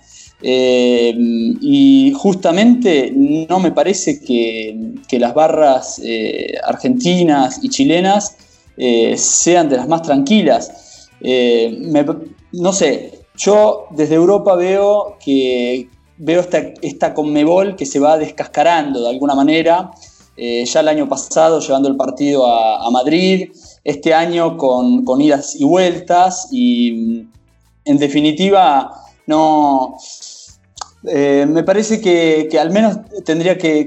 Eh, 0.47 1.15
y 1.63 2.13
justamente 2.15 3.11
no 3.15 3.61
me 3.61 3.73
parece 3.73 4.21
que, 4.21 4.93
las 5.19 5.33
barras 5.33 5.99
eh, 6.05 6.55
argentinas 6.63 7.61
y 7.63 7.71
chilenas 7.71 8.37
eh, 8.77 9.17
sean 9.17 9.71
de 9.71 9.77
las 9.79 9.89
más 9.89 10.03
tranquilas. 10.03 11.09
no 12.53 12.73
sé, 12.75 13.21
yo 13.37 13.87
desde 13.93 14.17
Europa 14.17 14.55
veo 14.55 15.17
que 15.25 15.89
veo 16.19 16.41
esta, 16.41 16.59
esta 16.83 17.15
conmebol 17.15 17.75
que 17.75 17.87
se 17.87 17.99
va 17.99 18.19
descascarando 18.19 19.03
de 19.03 19.09
alguna 19.09 19.35
manera. 19.35 19.93
ya 20.37 20.81
el 20.81 20.89
año 20.89 21.09
pasado 21.09 21.61
llevando 21.61 21.89
el 21.89 21.97
partido 21.97 22.45
a, 22.47 22.91
Madrid, 22.91 23.51
este 23.83 24.13
año 24.13 24.59
con, 24.59 25.05
con 25.07 25.23
idas 25.23 25.55
y 25.55 25.65
vueltas 25.65 26.49
y 26.53 27.29
en 27.87 27.99
definitiva 27.99 28.91
no, 29.27 29.97
eh, 31.07 31.47
me 31.49 31.63
parece 31.63 32.01
que, 32.01 32.49
al 32.59 32.71
menos 32.71 32.99
tendría 33.25 33.59
que, 33.59 33.87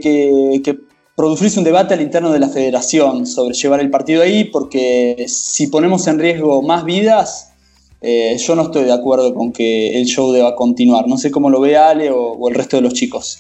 producirse 1.16 1.58
un 1.58 1.66
debate 1.66 1.96
al 1.96 2.02
interno 2.02 2.32
de 2.32 2.40
la 2.40 2.48
federación 2.48 3.26
sobre 3.26 3.56
llevar 3.56 3.80
el 3.80 3.90
partido 3.90 4.22
ahí, 4.22 4.44
porque 4.44 5.26
si 5.28 5.66
ponemos 5.66 6.06
en 6.06 6.20
riesgo 6.20 6.62
más 6.62 6.86
vidas, 6.86 7.54
eh, 8.02 8.38
yo 8.38 8.56
no 8.56 8.64
estoy 8.64 8.84
de 8.84 8.94
acuerdo 8.94 9.34
con 9.34 9.52
que 9.52 10.00
el 10.00 10.06
show 10.06 10.32
deba 10.32 10.56
continuar. 10.56 11.08
No 11.08 11.18
sé 11.18 11.32
cómo 11.32 11.50
lo 11.50 11.60
ve 11.60 11.76
Ale 11.76 12.12
o, 12.12 12.48
el 12.48 12.54
resto 12.54 12.78
de 12.78 12.84
los 12.84 12.94
chicos. 12.94 13.40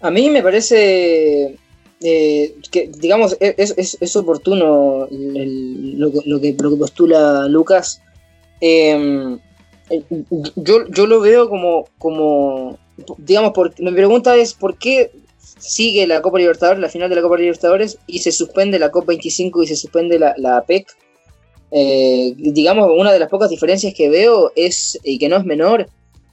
A 0.00 0.10
mí 0.10 0.28
me 0.28 0.42
parece 0.42 1.56
eh, 2.00 2.54
que, 2.72 2.90
digamos, 2.98 3.36
es, 3.38 4.16
oportuno 4.16 5.06
lo, 5.08 6.40
que, 6.40 6.52
postula 6.54 7.46
Lucas. 7.46 8.02
yo, 8.60 9.38
yo 10.88 11.06
lo 11.06 11.20
veo 11.20 11.48
como 11.48 12.76
digamos, 13.18 13.52
por, 13.52 13.80
mi 13.80 13.92
pregunta 13.92 14.36
es 14.36 14.54
por 14.54 14.78
qué 14.78 15.10
sigue 15.58 16.06
la 16.06 16.22
Copa 16.22 16.38
Libertadores, 16.38 16.80
la 16.80 16.88
final 16.88 17.08
de 17.08 17.16
la 17.16 17.22
Copa 17.22 17.36
Libertadores, 17.36 17.98
y 18.06 18.20
se 18.20 18.32
suspende 18.32 18.78
la 18.78 18.90
Copa 18.90 19.08
25 19.08 19.62
y 19.62 19.66
se 19.66 19.76
suspende 19.76 20.18
la, 20.18 20.34
la 20.36 20.58
APEC. 20.58 20.86
Eh, 21.70 22.34
digamos, 22.36 22.90
una 22.96 23.12
de 23.12 23.18
las 23.18 23.28
pocas 23.28 23.50
diferencias 23.50 23.92
que 23.94 24.08
veo 24.08 24.52
es, 24.56 24.98
y 25.04 25.18
que 25.18 25.28
no 25.28 25.36
es 25.36 25.44
menor, 25.44 25.88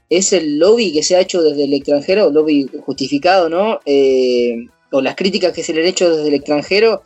es 0.09 0.33
el 0.33 0.59
lobby 0.59 0.93
que 0.93 1.03
se 1.03 1.15
ha 1.15 1.19
hecho 1.19 1.41
desde 1.41 1.65
el 1.65 1.73
extranjero, 1.73 2.29
lobby 2.29 2.69
justificado, 2.85 3.49
¿no? 3.49 3.79
Eh, 3.85 4.67
o 4.91 5.01
las 5.01 5.15
críticas 5.15 5.51
que 5.51 5.63
se 5.63 5.73
le 5.73 5.81
han 5.81 5.87
hecho 5.87 6.15
desde 6.15 6.29
el 6.29 6.35
extranjero 6.35 7.01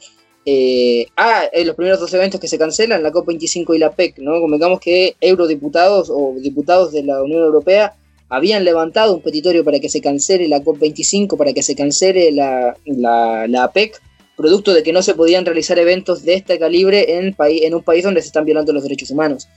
eh, 0.45 1.07
a 1.16 1.49
los 1.66 1.76
primeros 1.76 1.99
dos 1.99 2.14
eventos 2.14 2.39
que 2.39 2.47
se 2.47 2.57
cancelan, 2.57 3.03
la 3.03 3.12
COP25 3.12 3.76
y 3.76 3.80
la 3.80 3.91
PEC, 3.91 4.20
¿no? 4.20 4.39
Convengamos 4.41 4.80
que 4.80 5.16
eurodiputados 5.22 6.10
o 6.10 6.36
diputados 6.38 6.91
de 6.91 7.03
la 7.03 7.22
Unión 7.24 7.43
Europea 7.43 7.95
habían 8.30 8.63
levantado 8.63 9.15
un 9.15 9.21
petitorio 9.21 9.63
para 9.65 9.80
que 9.80 9.89
se 9.89 10.01
cancele 10.01 10.47
la 10.47 10.61
COP25, 10.61 11.36
para 11.36 11.51
que 11.51 11.63
se 11.63 11.75
cancele 11.75 12.32
la, 12.32 12.77
la, 12.86 13.63
APEC, 13.63 14.01
producto 14.38 14.73
de 14.73 14.84
que 14.84 14.93
no 14.93 15.01
se 15.01 15.15
podían 15.15 15.45
realizar 15.45 15.80
eventos 15.80 16.23
de 16.23 16.36
este 16.36 16.59
calibre 16.59 17.17
en, 17.17 17.36
en 17.38 17.75
un 17.75 17.84
país 17.84 18.03
donde 18.03 18.21
se 18.21 18.27
están 18.27 18.45
violando 18.45 18.71
los 18.71 18.84
derechos 18.84 19.09
humanos. 19.11 19.47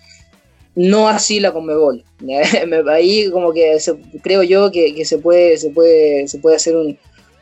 No 0.74 1.06
así 1.08 1.38
la 1.38 1.52
Conmebol. 1.52 2.02
Ahí 2.90 3.30
como 3.30 3.52
que 3.52 3.76
creo 4.22 4.42
yo 4.42 4.70
que, 4.70 5.04
se, 5.04 5.18
puede, 5.18 5.58
se, 5.58 5.68
puede, 5.70 6.26
se 6.28 6.38
puede 6.38 6.56
hacer 6.56 6.74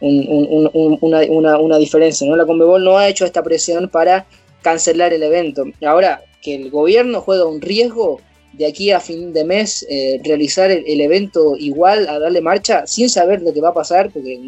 una, 0.00 1.58
una, 1.58 1.78
diferencia. 1.78 2.26
¿no? 2.28 2.34
La 2.34 2.44
Conmebol 2.44 2.82
no 2.82 2.98
ha 2.98 3.08
hecho 3.08 3.24
esta 3.24 3.44
presión 3.44 3.88
para 3.88 4.26
cancelar 4.62 5.12
el 5.12 5.22
evento. 5.22 5.62
Ahora, 5.86 6.22
que 6.42 6.56
el 6.56 6.70
gobierno 6.70 7.20
juega 7.20 7.44
un 7.46 7.60
riesgo 7.60 8.20
de 8.53 8.66
aquí 8.66 8.90
a 8.90 9.01
fin 9.01 9.32
de 9.32 9.44
mes 9.44 9.86
eh, 9.88 10.20
realizar 10.24 10.70
el, 10.70 11.01
evento 11.01 11.57
igual, 11.57 12.09
a 12.09 12.18
darle 12.18 12.40
marcha, 12.40 12.86
sin 12.86 13.09
saber 13.09 13.42
lo 13.42 13.53
que 13.53 13.61
va 13.61 13.70
a 13.70 13.74
pasar, 13.74 14.11
porque 14.11 14.38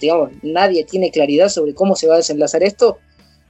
digamos, 0.00 0.30
nadie 0.42 0.84
tiene 0.84 1.10
claridad 1.10 1.48
sobre 1.48 1.74
cómo 1.74 1.94
se 1.94 2.08
va 2.08 2.14
a 2.14 2.18
desenlazar 2.18 2.62
esto, 2.62 2.98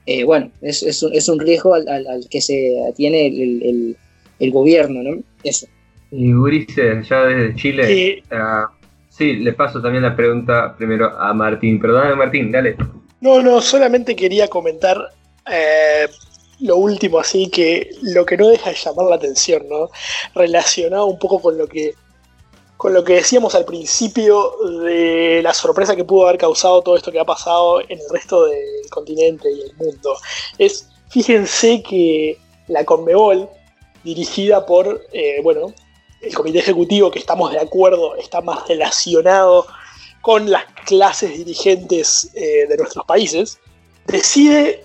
eh, 0.04 0.24
bueno, 0.24 0.50
es, 0.60 0.82
es, 0.82 1.02
un, 1.02 1.14
es, 1.14 1.28
un, 1.28 1.38
riesgo 1.38 1.74
al, 1.74 1.88
al, 1.88 2.28
que 2.28 2.40
se 2.40 2.74
tiene 2.96 3.26
el, 3.28 3.62
el, 3.62 3.96
el, 4.40 4.50
gobierno, 4.50 5.02
¿no? 5.02 5.22
Eso. 5.44 5.66
Y 6.10 6.32
Urice, 6.32 7.02
ya 7.08 7.24
desde 7.24 7.54
Chile, 7.54 8.22
uh, 8.32 8.66
sí, 9.08 9.34
le 9.36 9.52
paso 9.52 9.80
también 9.80 10.02
la 10.02 10.16
pregunta 10.16 10.74
primero 10.76 11.06
a 11.18 11.32
Martín. 11.32 11.80
Perdóname, 11.80 12.16
Martín, 12.16 12.50
dale. 12.50 12.76
No, 13.20 13.40
no, 13.40 13.60
solamente 13.60 14.16
quería 14.16 14.48
comentar 14.48 14.98
eh, 15.50 16.08
lo 16.62 16.76
último, 16.76 17.18
así 17.18 17.50
que 17.50 17.90
lo 18.02 18.24
que 18.24 18.36
no 18.36 18.48
deja 18.48 18.70
de 18.70 18.76
llamar 18.76 19.06
la 19.06 19.16
atención, 19.16 19.68
¿no? 19.68 19.90
Relacionado 20.34 21.06
un 21.06 21.18
poco 21.18 21.40
con 21.40 21.58
lo 21.58 21.66
que 21.66 21.94
con 22.76 22.92
lo 22.92 23.04
que 23.04 23.14
decíamos 23.14 23.54
al 23.54 23.64
principio 23.64 24.56
de 24.82 25.40
la 25.40 25.54
sorpresa 25.54 25.94
que 25.94 26.04
pudo 26.04 26.26
haber 26.26 26.38
causado 26.38 26.82
todo 26.82 26.96
esto 26.96 27.12
que 27.12 27.20
ha 27.20 27.24
pasado 27.24 27.80
en 27.80 27.92
el 27.92 28.10
resto 28.10 28.46
del 28.46 28.90
continente 28.90 29.48
y 29.52 29.60
el 29.60 29.76
mundo. 29.76 30.16
Es, 30.58 30.88
fíjense 31.08 31.80
que 31.84 32.38
la 32.66 32.84
Conmebol, 32.84 33.48
dirigida 34.02 34.66
por, 34.66 35.00
eh, 35.12 35.40
bueno, 35.44 35.72
el 36.22 36.34
comité 36.34 36.58
ejecutivo, 36.58 37.12
que 37.12 37.20
estamos 37.20 37.52
de 37.52 37.60
acuerdo, 37.60 38.16
está 38.16 38.40
más 38.40 38.66
relacionado 38.66 39.64
con 40.20 40.50
las 40.50 40.64
clases 40.84 41.38
dirigentes 41.38 42.32
eh, 42.34 42.66
de 42.68 42.76
nuestros 42.76 43.04
países, 43.04 43.60
decide 44.06 44.84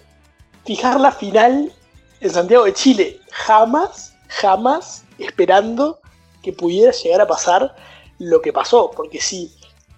fijar 0.68 1.00
la 1.00 1.14
final 1.14 1.72
en 2.20 2.30
Santiago 2.30 2.66
de 2.66 2.74
Chile. 2.74 3.20
Jamás, 3.32 4.14
jamás 4.28 5.06
esperando 5.18 6.00
que 6.44 6.52
pudiera 6.52 6.92
llegar 6.92 7.22
a 7.22 7.28
pasar 7.28 7.74
lo 8.20 8.42
que 8.42 8.52
pasó. 8.52 8.92
Porque 8.92 9.22
si 9.22 9.52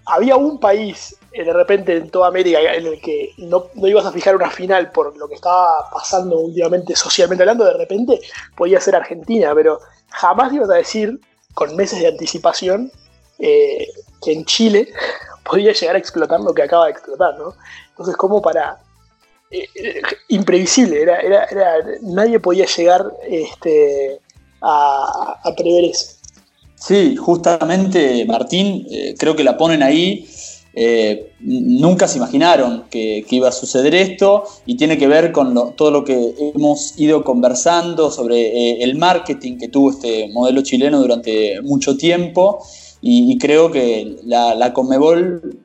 había 0.06 0.36
un 0.36 0.60
país 0.60 1.16
eh, 1.32 1.44
de 1.44 1.52
repente 1.52 1.96
en 1.96 2.08
toda 2.08 2.28
América 2.28 2.60
en 2.60 2.86
el 2.86 3.00
que 3.00 3.34
no, 3.38 3.66
no, 3.74 3.86
ibas 3.88 4.06
a 4.06 4.12
fijar 4.12 4.36
una 4.36 4.50
final 4.50 4.92
por 4.92 5.16
lo 5.16 5.28
que 5.28 5.34
estaba 5.34 5.90
pasando 5.92 6.38
últimamente 6.38 6.94
socialmente 6.94 7.42
hablando, 7.42 7.64
de 7.64 7.74
repente 7.74 8.20
podía 8.56 8.80
ser 8.80 8.94
Argentina, 8.94 9.52
pero 9.54 9.80
jamás 10.08 10.52
ibas 10.52 10.70
a 10.70 10.74
decir 10.74 11.20
con 11.54 11.74
meses 11.74 12.00
de 12.00 12.08
anticipación 12.08 12.92
eh, 13.38 13.88
que 14.22 14.32
en 14.32 14.44
Chile 14.44 14.88
podía 15.44 15.72
llegar 15.72 15.96
a 15.96 15.98
explotar 15.98 16.40
lo 16.40 16.54
que 16.54 16.62
acaba 16.62 16.86
de 16.86 16.92
explotar, 16.92 17.36
¿no? 17.38 17.54
Entonces, 17.90 18.16
como 18.16 18.40
para 18.40 18.78
imprevisible, 20.28 21.02
era, 21.02 21.20
era, 21.20 21.76
nadie 22.02 22.38
podía 22.38 22.66
llegar 22.66 23.12
este, 23.28 24.20
a, 24.62 25.40
prever 25.56 25.84
eso. 25.86 26.14
Sí, 26.76 27.16
justamente 27.16 28.24
Martín, 28.26 28.86
eh, 28.90 29.14
creo 29.18 29.36
que 29.36 29.44
la 29.44 29.56
ponen 29.56 29.82
ahí. 29.82 30.28
Eh, 30.72 31.32
nunca 31.40 32.06
se 32.06 32.18
imaginaron 32.18 32.84
que, 32.90 33.26
iba 33.28 33.48
a 33.48 33.52
suceder 33.52 33.92
esto 33.92 34.44
y 34.66 34.76
tiene 34.76 34.98
que 34.98 35.08
ver 35.08 35.32
con 35.32 35.74
todo 35.74 35.90
lo 35.90 36.04
que 36.04 36.52
hemos 36.54 36.94
ido 36.96 37.24
conversando 37.24 38.08
sobre 38.12 38.80
el 38.80 38.94
marketing 38.96 39.58
que 39.58 39.66
tuvo 39.66 39.90
este 39.90 40.28
modelo 40.28 40.62
chileno 40.62 41.00
durante 41.00 41.60
mucho 41.62 41.96
tiempo 41.96 42.64
y, 43.02 43.36
creo 43.38 43.72
que 43.72 44.18
la, 44.24 44.54
la, 44.54 44.72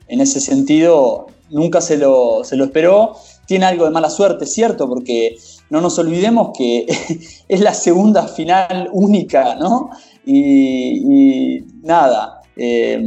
en 0.07 0.21
ese 0.21 0.39
sentido 0.39 1.27
nunca 1.51 1.81
se 1.81 1.97
lo, 1.97 2.43
se 2.43 2.55
lo 2.55 2.65
esperó 2.65 3.15
tiene 3.45 3.65
algo 3.65 3.85
de 3.85 3.91
mala 3.91 4.09
suerte, 4.09 4.45
¿cierto? 4.45 4.87
Porque 4.87 5.35
no 5.69 5.81
nos 5.81 5.97
olvidemos 5.99 6.51
que 6.57 6.85
es 7.47 7.61
la 7.61 7.73
segunda 7.73 8.27
final 8.27 8.89
única, 8.91 9.55
¿no? 9.55 9.89
Y, 10.25 11.63
nada, 11.83 12.41
eh, 12.55 12.99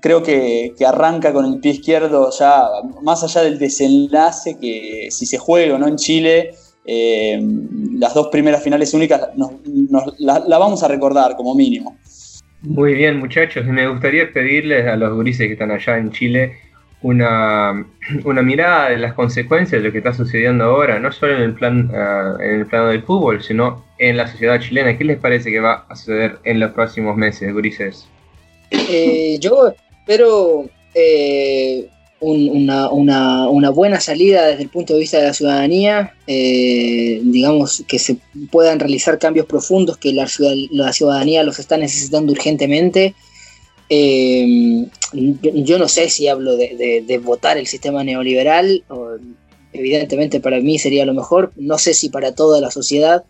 creo 0.00 0.22
que, 0.22 0.74
arranca 0.86 1.32
con 1.32 1.44
el 1.46 1.60
pie 1.60 1.72
izquierdo 1.72 2.30
ya, 2.36 2.64
más 3.02 3.22
allá 3.22 3.42
del 3.42 3.58
desenlace 3.58 4.58
que 4.58 5.08
si 5.10 5.26
se 5.26 5.38
juega 5.38 5.76
o 5.76 5.78
no 5.78 5.86
en 5.86 5.96
Chile, 5.96 6.54
eh, 6.86 7.40
las 7.92 8.12
dos 8.12 8.28
primeras 8.28 8.62
finales 8.62 8.92
únicas 8.92 9.30
la, 10.18 10.58
vamos 10.58 10.82
a 10.82 10.88
recordar 10.88 11.36
como 11.36 11.54
mínimo. 11.54 11.96
Muy 12.62 12.94
bien 12.94 13.18
muchachos, 13.18 13.64
me 13.66 13.86
gustaría 13.86 14.32
pedirles 14.32 14.86
a 14.86 14.96
los 14.96 15.14
gurises 15.14 15.46
que 15.46 15.52
están 15.52 15.70
allá 15.70 15.98
en 15.98 16.10
Chile 16.10 16.52
una, 17.04 17.86
una, 18.24 18.42
mirada 18.42 18.88
de 18.88 18.96
las 18.96 19.12
consecuencias 19.12 19.82
de 19.82 19.86
lo 19.86 19.92
que 19.92 19.98
está 19.98 20.14
sucediendo 20.14 20.64
ahora, 20.64 20.98
no 20.98 21.12
solo 21.12 21.36
en 21.36 21.42
el, 21.42 21.52
plan, 21.52 21.90
uh, 21.90 22.40
en 22.40 22.60
el 22.60 22.66
plano 22.66 22.88
del 22.88 23.02
fútbol, 23.02 23.42
sino 23.42 23.84
en 23.98 24.16
la 24.16 24.26
sociedad 24.26 24.58
chilena. 24.58 24.96
¿Qué 24.96 25.04
les 25.04 25.18
parece 25.18 25.50
que 25.50 25.60
va 25.60 25.84
a 25.86 25.96
suceder 25.96 26.38
en 26.44 26.60
los 26.60 26.72
próximos 26.72 27.14
meses, 27.14 27.52
Gurises? 27.52 28.06
Eh, 28.70 29.36
yo 29.38 29.74
espero 29.90 30.64
eh, 30.94 31.90
un, 32.20 32.48
una, 32.48 32.88
una, 32.88 33.48
una, 33.48 33.68
buena 33.68 34.00
salida 34.00 34.46
desde 34.46 34.62
el 34.62 34.70
punto 34.70 34.94
de 34.94 35.00
vista 35.00 35.18
de 35.18 35.26
la 35.26 35.34
ciudadanía, 35.34 36.14
eh, 36.26 37.20
digamos 37.22 37.84
que 37.86 37.98
se 37.98 38.16
puedan 38.50 38.80
realizar 38.80 39.18
cambios 39.18 39.44
profundos 39.44 39.98
que 39.98 40.14
la, 40.14 40.26
la 40.70 40.92
ciudadanía 40.94 41.42
los 41.42 41.58
está 41.58 41.76
necesitando 41.76 42.32
urgentemente. 42.32 43.14
Eh, 43.90 44.86
yo 45.14 45.78
no 45.78 45.88
sé 45.88 46.08
si 46.10 46.28
hablo 46.28 46.56
de, 46.56 47.20
votar 47.22 47.56
el 47.58 47.66
sistema 47.66 48.04
neoliberal, 48.04 48.84
evidentemente 49.72 50.40
para 50.40 50.60
mí 50.60 50.78
sería 50.78 51.04
lo 51.04 51.14
mejor, 51.14 51.52
no 51.56 51.78
sé 51.78 51.94
si 51.94 52.08
para 52.08 52.34
toda 52.34 52.60
la 52.60 52.70
sociedad, 52.70 53.24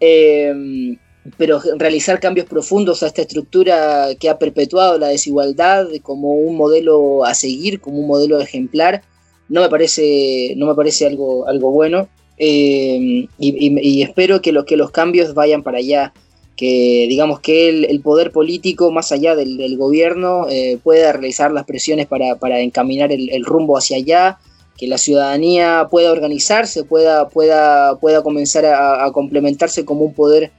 eh, 0.00 0.96
pero 1.38 1.60
realizar 1.76 2.20
cambios 2.20 2.46
profundos 2.46 3.02
a 3.02 3.06
esta 3.06 3.22
estructura 3.22 4.08
que 4.20 4.28
ha 4.28 4.38
perpetuado 4.38 4.98
la 4.98 5.08
desigualdad 5.08 5.88
como 6.02 6.32
un 6.32 6.56
modelo 6.56 7.24
a 7.24 7.34
seguir, 7.34 7.80
como 7.80 8.00
un 8.00 8.06
modelo 8.06 8.40
ejemplar, 8.40 9.02
no 9.48 9.62
me 9.62 9.68
parece, 9.68 10.54
no 10.56 10.66
me 10.66 10.74
parece 10.74 11.06
algo, 11.06 11.46
algo 11.48 11.70
bueno. 11.70 12.08
Eh, 12.36 13.28
y, 13.38 14.02
espero 14.02 14.42
que, 14.42 14.52
que 14.66 14.76
los 14.76 14.90
cambios 14.90 15.34
vayan 15.34 15.62
para 15.62 15.78
allá 15.78 16.12
que 16.56 17.06
digamos 17.08 17.40
que 17.40 17.68
el, 17.68 18.00
poder 18.00 18.30
político, 18.30 18.92
más 18.92 19.12
allá 19.12 19.34
del, 19.34 19.76
gobierno, 19.76 20.46
eh, 20.48 20.78
pueda 20.82 21.12
realizar 21.12 21.52
las 21.52 21.64
presiones 21.64 22.06
para, 22.06 22.60
encaminar 22.60 23.10
el, 23.12 23.44
rumbo 23.44 23.76
hacia 23.76 23.96
allá, 23.96 24.38
que 24.76 24.86
la 24.86 24.98
ciudadanía 24.98 25.88
pueda 25.90 26.12
organizarse, 26.12 26.84
pueda, 26.84 27.28
pueda, 27.28 27.96
pueda 27.98 28.22
comenzar 28.22 28.66
a, 28.66 29.10
complementarse 29.12 29.84
como 29.84 30.04
un 30.04 30.14
poder 30.14 30.52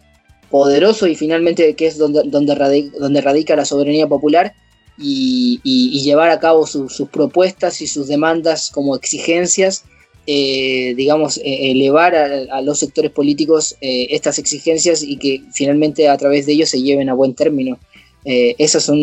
poderoso 0.50 1.08
y 1.08 1.16
finalmente 1.16 1.76
que 1.76 1.88
es 1.88 1.98
donde, 1.98 2.22
donde 2.26 3.22
radica 3.22 3.56
la 3.56 3.66
soberanía 3.66 4.08
popular 4.08 4.54
y, 4.98 6.02
llevar 6.04 6.30
a 6.30 6.40
cabo 6.40 6.68
sus 6.68 7.10
propuestas 7.12 7.82
y 7.82 7.88
sus 7.88 8.08
demandas 8.08 8.70
como 8.70 8.96
exigencias 8.96 9.86
eh, 10.28 10.96
digamos, 10.98 11.38
eh, 11.38 11.72
elevar 11.72 12.16
a, 12.16 12.62
los 12.62 12.80
sectores 12.80 13.12
políticos 13.12 13.76
eh, 13.80 14.08
estas 14.10 14.40
exigencias 14.40 15.04
y 15.04 15.18
que 15.18 15.44
finalmente 15.54 16.08
a 16.10 16.18
través 16.18 16.48
de 16.48 16.54
ellos 16.54 16.70
se 16.70 16.82
lleven 16.82 17.10
a 17.10 17.14
buen 17.14 17.36
término. 17.36 17.78
esos 18.26 18.84
son, 18.84 18.98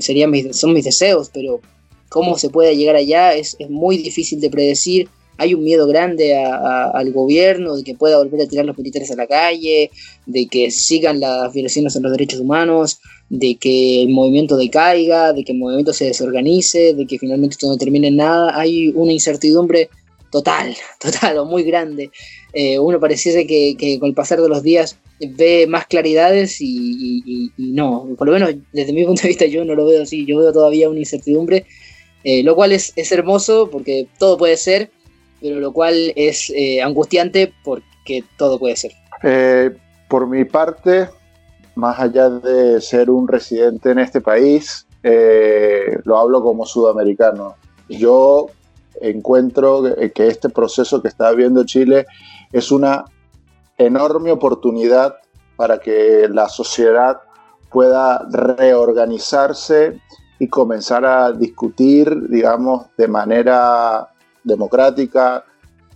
serían 0.00 0.30
mis, 0.32 0.56
son 0.56 0.72
mis 0.72 0.84
deseos, 0.84 1.30
pero 1.32 1.60
cómo 2.08 2.36
se 2.36 2.50
puede 2.50 2.76
llegar 2.76 2.96
allá 2.96 3.34
es, 3.34 3.56
muy 3.68 3.98
difícil 3.98 4.40
de 4.40 4.50
predecir. 4.50 5.08
Hay 5.38 5.54
un 5.54 5.62
miedo 5.62 5.86
grande 5.86 6.36
al 6.36 7.12
gobierno 7.12 7.76
de 7.76 7.84
que 7.84 7.94
pueda 7.94 8.18
volver 8.18 8.42
a 8.42 8.48
tirar 8.48 8.66
los 8.66 8.76
militares 8.76 9.10
a 9.12 9.16
la 9.16 9.28
calle, 9.28 9.90
de 10.26 10.46
que 10.48 10.72
sigan 10.72 11.20
las 11.20 11.52
violaciones 11.54 11.96
a 11.96 12.00
los 12.00 12.10
derechos 12.10 12.40
humanos, 12.40 12.98
de 13.30 13.54
que 13.54 14.02
el 14.02 14.08
movimiento 14.08 14.56
decaiga, 14.56 15.32
de 15.32 15.44
que 15.44 15.52
el 15.52 15.58
movimiento 15.58 15.92
se 15.92 16.06
desorganice, 16.06 16.92
de 16.92 17.06
que 17.06 17.18
finalmente 17.18 17.54
esto 17.54 17.68
no 17.68 17.78
termine 17.78 18.08
en 18.08 18.16
nada. 18.16 18.58
Hay 18.58 18.92
una 18.96 19.12
incertidumbre 19.12 19.88
total, 20.30 20.74
total 21.00 21.38
o 21.38 21.44
muy 21.44 21.62
grande. 21.62 22.10
Eh, 22.52 22.78
uno 22.78 22.98
pareciese 22.98 23.46
que, 23.46 23.98
con 23.98 24.08
el 24.08 24.14
pasar 24.14 24.40
de 24.40 24.48
los 24.48 24.62
días 24.62 24.98
ve 25.20 25.66
más 25.68 25.86
claridades 25.86 26.56
y, 26.60 27.52
no, 27.58 28.08
por 28.16 28.26
lo 28.26 28.32
menos 28.32 28.54
desde 28.72 28.92
mi 28.92 29.04
punto 29.04 29.22
de 29.22 29.28
vista 29.28 29.44
yo 29.44 29.64
no 29.64 29.74
lo 29.74 29.86
veo 29.86 30.02
así, 30.02 30.24
yo 30.24 30.38
veo 30.38 30.52
todavía 30.52 30.88
una 30.88 31.00
incertidumbre, 31.00 31.66
eh, 32.24 32.42
lo 32.42 32.54
cual 32.54 32.72
es, 32.72 32.94
hermoso 33.12 33.68
porque 33.70 34.08
todo 34.18 34.38
puede 34.38 34.56
ser, 34.56 34.90
pero 35.42 35.60
lo 35.60 35.72
cual 35.72 36.12
es 36.16 36.50
eh, 36.56 36.80
angustiante 36.80 37.52
porque 37.62 38.24
todo 38.38 38.58
puede 38.58 38.76
ser. 38.76 38.92
por 40.08 40.26
mi 40.26 40.44
parte, 40.46 41.08
más 41.74 42.00
allá 42.00 42.30
de 42.30 42.80
ser 42.80 43.10
un 43.10 43.28
residente 43.28 43.90
en 43.90 43.98
este 43.98 44.22
país, 44.22 44.86
lo 45.02 46.18
hablo 46.18 46.42
como 46.42 46.64
sudamericano. 46.64 47.56
Yo 47.90 48.48
encuentro 49.00 49.82
que 50.14 50.26
este 50.26 50.48
proceso 50.48 51.02
que 51.02 51.08
está 51.08 51.30
viviendo 51.30 51.64
Chile 51.64 52.06
es 52.52 52.70
una 52.70 53.04
enorme 53.78 54.30
oportunidad 54.30 55.16
para 55.56 55.78
que 55.78 56.28
la 56.30 56.48
sociedad 56.48 57.20
pueda 57.70 58.26
reorganizarse 58.30 60.00
y 60.38 60.48
comenzar 60.48 61.04
a 61.04 61.32
discutir, 61.32 62.28
digamos, 62.28 62.86
de 62.96 63.08
manera 63.08 64.08
democrática, 64.42 65.44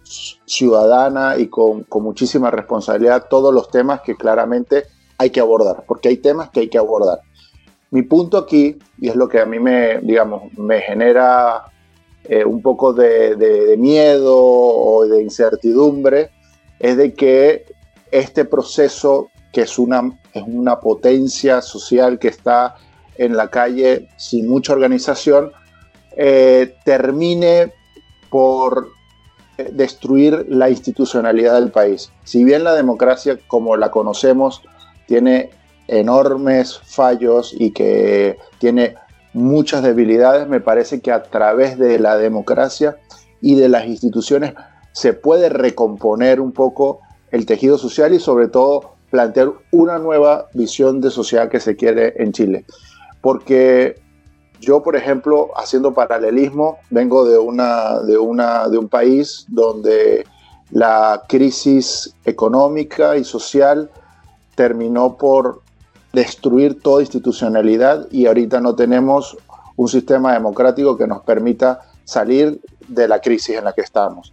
ciudadana 0.05 1.39
y 1.39 1.49
con, 1.49 1.87
muchísima 1.91 2.51
responsabilidad 2.51 3.27
todos 3.29 3.53
los 3.55 3.71
temas 3.71 4.03
que 4.03 4.17
claramente 4.17 4.85
hay 5.17 5.31
que 5.31 5.41
abordar, 5.41 5.85
porque 5.87 6.09
hay 6.09 6.19
temas 6.19 6.51
que 6.51 6.61
hay 6.61 6.69
que 6.69 6.79
abordar. 6.79 7.21
Mi 7.91 8.03
punto 8.03 8.37
aquí, 8.37 8.79
y 8.99 9.09
es 9.09 9.17
lo 9.17 9.29
que 9.29 9.41
a 9.41 9.47
mí 9.47 9.59
me, 9.59 10.01
digamos, 10.01 10.53
me 10.59 10.81
genera 10.81 11.65
eh, 12.25 12.45
un 12.45 12.63
poco 12.63 12.93
de, 12.93 13.77
miedo 13.79 14.35
o 14.37 15.07
de 15.07 15.23
incertidumbre, 15.23 16.31
es 16.79 16.97
de 16.97 17.13
que 17.13 17.67
este 18.11 18.45
proceso, 18.45 19.31
que 19.53 19.63
es 19.63 19.79
una, 19.79 20.19
es 20.33 20.43
una 20.47 20.81
potencia 20.81 21.61
social 21.61 22.19
que 22.19 22.29
está 22.29 22.77
en 23.17 23.37
la 23.37 23.49
calle 23.49 24.09
sin 24.17 24.49
mucha 24.49 24.73
organización, 24.73 25.53
eh, 26.17 26.75
termine 26.85 27.73
por 28.31 28.89
eh, 29.59 29.69
destruir 29.73 30.47
la 30.49 30.71
institucionalidad 30.71 31.61
del 31.61 31.71
país. 31.71 32.11
Si 32.25 32.43
bien 32.43 32.65
la 32.65 32.75
democracia 32.75 33.39
como 33.47 33.77
la 33.77 33.91
conocemos 33.91 34.63
tiene 35.07 35.51
enormes 35.89 36.79
fallos 36.79 37.55
y 37.57 37.73
que 37.73 38.39
tiene 38.59 38.95
muchas 39.35 39.83
debilidades, 39.83 40.49
me 40.49 40.61
parece 40.61 41.01
que 41.01 41.13
a 41.13 41.23
través 41.25 41.77
de 41.79 41.99
la 41.99 42.17
democracia 42.17 42.97
y 43.41 43.57
de 43.57 43.69
las 43.69 43.87
instituciones 43.87 44.55
se 44.93 45.13
puede 45.13 45.49
recomponer 45.49 46.41
un 46.41 46.53
poco 46.53 47.01
el 47.31 47.45
tejido 47.45 47.77
social 47.77 48.15
y 48.15 48.21
sobre 48.21 48.49
todo 48.49 48.95
plantear 49.11 49.53
una 49.73 49.99
nueva 49.99 50.47
visión 50.55 51.01
de 51.01 51.11
sociedad 51.11 51.49
que 51.49 51.61
se 51.61 51.77
quiere 51.77 52.15
en 52.17 52.33
Chile. 52.33 52.65
Porque 53.21 54.01
yo, 54.61 54.83
por 54.83 54.97
ejemplo, 54.97 55.51
haciendo 55.57 55.93
paralelismo, 55.93 56.79
vengo 56.91 57.25
de, 57.25 57.39
una, 57.39 58.01
de, 58.01 58.17
una, 58.17 58.69
de 58.69 58.79
un 58.79 58.89
país 58.89 59.47
donde 59.49 60.25
la 60.71 61.23
crisis 61.29 62.15
económica 62.25 63.17
y 63.17 63.25
social 63.25 63.91
terminó 64.55 65.17
por 65.17 65.64
destruir 66.15 66.81
toda 66.81 67.03
institucionalidad 67.03 68.07
y 68.11 68.27
ahorita 68.27 68.61
no 68.61 68.75
tenemos 68.75 69.37
un 69.77 69.89
sistema 69.89 70.33
democrático 70.33 70.97
que 70.97 71.07
nos 71.07 71.23
permita 71.23 71.81
salir 72.05 72.61
de 72.89 73.09
la 73.09 73.21
crisis 73.21 73.57
en 73.57 73.65
la 73.65 73.73
que 73.73 73.81
estamos. 73.81 74.33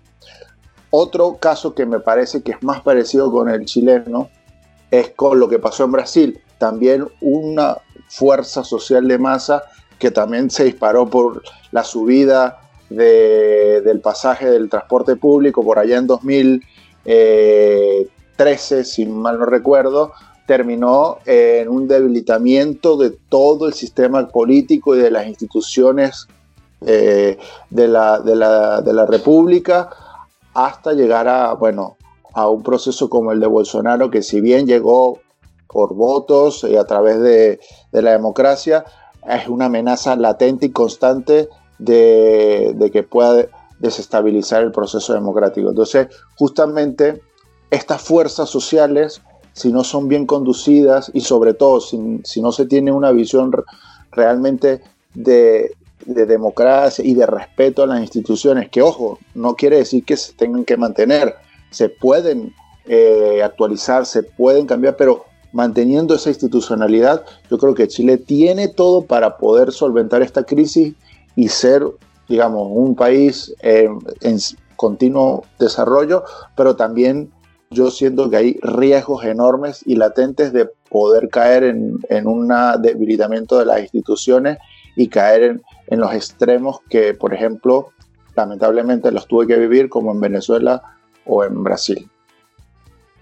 Otro 0.91 1.37
caso 1.37 1.73
que 1.73 1.85
me 1.85 1.99
parece 1.99 2.43
que 2.43 2.51
es 2.51 2.61
más 2.61 2.81
parecido 2.81 3.31
con 3.31 3.49
el 3.49 3.65
chileno 3.65 4.29
es 4.91 5.09
con 5.11 5.39
lo 5.39 5.49
que 5.49 5.57
pasó 5.57 5.85
en 5.85 5.93
Brasil. 5.93 6.39
También 6.57 7.07
una 7.21 7.77
fuerza 8.09 8.63
social 8.63 9.07
de 9.07 9.17
masa 9.17 9.63
que 9.97 10.11
también 10.11 10.51
se 10.51 10.65
disparó 10.65 11.09
por 11.09 11.41
la 11.71 11.83
subida 11.83 12.59
del 12.89 14.01
pasaje 14.01 14.49
del 14.49 14.69
transporte 14.69 15.15
público 15.15 15.63
por 15.63 15.79
allá 15.79 15.97
en 15.97 16.07
2013, 16.07 18.83
si 18.83 19.05
mal 19.05 19.39
no 19.39 19.45
recuerdo, 19.45 20.11
terminó 20.45 21.17
en 21.25 21.69
un 21.69 21.87
debilitamiento 21.87 22.97
de 22.97 23.11
todo 23.11 23.67
el 23.67 23.73
sistema 23.73 24.27
político 24.27 24.95
y 24.95 24.99
de 24.99 25.11
las 25.11 25.27
instituciones 25.27 26.27
eh, 26.81 27.37
de, 27.69 27.87
la, 27.87 28.19
de, 28.19 28.35
la, 28.35 28.81
de, 28.81 28.93
la, 28.93 29.05
República 29.05 29.89
hasta 30.53 30.93
llegar 30.93 31.27
a, 31.27 31.53
bueno, 31.53 31.95
a 32.33 32.49
un 32.49 32.63
proceso 32.63 33.09
como 33.09 33.31
el 33.31 33.39
de 33.39 33.47
Bolsonaro, 33.47 34.09
que 34.09 34.23
si 34.23 34.41
bien 34.41 34.65
llegó 34.65 35.19
por 35.67 35.93
votos 35.93 36.65
y 36.67 36.75
a 36.75 36.85
través 36.85 37.21
de, 37.21 37.59
de 37.91 38.01
la 38.01 38.11
democracia, 38.11 38.83
es 39.27 39.47
una 39.47 39.65
amenaza 39.65 40.15
latente 40.15 40.65
y 40.65 40.71
constante 40.71 41.49
de, 41.77 42.73
de 42.75 42.91
que 42.91 43.03
pueda 43.03 43.45
desestabilizar 43.79 44.63
el 44.63 44.71
proceso 44.71 45.13
democrático. 45.13 45.69
Entonces, 45.69 46.07
justamente 46.35 47.21
estas 47.69 48.01
fuerzas 48.01 48.49
sociales 48.49 49.21
si 49.53 49.71
no 49.71 49.83
son 49.83 50.07
bien 50.07 50.25
conducidas 50.25 51.11
y 51.13 51.21
sobre 51.21 51.53
todo 51.53 51.81
si, 51.81 52.41
no 52.41 52.51
se 52.51 52.65
tiene 52.65 52.91
una 52.91 53.11
visión 53.11 53.51
realmente 54.11 54.81
de, 55.13 55.75
de, 56.05 56.25
democracia 56.25 57.03
y 57.03 57.13
de 57.13 57.25
respeto 57.25 57.83
a 57.83 57.87
las 57.87 58.01
instituciones, 58.01 58.69
que 58.69 58.81
ojo, 58.81 59.19
no 59.35 59.55
quiere 59.55 59.77
decir 59.77 60.05
que 60.05 60.17
se 60.17 60.33
tengan 60.33 60.63
que 60.63 60.77
mantener, 60.77 61.35
se 61.69 61.89
pueden 61.89 62.53
eh, 62.85 63.41
actualizar, 63.43 64.05
se 64.05 64.23
pueden 64.23 64.65
cambiar, 64.65 64.95
pero 64.95 65.25
manteniendo 65.53 66.15
esa 66.15 66.29
institucionalidad, 66.29 67.25
yo 67.49 67.57
creo 67.57 67.73
que 67.73 67.87
Chile 67.87 68.17
tiene 68.17 68.69
todo 68.69 69.03
para 69.03 69.37
poder 69.37 69.71
solventar 69.71 70.21
esta 70.21 70.43
crisis 70.43 70.93
y 71.35 71.49
ser, 71.49 71.83
digamos, 72.29 72.69
un 72.71 72.95
país 72.95 73.53
en 73.61 73.99
continuo 74.77 75.43
desarrollo, 75.59 76.23
pero 76.55 76.75
también 76.75 77.31
yo 77.71 77.89
siento 77.89 78.29
que 78.29 78.37
hay 78.37 78.59
riesgos 78.61 79.23
enormes 79.23 79.81
y 79.85 79.95
latentes 79.95 80.51
de 80.51 80.69
poder 80.89 81.29
caer 81.29 81.63
en, 81.63 82.27
un 82.27 82.53
debilitamiento 82.81 83.57
de 83.57 83.65
las 83.65 83.79
instituciones 83.79 84.57
y 84.97 85.07
caer 85.07 85.43
en, 85.43 85.61
en, 85.87 86.01
los 86.01 86.13
extremos 86.13 86.81
que, 86.89 87.13
por 87.13 87.33
ejemplo, 87.33 87.91
lamentablemente 88.35 89.11
los 89.11 89.25
tuve 89.25 89.47
que 89.47 89.57
vivir 89.57 89.87
como 89.87 90.11
en 90.11 90.19
Venezuela 90.19 90.81
o 91.25 91.45
en 91.45 91.63
Brasil. 91.63 92.09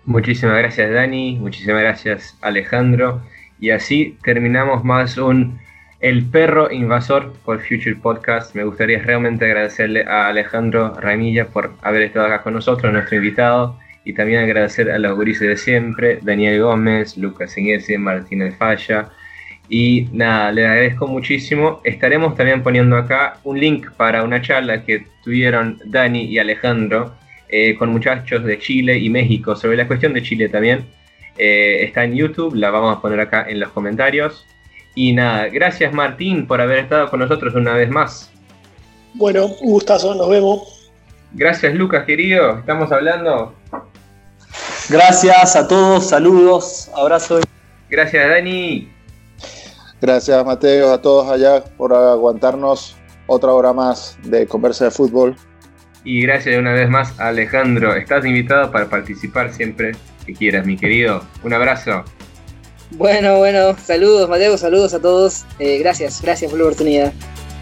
Muchísimas 0.06 0.58
gracias 0.58 0.92
Dani, 0.92 1.38
muchísimas 1.40 1.82
gracias 1.82 2.36
Alejandro. 2.42 3.22
Y 3.60 3.70
así 3.70 4.18
terminamos 4.24 4.84
más 4.84 5.18
un 5.18 5.60
El 6.00 6.26
perro 6.26 6.72
invasor 6.72 7.34
por 7.46 7.60
Future 7.60 7.98
Podcast. 7.98 8.56
Me 8.56 8.64
gustaría 8.64 9.00
realmente 9.00 9.46
agradecerle 9.46 10.06
a 10.06 10.28
Alejandro 10.28 10.96
Ramilla 10.96 11.46
por 11.46 11.74
haber 11.84 12.04
estado 12.04 12.26
acá 12.26 12.42
con 12.42 12.54
nosotros, 12.54 12.92
nuestro 12.92 13.18
invitado 13.18 13.78
y 14.10 14.14
también 14.14 14.40
agradecer 14.40 14.90
a 14.90 14.98
los 14.98 15.16
gurises 15.16 15.48
de 15.48 15.56
siempre, 15.56 16.18
Daniel 16.24 16.64
Gómez, 16.64 17.16
Lucas 17.16 17.56
Inglesi, 17.56 17.96
Martín 17.96 18.42
El 18.42 18.54
Falla. 18.54 19.10
Y 19.70 20.08
nada, 20.12 20.52
le 20.52 20.66
agradezco 20.66 21.06
muchísimo. 21.06 21.80
Estaremos 21.84 22.36
también 22.36 22.64
poniendo 22.64 22.98
acá 22.98 23.38
un 23.44 23.60
link 23.60 23.92
para 23.98 24.24
una 24.24 24.42
charla 24.42 24.84
que 24.84 25.06
tuvieron 25.24 25.80
Dani 25.86 26.26
y 26.26 26.40
Alejandro 26.40 27.14
eh, 27.50 27.76
con 27.76 27.90
muchachos 27.90 28.44
de 28.44 28.58
Chile 28.58 28.98
y 28.98 29.12
México 29.12 29.56
sobre 29.56 29.78
la 29.78 29.86
cuestión 29.86 30.12
de 30.14 30.24
Chile 30.24 30.50
también. 30.50 30.88
Eh, 31.38 31.84
está 31.84 32.04
en 32.04 32.16
YouTube, 32.16 32.56
la 32.56 32.72
vamos 32.72 32.98
a 32.98 33.00
poner 33.00 33.20
acá 33.20 33.46
en 33.48 33.60
los 33.60 33.70
comentarios. 33.70 34.44
Y 34.96 35.14
nada, 35.14 35.50
gracias 35.50 35.94
Martín 35.94 36.48
por 36.48 36.62
haber 36.62 36.80
estado 36.80 37.12
con 37.12 37.20
nosotros 37.20 37.54
una 37.54 37.74
vez 37.74 37.92
más. 37.92 38.32
Bueno, 39.14 39.46
un 39.46 39.70
gustazo, 39.70 40.16
nos 40.16 40.30
vemos. 40.32 40.92
Gracias 41.32 41.76
Lucas, 41.76 42.06
querido, 42.06 42.58
estamos 42.58 42.92
hablando. 42.92 43.59
Gracias 44.90 45.56
a 45.56 45.68
todos, 45.68 46.10
saludos, 46.10 46.90
abrazo. 46.96 47.40
Gracias, 47.90 48.28
Dani. 48.28 48.92
Gracias, 50.02 50.46
Mateo, 50.46 50.94
a 50.94 51.02
todos 51.02 51.30
allá 51.30 51.64
por 51.64 51.94
aguantarnos 51.94 52.96
otra 53.28 53.52
hora 53.52 53.72
más 53.72 54.18
de 54.24 54.48
conversa 54.48 54.86
de 54.86 54.92
fútbol. 54.92 55.36
Y 56.04 56.22
gracias 56.22 56.58
una 56.58 56.74
vez 56.74 56.90
más, 56.90 57.20
Alejandro. 57.20 57.96
Estás 57.96 58.26
invitado 58.26 58.72
para 58.72 58.90
participar 58.90 59.54
siempre 59.54 59.92
que 60.26 60.34
quieras, 60.34 60.66
mi 60.66 60.76
querido. 60.76 61.24
Un 61.44 61.54
abrazo. 61.54 62.04
Bueno, 62.92 63.38
bueno, 63.38 63.76
saludos, 63.78 64.28
Mateo, 64.28 64.58
saludos 64.58 64.96
a 64.96 65.00
todos. 65.00 65.46
Eh, 65.60 65.78
gracias, 65.78 66.22
gracias 66.22 66.50
por 66.50 66.60
la 66.60 66.66
oportunidad. 66.66 67.14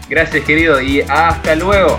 Gracias, 0.08 0.44
querido, 0.46 0.80
y 0.80 1.02
hasta 1.02 1.54
luego. 1.56 1.98